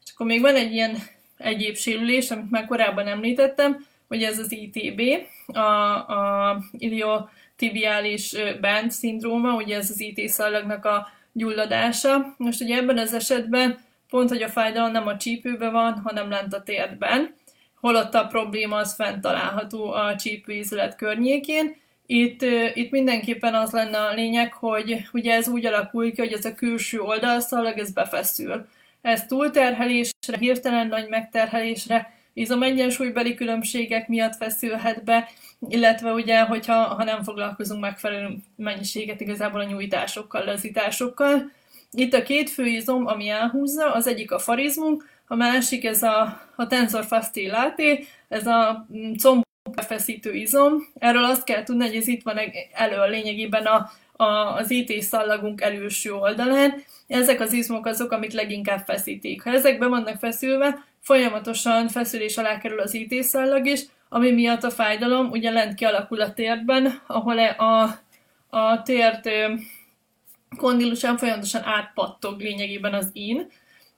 És 0.05 0.13
akkor 0.15 0.27
még 0.27 0.41
van 0.41 0.55
egy 0.55 0.73
ilyen 0.73 0.97
egyéb 1.37 1.77
sérülés, 1.77 2.31
amit 2.31 2.51
már 2.51 2.67
korábban 2.67 3.07
említettem, 3.07 3.87
hogy 4.09 4.23
ez 4.23 4.39
az 4.39 4.53
ITB, 4.53 5.01
a, 5.47 5.61
a 5.61 6.59
iliotibiális 6.79 8.35
band 8.61 8.91
szindróma, 8.91 9.55
ugye 9.55 9.77
ez 9.77 9.91
az 9.91 10.01
IT 10.01 10.29
szallagnak 10.29 10.85
a 10.85 11.09
gyulladása. 11.33 12.35
Most 12.37 12.61
ugye 12.61 12.77
ebben 12.77 12.99
az 12.99 13.15
esetben 13.15 13.79
pont, 14.09 14.29
hogy 14.29 14.43
a 14.43 14.49
fájdalom 14.49 14.93
nem 14.93 15.07
a 15.07 15.17
csípőben 15.17 15.73
van, 15.73 16.01
hanem 16.05 16.31
lent 16.31 16.55
a 16.55 16.63
térdben, 16.63 17.35
holott 17.81 18.15
a 18.15 18.27
probléma 18.27 18.77
az 18.77 18.95
fent 18.95 19.21
található 19.21 19.93
a 19.93 20.17
csípőízület 20.17 20.97
környékén. 20.97 21.77
Itt, 22.13 22.43
itt 22.75 22.91
mindenképpen 22.91 23.55
az 23.55 23.71
lenne 23.71 23.99
a 23.99 24.15
lényeg, 24.15 24.53
hogy 24.53 25.09
ugye 25.13 25.35
ez 25.35 25.49
úgy 25.49 25.67
alakul 25.67 26.13
ki, 26.13 26.21
hogy 26.21 26.33
ez 26.33 26.45
a 26.45 26.55
külső 26.55 27.01
oldalszalag, 27.01 27.79
ez 27.79 27.93
befeszül. 27.93 28.67
Ez 29.03 29.27
túlterhelésre, 29.27 30.37
hirtelen 30.39 30.87
nagy 30.87 31.09
megterhelésre, 31.09 32.15
izomegyensúlybeli 32.33 33.35
különbségek 33.35 34.09
miatt 34.09 34.37
feszülhet 34.37 35.05
be, 35.05 35.29
illetve 35.69 36.13
ugye, 36.13 36.41
hogyha 36.41 36.75
ha 36.75 37.05
nem 37.05 37.23
foglalkozunk 37.23 37.81
megfelelő 37.81 38.37
mennyiséget 38.57 39.21
igazából 39.21 39.61
a 39.61 39.65
nyújtásokkal, 39.65 40.45
lazításokkal. 40.45 41.51
Itt 41.91 42.15
a 42.15 42.23
két 42.23 42.51
fő 42.51 42.67
izom, 42.67 43.07
ami 43.07 43.29
elhúzza, 43.29 43.93
az 43.93 44.07
egyik 44.07 44.33
a 44.33 44.39
farizmunk, 44.39 45.09
a 45.27 45.35
másik 45.35 45.85
ez 45.85 46.03
a, 46.03 46.41
a 46.57 46.67
tensor 46.67 47.05
fascillaté, 47.05 48.07
ez 48.29 48.47
a 48.47 48.87
mm, 48.93 49.13
comb 49.15 49.49
feszítő 49.87 50.33
izom. 50.33 50.93
Erről 50.99 51.25
azt 51.25 51.45
kell 51.45 51.63
tudni, 51.63 51.87
hogy 51.87 51.97
ez 51.97 52.07
itt 52.07 52.23
van 52.23 52.39
elő 52.73 53.11
lényegében 53.11 53.67
a, 53.67 53.91
a, 54.25 54.55
az 54.55 54.71
IT 54.71 55.03
szallagunk 55.03 55.61
előső 55.61 56.13
oldalán. 56.13 56.85
Ezek 57.07 57.41
az 57.41 57.53
izmok 57.53 57.87
azok, 57.87 58.13
amik 58.13 58.33
leginkább 58.33 58.85
feszítik. 58.85 59.43
Ha 59.43 59.51
ezek 59.51 59.79
be 59.79 59.87
vannak 59.87 60.19
feszülve, 60.19 60.85
folyamatosan 61.01 61.89
feszülés 61.89 62.37
alá 62.37 62.59
kerül 62.59 62.81
az 62.81 62.95
IT 62.95 63.23
szallag 63.23 63.67
is, 63.67 63.81
ami 64.09 64.31
miatt 64.31 64.63
a 64.63 64.71
fájdalom 64.71 65.31
ugye 65.31 65.51
lent 65.51 65.75
kialakul 65.75 66.21
a 66.21 66.33
térdben, 66.33 67.03
ahol 67.07 67.39
a, 67.39 67.83
a 68.57 68.83
tért 68.83 69.29
kondilusán 70.57 71.17
folyamatosan 71.17 71.63
átpattog 71.65 72.41
lényegében 72.41 72.95
az 72.95 73.11
in, 73.13 73.47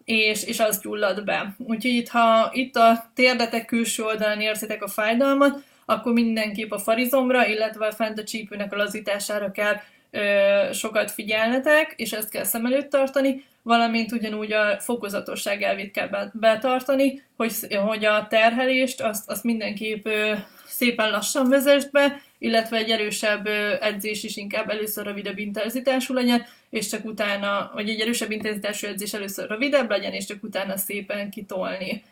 és, 0.05 0.45
és 0.45 0.61
az 0.61 0.81
gyullad 0.81 1.25
be. 1.25 1.55
Úgyhogy 1.59 1.95
itt, 1.95 2.09
ha 2.09 2.51
itt 2.53 2.77
a 2.77 3.11
térdetek 3.15 3.65
külső 3.65 4.03
oldalán 4.03 4.41
érzitek 4.41 4.83
a 4.83 4.89
fájdalmat, 4.89 5.63
akkor 5.85 6.13
mindenképp 6.13 6.71
a 6.71 6.79
farizomra, 6.79 7.47
illetve 7.47 7.91
fent 7.91 8.19
a 8.19 8.25
csípőnek 8.25 8.73
a 8.73 8.77
lazítására 8.77 9.51
kell 9.51 9.75
ö, 10.11 10.73
sokat 10.73 11.11
figyelnetek, 11.11 11.95
és 11.97 12.13
ezt 12.13 12.31
kell 12.31 12.45
szem 12.45 12.67
előtt 12.67 12.91
tartani, 12.91 13.45
valamint 13.63 14.13
ugyanúgy 14.13 14.53
a 14.53 14.81
fokozatosság 14.81 15.63
elvét 15.63 15.91
kell 15.91 16.31
betartani, 16.33 17.23
hogy, 17.37 17.53
hogy 17.87 18.05
a 18.05 18.27
terhelést 18.31 19.01
azt, 19.01 19.31
azt 19.31 19.45
mindenképp 19.45 20.07
ö, 20.07 20.33
szépen 20.67 21.11
lassan 21.11 21.49
vezest 21.49 21.91
be, 21.91 22.23
illetve 22.43 22.77
egy 22.77 22.91
erősebb 22.91 23.47
edzés 23.81 24.23
is 24.23 24.37
inkább 24.37 24.71
először 24.71 25.05
rövidebb 25.05 25.39
intenzitású 25.39 26.15
legyen, 26.15 26.45
és 26.71 26.89
csak 26.89 27.05
utána, 27.05 27.71
vagy 27.75 27.89
egy 27.89 28.01
erősebb 28.01 28.31
intenzitású 28.31 28.87
edzés 28.87 29.13
először 29.13 29.49
rövidebb 29.49 29.91
legyen, 29.91 30.13
és 30.13 30.25
csak 30.25 30.43
utána 30.43 30.77
szépen 30.77 31.31
kitolni, 31.31 32.03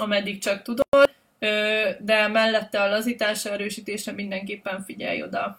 ameddig 0.00 0.38
csak 0.38 0.62
tudod, 0.62 1.10
de 1.98 2.28
mellette 2.28 2.82
a 2.82 2.88
lazításra, 2.88 3.50
erősítésre 3.52 4.12
mindenképpen 4.12 4.84
figyelj 4.84 5.22
oda. 5.22 5.58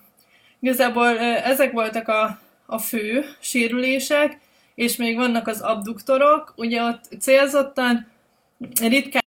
Igazából 0.59 1.20
ezek 1.20 1.72
voltak 1.72 2.07
a, 2.07 2.39
a 2.66 2.78
fő 2.78 3.26
sérülések, 3.39 4.38
és 4.76 4.95
még 4.95 5.16
vannak 5.16 5.47
az 5.47 5.61
abduktorok, 5.61 6.53
ugye 6.55 6.82
ott 6.82 7.03
célzottan 7.20 8.07
ritkán 8.82 9.22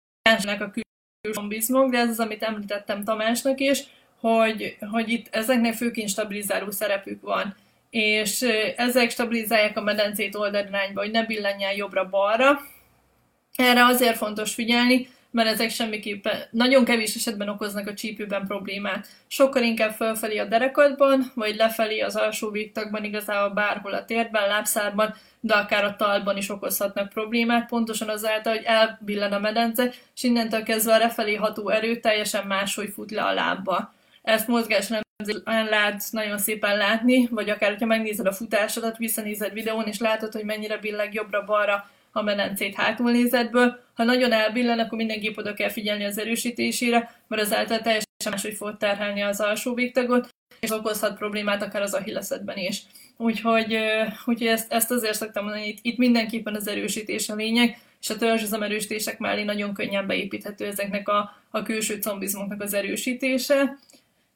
a 0.60 0.72
külső 0.72 1.90
de 1.90 1.98
ez 1.98 2.10
az, 2.10 2.20
amit 2.20 2.44
említettem 2.44 3.04
Tamásnak 3.04 3.60
is, 3.60 3.84
hogy, 4.28 4.78
hogy 4.92 5.10
itt 5.10 5.36
ezeknek 5.36 5.74
főként 5.74 6.10
stabilizáló 6.10 6.72
szerepük 6.72 7.22
van 7.22 7.56
és 7.96 8.42
ezek 8.78 9.10
stabilizálják 9.10 9.78
a 9.78 9.82
medencét 9.82 10.36
oldalirányba, 10.36 11.02
hogy 11.02 11.12
ne 11.12 11.26
billenjen 11.26 11.76
jobbra-balra. 11.76 12.62
Erre 13.56 13.86
azért 13.86 14.18
fontos 14.18 14.54
figyelni, 14.54 15.08
mert 15.32 15.50
ezek 15.50 15.70
semmiképpen 15.70 16.40
nagyon 16.52 16.86
kevés 16.86 17.16
esetben 17.16 17.50
okoznak 17.50 17.88
a 17.88 17.94
csípőben 17.94 18.46
problémát. 18.48 19.08
Sokkal 19.28 19.64
inkább 19.64 19.92
fölfelé 19.92 20.38
a 20.38 20.46
derekadban, 20.46 21.32
vagy 21.36 21.56
lefelé 21.56 22.00
az 22.00 22.16
alsó 22.16 22.50
végtagban, 22.50 23.04
igazából 23.04 23.54
bárhol 23.54 23.94
a 23.94 24.06
térben, 24.06 24.48
lábszárban, 24.48 25.16
de 25.40 25.54
akár 25.54 25.84
a 25.84 25.96
talban 25.96 26.38
is 26.38 26.50
okozhatnak 26.50 27.10
problémát, 27.10 27.68
pontosan 27.68 28.10
azáltal, 28.10 28.54
hogy 28.54 28.66
elbillen 28.66 29.34
a 29.34 29.40
medence, 29.40 29.92
és 30.16 30.24
innentől 30.24 30.64
kezdve 30.64 30.94
a 30.94 30.98
lefelé 30.98 31.36
ható 31.36 31.70
erő 31.70 32.00
teljesen 32.00 32.48
máshogy 32.48 32.90
fut 32.94 33.12
le 33.12 33.24
a 33.24 33.34
lábba. 33.34 33.94
Ezt 34.26 34.48
mozgás 34.48 34.88
nem 34.88 35.02
lehet 35.70 36.04
nagyon 36.12 36.38
szépen 36.38 36.78
látni, 36.78 37.28
vagy 37.32 37.50
akár, 37.50 37.70
hogyha 37.70 37.86
megnézed 37.86 38.26
a 38.26 38.34
futásodat, 38.34 38.98
visszanézed 38.98 39.54
videón, 39.54 39.86
és 39.86 40.00
látod, 40.00 40.34
hogy 40.34 40.44
mennyire 40.44 40.78
billeg 40.78 41.14
jobbra-balra 41.14 41.90
a 42.12 42.22
medencét 42.22 42.76
hátulnézetből. 42.76 43.80
Ha 43.94 44.04
nagyon 44.04 44.32
elbillen, 44.32 44.80
akkor 44.80 44.98
mindenképp 44.98 45.38
oda 45.38 45.54
kell 45.54 45.70
figyelni 45.70 46.04
az 46.04 46.18
erősítésére, 46.18 47.16
mert 47.28 47.42
azáltal 47.42 47.82
teljesen 47.82 48.10
máshogy 48.30 48.54
fog 48.56 48.78
terhelni 48.78 49.22
az 49.22 49.40
alsó 49.40 49.74
végtagot, 49.74 50.30
és 50.60 50.72
okozhat 50.72 51.18
problémát 51.18 51.64
akár 51.64 51.82
az 51.82 51.94
ahilleszedben 51.94 52.58
is. 52.58 52.82
Úgyhogy, 53.18 53.78
úgyhogy 54.26 54.48
ezt, 54.48 54.72
ezt 54.72 54.92
azért 54.92 55.14
szoktam 55.14 55.44
mondani, 55.44 55.68
itt, 55.68 55.80
itt 55.82 55.98
mindenképpen 55.98 56.56
az 56.56 56.68
erősítés 56.68 57.30
a 57.30 57.36
lényeg, 57.36 57.78
és 58.02 58.10
a 58.10 58.18
törzsözem 58.18 58.64
erősítések 58.64 59.20
mellé 59.20 59.44
nagyon 59.44 59.74
könnyen 59.74 60.08
beépíthető 60.08 60.66
ezeknek 60.66 61.10
a, 61.10 61.36
a 61.50 61.62
külső 61.62 62.00
combizmoknak 62.00 62.62
az 62.62 62.74
erősítése 62.74 63.78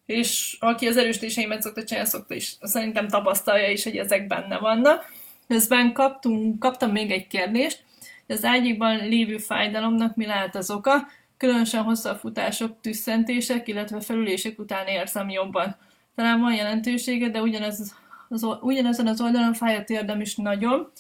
és 0.10 0.58
aki 0.60 0.88
az 0.88 0.98
erősítéseimet 0.98 1.62
szokta 1.62 1.84
csinálni, 1.84 2.10
szokta 2.10 2.36
is, 2.36 2.56
szerintem 2.62 3.08
tapasztalja 3.08 3.70
is, 3.70 3.84
hogy 3.84 3.98
ezek 3.98 4.28
benne 4.28 4.58
vannak. 4.58 5.12
Közben 5.48 5.94
kaptunk, 5.94 6.60
kaptam 6.60 6.92
még 6.92 7.12
egy 7.12 7.28
kérdést, 7.28 7.84
az 8.28 8.46
ágyikban 8.46 9.08
lévő 9.08 9.38
fájdalomnak 9.38 10.16
mi 10.16 10.26
lehet 10.26 10.56
az 10.56 10.72
oka, 10.72 11.08
különösen 11.38 11.84
hosszabb 11.84 12.18
futások, 12.18 12.82
tüsszentések, 12.82 13.68
illetve 13.68 14.02
felülések 14.02 14.60
után 14.60 14.88
érzem 14.88 15.30
jobban. 15.30 15.76
Talán 16.16 16.40
van 16.40 16.54
jelentősége, 16.54 17.30
de 17.30 17.42
ugyanez, 17.42 17.94
az, 18.30 18.48
ugyanezen 18.62 19.08
az 19.08 19.22
oldalon 19.22 19.54
fáj 19.54 19.76
a 19.76 19.84
térdem 19.84 20.22
is 20.22 20.36
nagyon. 20.36 20.92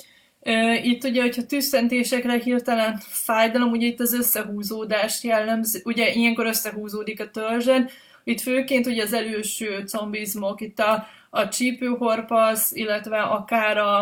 Itt 0.82 1.04
ugye, 1.04 1.22
hogyha 1.22 1.46
tüsszentésekre 1.46 2.38
hirtelen 2.38 2.98
fájdalom, 3.08 3.72
ugye 3.72 3.88
itt 3.88 4.00
az 4.00 4.14
összehúzódás 4.14 5.24
jellemző, 5.24 5.80
ugye 5.84 6.14
ilyenkor 6.14 6.46
összehúzódik 6.46 7.22
a 7.22 7.30
törzsen, 7.30 7.90
itt 8.30 8.42
főként 8.42 8.86
ugye 8.86 9.04
az 9.04 9.14
előső 9.14 9.84
combizmok, 9.84 10.62
itt 10.62 10.80
a, 10.80 11.08
a 11.30 11.48
csípőhorpasz, 11.48 12.72
illetve 12.72 13.22
akár 13.22 13.78
a, 13.78 14.00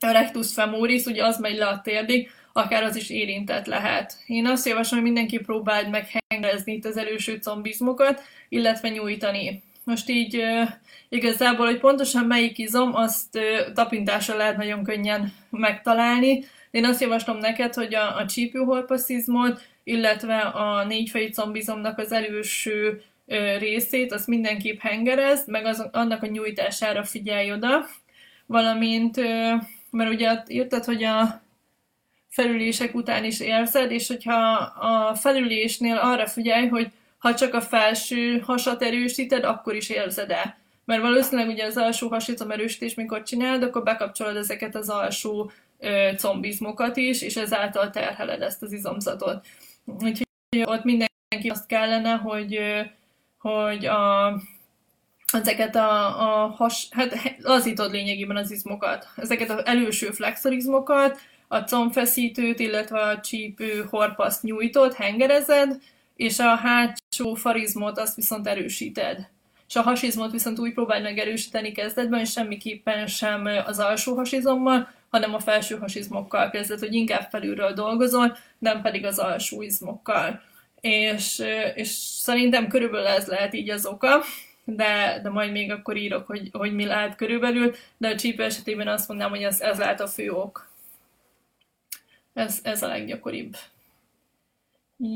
a 0.00 0.10
rectus 0.10 0.52
femoris, 0.52 1.04
ugye 1.04 1.24
az 1.24 1.38
megy 1.38 1.56
le 1.56 1.66
a 1.66 1.80
térdig, 1.80 2.30
akár 2.52 2.82
az 2.82 2.96
is 2.96 3.10
érintett 3.10 3.66
lehet. 3.66 4.16
Én 4.26 4.46
azt 4.46 4.66
javaslom, 4.66 5.00
hogy 5.00 5.10
mindenki 5.10 5.38
próbáld 5.38 5.90
meg 5.90 6.08
hengerezni 6.28 6.72
itt 6.72 6.84
az 6.84 6.96
előső 6.96 7.38
combizmokat, 7.38 8.22
illetve 8.48 8.88
nyújtani. 8.88 9.62
Most 9.84 10.08
így 10.08 10.42
igazából, 11.08 11.66
hogy 11.66 11.78
pontosan 11.78 12.24
melyik 12.24 12.58
izom, 12.58 12.94
azt 12.94 13.38
tapintással 13.74 14.36
lehet 14.36 14.56
nagyon 14.56 14.84
könnyen 14.84 15.32
megtalálni. 15.50 16.44
Én 16.70 16.84
azt 16.84 17.00
javaslom 17.00 17.38
neked, 17.38 17.74
hogy 17.74 17.94
a, 17.94 18.16
a 18.16 18.26
csípőhorpaszizmot 18.26 19.60
illetve 19.88 20.38
a 20.38 20.84
négyfejű 20.84 21.28
combizomnak 21.28 21.98
az 21.98 22.12
előső 22.12 23.02
részét, 23.58 24.12
azt 24.12 24.26
mindenképp 24.26 24.80
hengerezd, 24.80 25.48
meg 25.48 25.64
az, 25.64 25.88
annak 25.92 26.22
a 26.22 26.26
nyújtására 26.26 27.04
figyelj 27.04 27.52
oda, 27.52 27.86
valamint, 28.46 29.16
mert 29.90 30.10
ugye 30.10 30.42
írtad, 30.48 30.84
hogy 30.84 31.04
a 31.04 31.40
felülések 32.28 32.94
után 32.94 33.24
is 33.24 33.40
érzed, 33.40 33.90
és 33.90 34.08
hogyha 34.08 34.36
a 34.80 35.14
felülésnél 35.14 35.96
arra 35.96 36.26
figyelj, 36.26 36.66
hogy 36.66 36.90
ha 37.18 37.34
csak 37.34 37.54
a 37.54 37.60
felső 37.60 38.38
hasat 38.38 38.82
erősíted, 38.82 39.44
akkor 39.44 39.74
is 39.74 39.88
érzed-e. 39.88 40.58
Mert 40.84 41.00
valószínűleg 41.00 41.50
ugye 41.50 41.64
az 41.64 41.76
alsó 41.76 42.08
hasizom 42.08 42.50
erősítés, 42.50 42.94
mikor 42.94 43.22
csinálod, 43.22 43.62
akkor 43.62 43.82
bekapcsolod 43.82 44.36
ezeket 44.36 44.74
az 44.74 44.88
alsó 44.88 45.50
ö, 45.78 46.10
combizmokat 46.16 46.96
is, 46.96 47.22
és 47.22 47.36
ezáltal 47.36 47.90
terheled 47.90 48.42
ezt 48.42 48.62
az 48.62 48.72
izomzatot. 48.72 49.46
Úgyhogy 50.00 50.26
ott 50.64 50.84
mindenki 50.84 51.48
azt 51.48 51.66
kellene, 51.66 52.10
hogy, 52.10 52.58
hogy 53.38 53.86
a, 53.86 54.34
ezeket 55.32 55.76
a, 55.76 56.06
a 56.22 56.46
has, 56.46 56.88
hát 56.90 57.36
lazítod 57.38 57.90
lényegében 57.90 58.36
az 58.36 58.50
izmokat. 58.50 59.08
Ezeket 59.16 59.50
az 59.50 59.66
előső 59.66 60.10
flexorizmokat, 60.10 61.18
a 61.48 61.58
combfeszítőt, 61.58 62.58
illetve 62.58 63.00
a 63.00 63.20
csípő 63.20 63.86
horpaszt 63.90 64.42
nyújtod, 64.42 64.94
hengerezed, 64.94 65.80
és 66.16 66.38
a 66.38 66.54
hátsó 66.54 67.34
farizmot 67.34 67.98
azt 67.98 68.16
viszont 68.16 68.46
erősíted. 68.46 69.28
És 69.68 69.76
a 69.76 69.82
hasizmot 69.82 70.30
viszont 70.30 70.58
úgy 70.58 70.72
próbálj 70.72 71.02
meg 71.02 71.18
erősíteni 71.18 71.72
kezdetben, 71.72 72.20
és 72.20 72.30
semmiképpen 72.30 73.06
sem 73.06 73.48
az 73.66 73.78
alsó 73.78 74.14
hasizommal, 74.14 74.90
hanem 75.10 75.34
a 75.34 75.38
felső 75.38 75.76
hasizmokkal 75.76 76.50
kezdett, 76.50 76.78
hogy 76.78 76.94
inkább 76.94 77.28
felülről 77.30 77.72
dolgozol, 77.72 78.36
nem 78.58 78.82
pedig 78.82 79.04
az 79.04 79.18
alsó 79.18 79.62
izmokkal. 79.62 80.42
És, 80.80 81.42
és 81.74 81.88
szerintem 81.98 82.68
körülbelül 82.68 83.06
ez 83.06 83.26
lehet 83.26 83.54
így 83.54 83.70
az 83.70 83.86
oka, 83.86 84.22
de, 84.64 85.20
de 85.22 85.30
majd 85.30 85.52
még 85.52 85.70
akkor 85.70 85.96
írok, 85.96 86.26
hogy, 86.26 86.48
hogy 86.52 86.74
mi 86.74 86.84
lehet 86.84 87.16
körülbelül, 87.16 87.74
de 87.96 88.08
a 88.08 88.16
csípő 88.16 88.42
esetében 88.42 88.88
azt 88.88 89.08
mondanám, 89.08 89.32
hogy 89.32 89.42
ez, 89.42 89.60
ez 89.60 89.78
lehet 89.78 90.00
a 90.00 90.06
fő 90.06 90.30
ok. 90.30 90.68
Ez, 92.34 92.60
ez 92.62 92.82
a 92.82 92.86
leggyakoribb. 92.86 93.56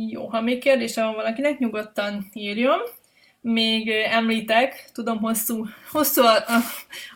Jó, 0.08 0.26
ha 0.26 0.40
még 0.40 0.60
kérdése 0.60 1.02
van 1.02 1.14
valakinek, 1.14 1.58
nyugodtan 1.58 2.30
írjon 2.32 2.80
még 3.42 3.88
említek, 3.88 4.90
tudom 4.92 5.18
hosszú, 5.18 5.66
hosszú 5.90 6.22
a, 6.22 6.36
a, 6.36 6.60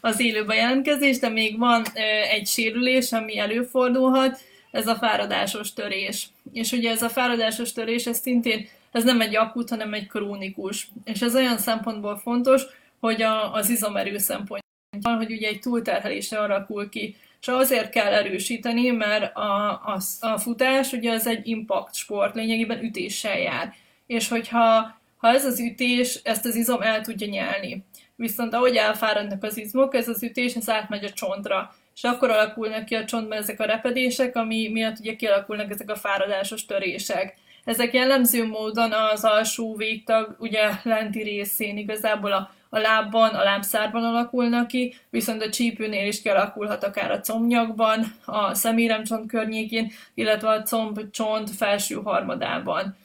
az 0.01 0.21
élő 0.21 0.45
bejelentkezés, 0.45 1.19
de 1.19 1.29
még 1.29 1.59
van 1.59 1.85
egy 2.31 2.47
sérülés, 2.47 3.13
ami 3.13 3.39
előfordulhat, 3.39 4.39
ez 4.71 4.87
a 4.87 4.95
fáradásos 4.95 5.73
törés. 5.73 6.29
És 6.53 6.73
ugye 6.73 6.91
ez 6.91 7.03
a 7.03 7.09
fáradásos 7.09 7.73
törés, 7.73 8.07
ez 8.07 8.19
szintén, 8.19 8.69
ez 8.93 9.05
nem 9.05 9.21
egy 9.21 9.37
akut, 9.37 9.69
hanem 9.69 9.95
egy 9.95 10.09
krónikus. 10.09 10.89
És 11.05 11.23
ez 11.23 11.35
olyan 11.35 11.59
szempontból 11.59 12.17
fontos, 12.19 12.63
hogy 13.01 13.23
a, 13.23 13.53
az 13.53 13.71
izomerő 13.71 14.19
szempontjából, 14.19 15.17
hogy 15.17 15.33
ugye 15.33 15.49
egy 15.49 15.61
túlterhelésre 15.61 16.39
alakul 16.39 16.89
ki. 16.89 17.17
És 17.41 17.49
azért 17.49 17.91
kell 17.91 18.13
erősíteni, 18.13 18.91
mert 18.91 19.37
a, 19.37 19.71
a, 19.71 19.99
a 20.21 20.39
futás 20.39 20.93
ugye 20.93 21.13
az 21.13 21.27
egy 21.27 21.49
impact 21.49 21.95
sport, 21.95 22.35
lényegében 22.35 22.85
ütéssel 22.85 23.39
jár. 23.39 23.75
És 24.07 24.29
hogyha 24.29 24.99
ha 25.27 25.33
ez 25.33 25.45
az 25.45 25.61
ütés, 25.61 26.21
ezt 26.25 26.45
az 26.45 26.55
izom 26.55 26.83
el 26.83 27.01
tudja 27.01 27.27
nyelni. 27.27 27.85
Viszont 28.17 28.55
ahogy 28.55 28.77
elfáradnak 28.77 29.43
az 29.43 29.57
izmok, 29.57 29.95
ez 29.95 30.09
az 30.09 30.23
ütés, 30.23 30.55
ez 30.55 30.69
átmegy 30.69 31.05
a 31.05 31.11
csontra. 31.11 31.75
És 31.95 32.03
akkor 32.03 32.31
alakulnak 32.31 32.85
ki 32.85 32.95
a 32.95 33.05
csontban 33.05 33.39
ezek 33.39 33.61
a 33.61 33.65
repedések, 33.65 34.37
ami 34.37 34.69
miatt 34.69 34.99
ugye 34.99 35.17
kialakulnak 35.17 35.71
ezek 35.71 35.91
a 35.91 35.97
fáradásos 35.97 36.67
törések. 36.67 37.37
Ezek 37.65 37.95
jellemző 37.95 38.47
módon 38.47 38.93
az 38.93 39.25
alsó 39.25 39.77
végtag, 39.77 40.37
ugye 40.39 40.71
lenti 40.83 41.23
részén 41.23 41.77
igazából 41.77 42.33
a, 42.33 42.51
a 42.69 42.79
lábban, 42.79 43.35
a 43.35 43.43
lábszárban 43.43 44.05
alakulnak 44.05 44.67
ki, 44.67 44.95
viszont 45.11 45.43
a 45.43 45.51
csípőnél 45.51 46.07
is 46.07 46.23
kialakulhat 46.23 46.85
akár 46.85 47.11
a 47.11 47.21
combnyakban, 47.21 48.15
a 48.25 48.55
szeméremcsont 48.55 49.31
környékén, 49.31 49.93
illetve 50.15 50.49
a 50.49 50.63
combcsont 50.63 51.51
felső 51.51 51.95
harmadában. 51.95 52.97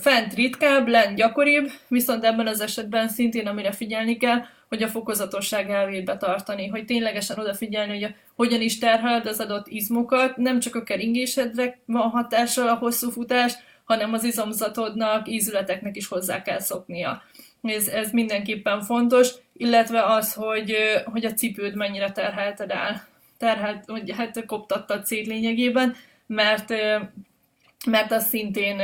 Fent 0.00 0.34
ritkább, 0.34 0.88
lent 0.88 1.16
gyakoribb, 1.16 1.70
viszont 1.88 2.24
ebben 2.24 2.46
az 2.46 2.60
esetben 2.60 3.08
szintén 3.08 3.46
amire 3.46 3.72
figyelni 3.72 4.16
kell, 4.16 4.44
hogy 4.68 4.82
a 4.82 4.88
fokozatosság 4.88 5.70
elvét 5.70 6.04
betartani, 6.04 6.66
hogy 6.66 6.84
ténylegesen 6.84 7.38
odafigyelni, 7.38 7.92
hogy 7.92 8.02
a, 8.02 8.14
hogyan 8.36 8.60
is 8.60 8.78
terheled 8.78 9.26
az 9.26 9.40
adott 9.40 9.68
izmokat, 9.68 10.36
nem 10.36 10.60
csak 10.60 10.74
a 10.74 10.82
keringésedre 10.82 11.78
van 11.84 12.10
hatással 12.10 12.68
a 12.68 12.74
hosszú 12.74 13.10
futás, 13.10 13.54
hanem 13.84 14.12
az 14.12 14.24
izomzatodnak, 14.24 15.28
ízületeknek 15.28 15.96
is 15.96 16.08
hozzá 16.08 16.42
kell 16.42 16.60
szoknia. 16.60 17.22
Ez, 17.62 17.88
ez 17.88 18.10
mindenképpen 18.10 18.82
fontos, 18.82 19.30
illetve 19.56 20.04
az, 20.04 20.34
hogy, 20.34 20.76
hogy 21.04 21.24
a 21.24 21.32
cipőd 21.32 21.74
mennyire 21.74 22.12
terhelted 22.12 22.70
el. 22.70 23.06
Terhelt, 23.38 23.84
hogy 23.86 24.12
hát 24.16 24.46
koptattad 24.46 25.06
szét 25.06 25.26
lényegében, 25.26 25.96
mert 26.26 26.74
mert 27.86 28.12
az 28.12 28.28
szintén 28.28 28.80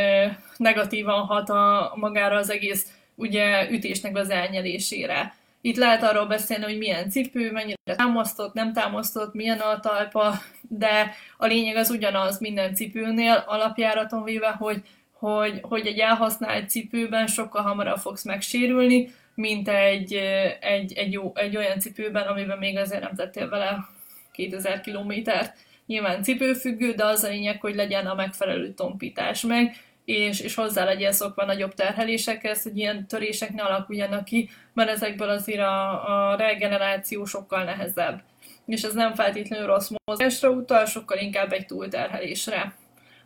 negatívan 0.57 1.27
hat 1.27 1.51
a 1.51 1.93
magára 1.97 2.37
az 2.37 2.51
egész 2.51 2.87
ugye 3.15 3.71
ütésnek 3.71 4.17
az 4.17 4.31
elnyelésére. 4.31 5.35
Itt 5.61 5.77
lehet 5.77 6.03
arról 6.03 6.27
beszélni, 6.27 6.65
hogy 6.65 6.79
milyen 6.79 7.11
cipő, 7.11 7.53
mennyire 7.53 7.95
támasztott, 7.97 8.55
nem 8.55 8.73
támasztott, 8.73 9.35
milyen 9.35 9.59
a 9.59 9.81
talpa, 9.81 10.35
de 10.61 11.15
a 11.37 11.47
lényeg 11.47 11.77
az 11.77 11.91
ugyanaz 11.91 12.39
minden 12.39 12.75
cipőnél 12.75 13.45
alapjáraton 13.47 14.25
véve, 14.25 14.49
hogy, 14.51 14.83
hogy, 15.13 15.59
hogy 15.63 15.87
egy 15.87 15.99
elhasznált 15.99 16.71
cipőben 16.71 17.27
sokkal 17.27 17.63
hamarabb 17.63 17.99
fogsz 17.99 18.25
megsérülni, 18.25 19.15
mint 19.35 19.69
egy, 19.69 20.15
egy, 20.61 20.93
egy, 20.93 21.13
jó, 21.13 21.33
egy 21.35 21.57
olyan 21.57 21.79
cipőben, 21.79 22.27
amiben 22.27 22.59
még 22.59 22.77
azért 22.77 23.03
nem 23.03 23.15
tettél 23.15 23.49
vele 23.49 23.89
2000 24.33 24.81
kilométert. 24.81 25.57
Nyilván 25.87 26.23
cipőfüggő, 26.23 26.93
de 26.93 27.05
az 27.05 27.25
a 27.25 27.29
lényeg, 27.29 27.61
hogy 27.61 27.75
legyen 27.75 28.07
a 28.07 28.15
megfelelő 28.15 28.73
tompítás 28.73 29.43
meg, 29.43 29.77
és, 30.05 30.41
és 30.41 30.55
hozzá 30.55 30.85
legyen 30.85 31.13
szokva 31.13 31.45
nagyobb 31.45 31.75
terhelésekhez, 31.75 32.63
hogy 32.63 32.79
ilyen 32.79 33.07
törések 33.07 33.55
ne 33.55 33.63
alakuljanak 33.63 34.25
ki, 34.25 34.51
mert 34.73 34.91
ezekből 34.91 35.29
azért 35.29 35.61
a, 35.61 36.31
a 36.31 36.37
regeneráció 36.37 37.25
sokkal 37.25 37.65
nehezebb. 37.65 38.23
És 38.67 38.83
ez 38.83 38.95
nem 38.95 39.15
feltétlenül 39.15 39.67
rossz 39.67 39.91
mozgásra 40.05 40.51
utal, 40.51 40.85
sokkal 40.85 41.19
inkább 41.19 41.53
egy 41.53 41.67
túlterhelésre. 41.67 42.75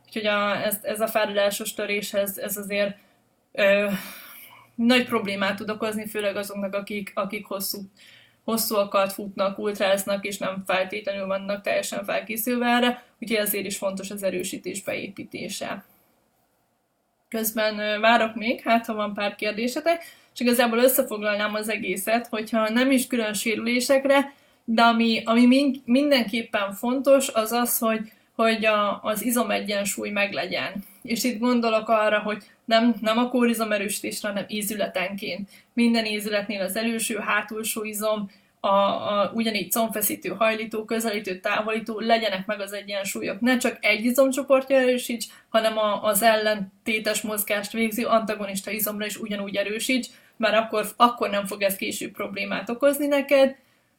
Úgyhogy 0.06 0.26
a, 0.26 0.64
ez, 0.64 0.78
ez 0.82 1.00
a 1.00 1.06
fáradásos 1.06 1.74
töréshez 1.74 2.38
ez 2.38 2.56
azért 2.56 2.96
ö, 3.52 3.90
nagy 4.74 5.04
problémát 5.04 5.56
tud 5.56 5.70
okozni, 5.70 6.06
főleg 6.06 6.36
azoknak, 6.36 6.74
akik, 6.74 7.12
akik 7.14 7.46
hosszú, 7.46 7.78
hosszúakat 8.50 9.12
futnak, 9.12 9.58
ultráznak, 9.58 10.26
és 10.26 10.38
nem 10.38 10.62
feltétlenül 10.66 11.26
vannak 11.26 11.62
teljesen 11.62 12.04
felkészülve 12.04 12.66
erre, 12.66 13.04
úgyhogy 13.20 13.36
ezért 13.36 13.66
is 13.66 13.76
fontos 13.76 14.10
az 14.10 14.22
erősítés 14.22 14.82
beépítése. 14.82 15.84
Közben 17.28 18.00
várok 18.00 18.34
még, 18.34 18.60
hát 18.60 18.86
ha 18.86 18.94
van 18.94 19.14
pár 19.14 19.34
kérdésetek, 19.34 20.02
és 20.34 20.40
igazából 20.40 20.78
összefoglalnám 20.78 21.54
az 21.54 21.68
egészet, 21.68 22.26
hogyha 22.26 22.68
nem 22.68 22.90
is 22.90 23.06
külön 23.06 23.34
sérülésekre, 23.34 24.32
de 24.64 24.82
ami, 24.82 25.22
ami 25.24 25.80
mindenképpen 25.84 26.72
fontos, 26.72 27.28
az 27.28 27.52
az, 27.52 27.78
hogy, 27.78 28.12
hogy 28.34 28.64
a, 28.64 29.00
az 29.02 29.24
izomegyensúly 29.24 30.10
meglegyen. 30.10 30.72
És 31.02 31.24
itt 31.24 31.38
gondolok 31.38 31.88
arra, 31.88 32.18
hogy 32.18 32.44
nem, 32.64 32.94
nem 33.00 33.18
a 33.18 33.28
kórizom 33.28 33.72
erősítésre, 33.72 34.28
hanem 34.28 34.44
ízületenként. 34.48 35.48
Minden 35.72 36.06
ízületnél 36.06 36.60
az 36.60 36.76
előső, 36.76 37.18
hátulsó 37.18 37.84
izom, 37.84 38.30
a, 38.60 38.68
a, 38.68 39.30
ugyanígy 39.34 39.72
combfeszítő, 39.72 40.28
hajlító, 40.28 40.84
közelítő, 40.84 41.40
távolító, 41.40 42.00
legyenek 42.00 42.46
meg 42.46 42.60
az 42.60 42.72
egyensúlyok. 42.72 43.40
Ne 43.40 43.56
csak 43.56 43.78
egy 43.80 44.04
izomcsoportja 44.04 44.76
erősíts, 44.76 45.26
hanem 45.48 45.78
a, 45.78 46.02
az 46.02 46.22
ellentétes 46.22 47.20
mozgást 47.20 47.72
végző 47.72 48.06
antagonista 48.06 48.70
izomra 48.70 49.06
is 49.06 49.16
ugyanúgy 49.16 49.56
erősíts, 49.56 50.08
mert 50.36 50.56
akkor, 50.56 50.86
akkor 50.96 51.30
nem 51.30 51.46
fog 51.46 51.62
ez 51.62 51.76
később 51.76 52.12
problémát 52.12 52.70
okozni 52.70 53.06
neked. 53.06 53.56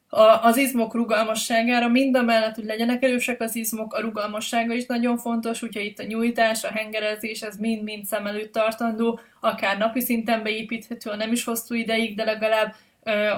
A, 0.08 0.44
az 0.44 0.56
izmok 0.56 0.94
rugalmasságára, 0.94 1.88
mind 1.88 2.16
a 2.16 2.22
mellett, 2.22 2.54
hogy 2.54 2.64
legyenek 2.64 3.02
erősek 3.02 3.40
az 3.40 3.56
izmok, 3.56 3.94
a 3.94 4.00
rugalmassága 4.00 4.74
is 4.74 4.86
nagyon 4.86 5.16
fontos, 5.16 5.62
úgyhogy 5.62 5.84
itt 5.84 5.98
a 5.98 6.04
nyújtás, 6.04 6.64
a 6.64 6.68
hengerezés, 6.68 7.40
ez 7.40 7.56
mind-mind 7.56 8.04
szem 8.04 8.26
előtt 8.26 8.52
tartandó, 8.52 9.20
akár 9.40 9.78
napi 9.78 10.00
szinten 10.00 10.42
beépíthető, 10.42 11.10
ha 11.10 11.16
nem 11.16 11.32
is 11.32 11.44
hosszú 11.44 11.74
ideig, 11.74 12.16
de 12.16 12.24
legalább 12.24 12.74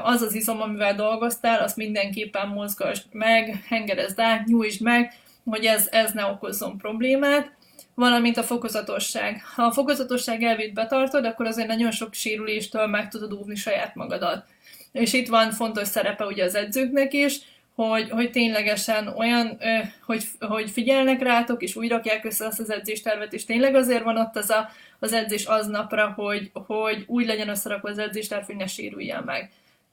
az 0.02 0.22
az 0.22 0.34
izom, 0.34 0.60
amivel 0.60 0.94
dolgoztál, 0.94 1.62
azt 1.62 1.76
mindenképpen 1.76 2.48
mozgasd 2.48 3.04
meg, 3.12 3.64
hengerezd 3.68 4.20
át, 4.20 4.46
nyújtsd 4.46 4.82
meg, 4.82 5.14
hogy 5.44 5.64
ez, 5.64 5.88
ez 5.90 6.12
ne 6.12 6.24
okozzon 6.24 6.78
problémát, 6.78 7.52
valamint 7.94 8.36
a 8.36 8.42
fokozatosság. 8.42 9.42
Ha 9.54 9.62
a 9.62 9.72
fokozatosság 9.72 10.42
elvét 10.42 10.74
betartod, 10.74 11.24
akkor 11.24 11.46
azért 11.46 11.68
nagyon 11.68 11.90
sok 11.90 12.14
sérüléstől 12.14 12.86
meg 12.86 13.08
tudod 13.08 13.32
óvni 13.32 13.54
saját 13.54 13.94
magadat. 13.94 14.44
És 14.92 15.12
itt 15.12 15.28
van 15.28 15.50
fontos 15.50 15.88
szerepe 15.88 16.24
ugye 16.24 16.44
az 16.44 16.54
edzőknek 16.54 17.12
is, 17.12 17.38
hogy, 17.74 18.10
hogy 18.10 18.30
ténylegesen 18.30 19.08
olyan, 19.08 19.58
hogy, 20.06 20.24
hogy 20.40 20.70
figyelnek 20.70 21.22
rátok, 21.22 21.62
és 21.62 21.76
úgy 21.76 21.88
rakják 21.88 22.24
össze 22.24 22.46
azt 22.46 22.60
az 22.60 22.70
edzéstervet, 22.70 23.32
és 23.32 23.44
tényleg 23.44 23.74
azért 23.74 24.02
van 24.02 24.16
ott 24.16 24.36
az 24.36 24.50
a, 24.50 24.68
az 24.98 25.12
edzés 25.12 25.44
aznapra, 25.44 26.12
hogy, 26.16 26.50
hogy 26.52 27.04
úgy 27.06 27.26
legyen 27.26 27.48
összerakva 27.48 27.90
az 27.90 27.98
edzésterv, 27.98 28.44
hogy 28.44 28.56
ne 28.56 28.66
sérüljen 28.66 29.22
meg. 29.22 29.50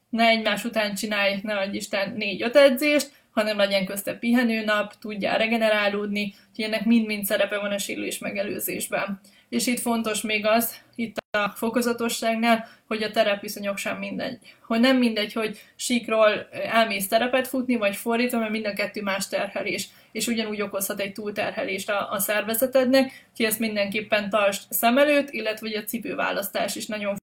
Ne 0.09 0.27
egymás 0.27 0.63
után 0.63 0.95
csinálj, 0.95 1.39
ne 1.43 1.57
adj 1.57 1.75
Isten, 1.75 2.13
négy-öt 2.17 2.55
edzést, 2.55 3.11
hanem 3.31 3.57
legyen 3.57 3.85
közte 3.85 4.13
pihenőnap, 4.13 4.93
tudjál 4.99 5.37
regenerálódni, 5.37 6.33
hogy 6.55 6.65
ennek 6.65 6.85
mind-mind 6.85 7.25
szerepe 7.25 7.57
van 7.57 7.71
a 7.71 7.77
sérülés 7.77 8.17
megelőzésben. 8.17 9.19
És 9.49 9.67
itt 9.67 9.79
fontos 9.79 10.21
még 10.21 10.45
az, 10.45 10.75
itt 10.95 11.20
a 11.37 11.49
fokozatosságnál, 11.49 12.67
hogy 12.87 13.03
a 13.03 13.11
terepviszonyok 13.11 13.77
sem 13.77 13.97
mindegy. 13.97 14.37
Hogy 14.65 14.79
nem 14.79 14.97
mindegy, 14.97 15.33
hogy 15.33 15.61
síkról 15.75 16.47
elmész 16.51 17.07
terepet 17.07 17.47
futni, 17.47 17.75
vagy 17.75 17.95
fordítva, 17.95 18.39
mert 18.39 18.51
mind 18.51 18.65
a 18.65 18.73
kettő 18.73 19.01
más 19.01 19.27
terhelés, 19.27 19.89
és 20.11 20.27
ugyanúgy 20.27 20.61
okozhat 20.61 20.99
egy 20.99 21.13
túlterhelést 21.13 21.89
a, 21.89 22.11
a 22.11 22.19
szervezetednek, 22.19 23.27
úgyhogy 23.29 23.45
ezt 23.45 23.59
mindenképpen 23.59 24.29
tartsd 24.29 24.71
szem 24.71 24.97
előtt, 24.97 25.29
illetve 25.29 25.67
hogy 25.67 25.77
a 25.77 25.83
cipőválasztás 25.83 26.75
is 26.75 26.85
nagyon 26.85 27.15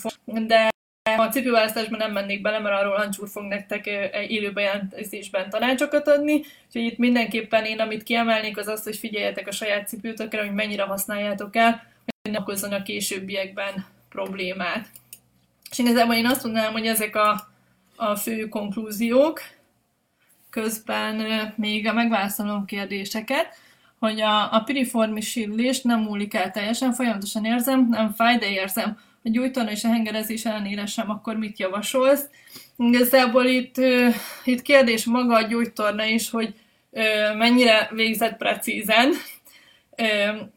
fontos. 0.00 0.46
De 0.46 0.70
a 1.16 1.28
cipőválasztásban 1.28 1.98
nem 1.98 2.12
mennék 2.12 2.42
bele, 2.42 2.58
mert 2.58 2.80
arról 2.80 2.96
Ancsúr 2.96 3.28
fog 3.28 3.44
nektek 3.44 3.86
élő 4.28 4.52
bejelentésben 4.52 5.50
tanácsokat 5.50 6.08
adni, 6.08 6.32
úgyhogy 6.66 6.82
itt 6.82 6.98
mindenképpen 6.98 7.64
én, 7.64 7.80
amit 7.80 8.02
kiemelnék, 8.02 8.58
az 8.58 8.68
az, 8.68 8.82
hogy 8.82 8.96
figyeljetek 8.96 9.48
a 9.48 9.52
saját 9.52 9.88
cipőtökre, 9.88 10.40
hogy 10.40 10.54
mennyire 10.54 10.82
használjátok 10.82 11.56
el, 11.56 11.91
ne 12.30 12.38
okozzon 12.38 12.72
a 12.72 12.82
későbbiekben 12.82 13.86
problémát. 14.08 14.88
És 15.70 15.78
igazából 15.78 16.14
én 16.14 16.26
azt 16.26 16.44
mondanám, 16.44 16.72
hogy 16.72 16.86
ezek 16.86 17.16
a, 17.16 17.48
a 17.96 18.16
fő 18.16 18.48
konklúziók, 18.48 19.40
közben 20.50 21.16
még 21.56 21.90
megválaszolom 21.94 22.64
kérdéseket, 22.64 23.46
hogy 23.98 24.20
a, 24.20 24.52
a 24.52 24.62
piriformis 24.64 25.30
sérülés 25.30 25.82
nem 25.82 26.00
múlik 26.00 26.34
el 26.34 26.50
teljesen, 26.50 26.92
folyamatosan 26.92 27.44
érzem, 27.44 27.86
nem 27.88 28.12
fáj, 28.12 28.38
de 28.38 28.50
érzem. 28.50 28.98
A 29.24 29.28
gyújtón 29.28 29.68
és 29.68 29.84
a 29.84 29.88
hengerezés 29.88 30.44
ellenére 30.44 30.86
sem, 30.86 31.10
akkor 31.10 31.36
mit 31.36 31.58
javasolsz? 31.58 32.24
Igazából 32.76 33.44
itt, 33.44 33.76
itt 34.44 34.62
kérdés 34.62 35.04
maga 35.04 35.34
a 35.34 35.46
gyújtorna 35.46 36.04
is, 36.04 36.30
hogy 36.30 36.54
mennyire 37.36 37.90
végzett 37.92 38.36
precízen, 38.36 39.12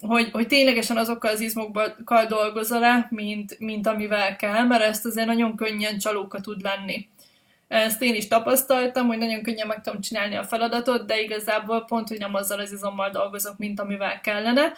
hogy, 0.02 0.30
hogy 0.32 0.48
ténylegesen 0.48 0.98
azokkal 0.98 1.32
az 1.32 1.40
izmokkal 1.40 2.26
dolgozol-e, 2.28 3.08
mint, 3.10 3.60
mint 3.60 3.88
amivel 3.88 4.36
kell, 4.36 4.64
mert 4.64 4.84
ezt 4.84 5.06
azért 5.06 5.28
nagyon 5.28 5.56
könnyen 5.56 5.98
csalóka 5.98 6.42
tud 6.42 6.62
lenni. 6.62 7.08
Ezt 7.68 8.02
én 8.02 8.16
is 8.16 8.28
tapasztaltam, 8.28 9.08
hogy 9.08 9.18
nagyon 9.18 9.42
könnyen 9.42 9.68
meg 9.68 9.82
tudom 9.82 10.02
csinálni 10.02 10.36
a 10.36 10.44
feladatot, 10.44 11.06
de 11.06 11.22
igazából 11.22 11.86
pont, 11.86 12.08
hogy 12.08 12.20
nem 12.20 12.34
azzal 12.34 12.60
az 12.60 12.72
izommal 12.72 13.10
dolgozok, 13.10 13.58
mint 13.58 13.80
amivel 13.80 14.22
kellene, 14.22 14.74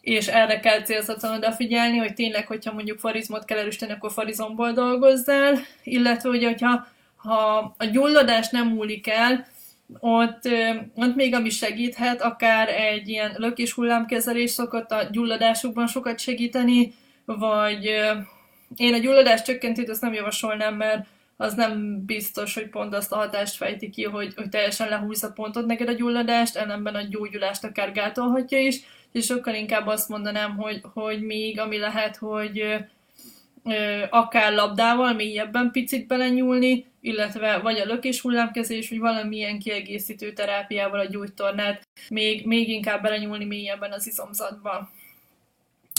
és 0.00 0.26
erre 0.26 0.60
kell 0.60 0.82
célzottan 0.82 1.36
odafigyelni, 1.36 1.96
hogy 1.96 2.14
tényleg, 2.14 2.46
hogyha 2.46 2.72
mondjuk 2.72 2.98
farizmot 2.98 3.44
kell 3.44 3.58
erősíteni, 3.58 3.92
akkor 3.92 4.12
farizomból 4.12 4.72
dolgozzál, 4.72 5.58
illetve, 5.82 6.28
hogy, 6.28 6.44
hogyha 6.44 6.86
ha 7.16 7.74
a 7.78 7.84
gyulladás 7.84 8.48
nem 8.48 8.68
múlik 8.68 9.08
el, 9.08 9.46
ott, 9.98 10.48
ott 10.94 11.14
még 11.14 11.34
ami 11.34 11.50
segíthet, 11.50 12.22
akár 12.22 12.68
egy 12.68 13.08
ilyen 13.08 13.34
lökés 13.36 13.72
hullámkezelés 13.72 14.50
szokott 14.50 14.90
a 14.90 15.08
gyulladásukban 15.10 15.86
sokat 15.86 16.18
segíteni, 16.18 16.94
vagy 17.24 17.84
én 18.76 18.94
a 18.94 18.98
gyulladás 18.98 19.42
csökkentőt 19.42 19.88
azt 19.88 20.00
nem 20.00 20.12
javasolnám, 20.12 20.74
mert 20.74 21.06
az 21.36 21.54
nem 21.54 22.04
biztos, 22.06 22.54
hogy 22.54 22.68
pont 22.68 22.94
azt 22.94 23.12
a 23.12 23.16
hatást 23.16 23.56
fejti 23.56 23.90
ki, 23.90 24.04
hogy, 24.04 24.32
hogy 24.36 24.48
teljesen 24.48 24.88
lehúzza 24.88 25.32
pontot 25.32 25.66
neked 25.66 25.88
a 25.88 25.92
gyulladást, 25.92 26.56
ellenben 26.56 26.94
a 26.94 27.02
gyógyulást 27.02 27.64
akár 27.64 27.92
gátolhatja 27.92 28.58
is, 28.58 28.80
és 29.12 29.24
sokkal 29.24 29.54
inkább 29.54 29.86
azt 29.86 30.08
mondanám, 30.08 30.56
hogy, 30.56 30.80
hogy 30.82 31.22
még 31.22 31.60
ami 31.60 31.78
lehet, 31.78 32.16
hogy 32.16 32.76
akár 34.10 34.52
labdával 34.52 35.12
mélyebben 35.12 35.70
picit 35.70 36.06
belenyúlni, 36.06 36.86
illetve 37.00 37.58
vagy 37.58 37.78
a 37.78 37.84
lökés 37.84 38.20
hullámkezés, 38.20 38.88
vagy 38.88 38.98
valamilyen 38.98 39.58
kiegészítő 39.58 40.32
terápiával 40.32 41.00
a 41.00 41.04
gyújtornát 41.04 41.88
még, 42.08 42.46
még 42.46 42.68
inkább 42.68 43.02
belenyúlni 43.02 43.44
mélyebben 43.44 43.92
az 43.92 44.06
izomzatba, 44.06 44.90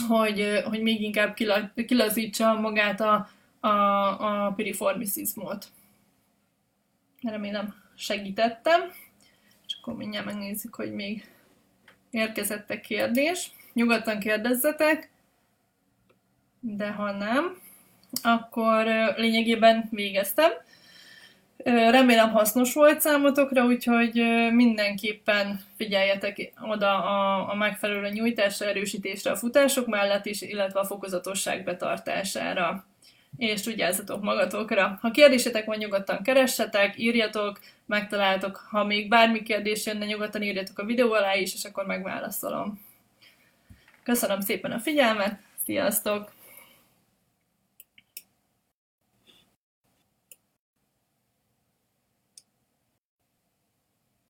hogy, 0.07 0.61
hogy 0.65 0.81
még 0.81 1.01
inkább 1.01 1.35
kilazítsa 1.85 2.59
magát 2.59 3.01
a, 3.01 3.29
a, 3.59 3.67
a 4.47 4.53
piriformisizmot. 4.55 5.65
Remélem 7.21 7.75
segítettem, 7.95 8.81
és 9.67 9.77
akkor 9.81 9.95
mindjárt 9.95 10.25
megnézzük, 10.25 10.75
hogy 10.75 10.93
még 10.93 11.29
érkezett 12.09 12.79
kérdés. 12.79 13.51
Nyugodtan 13.73 14.19
kérdezzetek, 14.19 15.10
de 16.61 16.91
ha 16.91 17.11
nem, 17.11 17.57
akkor 18.23 18.85
lényegében 19.15 19.87
végeztem. 19.91 20.51
Remélem 21.63 22.31
hasznos 22.31 22.73
volt 22.73 23.01
számotokra, 23.01 23.65
úgyhogy 23.65 24.23
mindenképpen 24.51 25.59
figyeljetek 25.77 26.53
oda 26.61 27.03
a, 27.03 27.49
a 27.49 27.55
megfelelő 27.55 28.09
nyújtásra, 28.09 28.65
erősítésre 28.65 29.31
a 29.31 29.35
futások 29.35 29.87
mellett 29.87 30.25
is, 30.25 30.41
illetve 30.41 30.79
a 30.79 30.85
fokozatosság 30.85 31.63
betartására. 31.63 32.85
és 33.37 33.61
tudjázatok 33.61 34.21
magatokra. 34.21 34.97
Ha 35.01 35.11
kérdésetek 35.11 35.65
van, 35.65 35.77
nyugodtan 35.77 36.23
keressetek, 36.23 36.99
írjatok, 36.99 37.59
megtaláltok. 37.85 38.67
Ha 38.69 38.85
még 38.85 39.09
bármi 39.09 39.43
kérdés 39.43 39.85
jönne, 39.85 40.05
nyugodtan 40.05 40.41
írjatok 40.41 40.79
a 40.79 40.85
videó 40.85 41.11
alá 41.11 41.35
is, 41.35 41.53
és 41.53 41.63
akkor 41.63 41.85
megválaszolom. 41.85 42.81
Köszönöm 44.03 44.39
szépen 44.39 44.71
a 44.71 44.79
figyelmet, 44.79 45.39
sziasztok! 45.65 46.40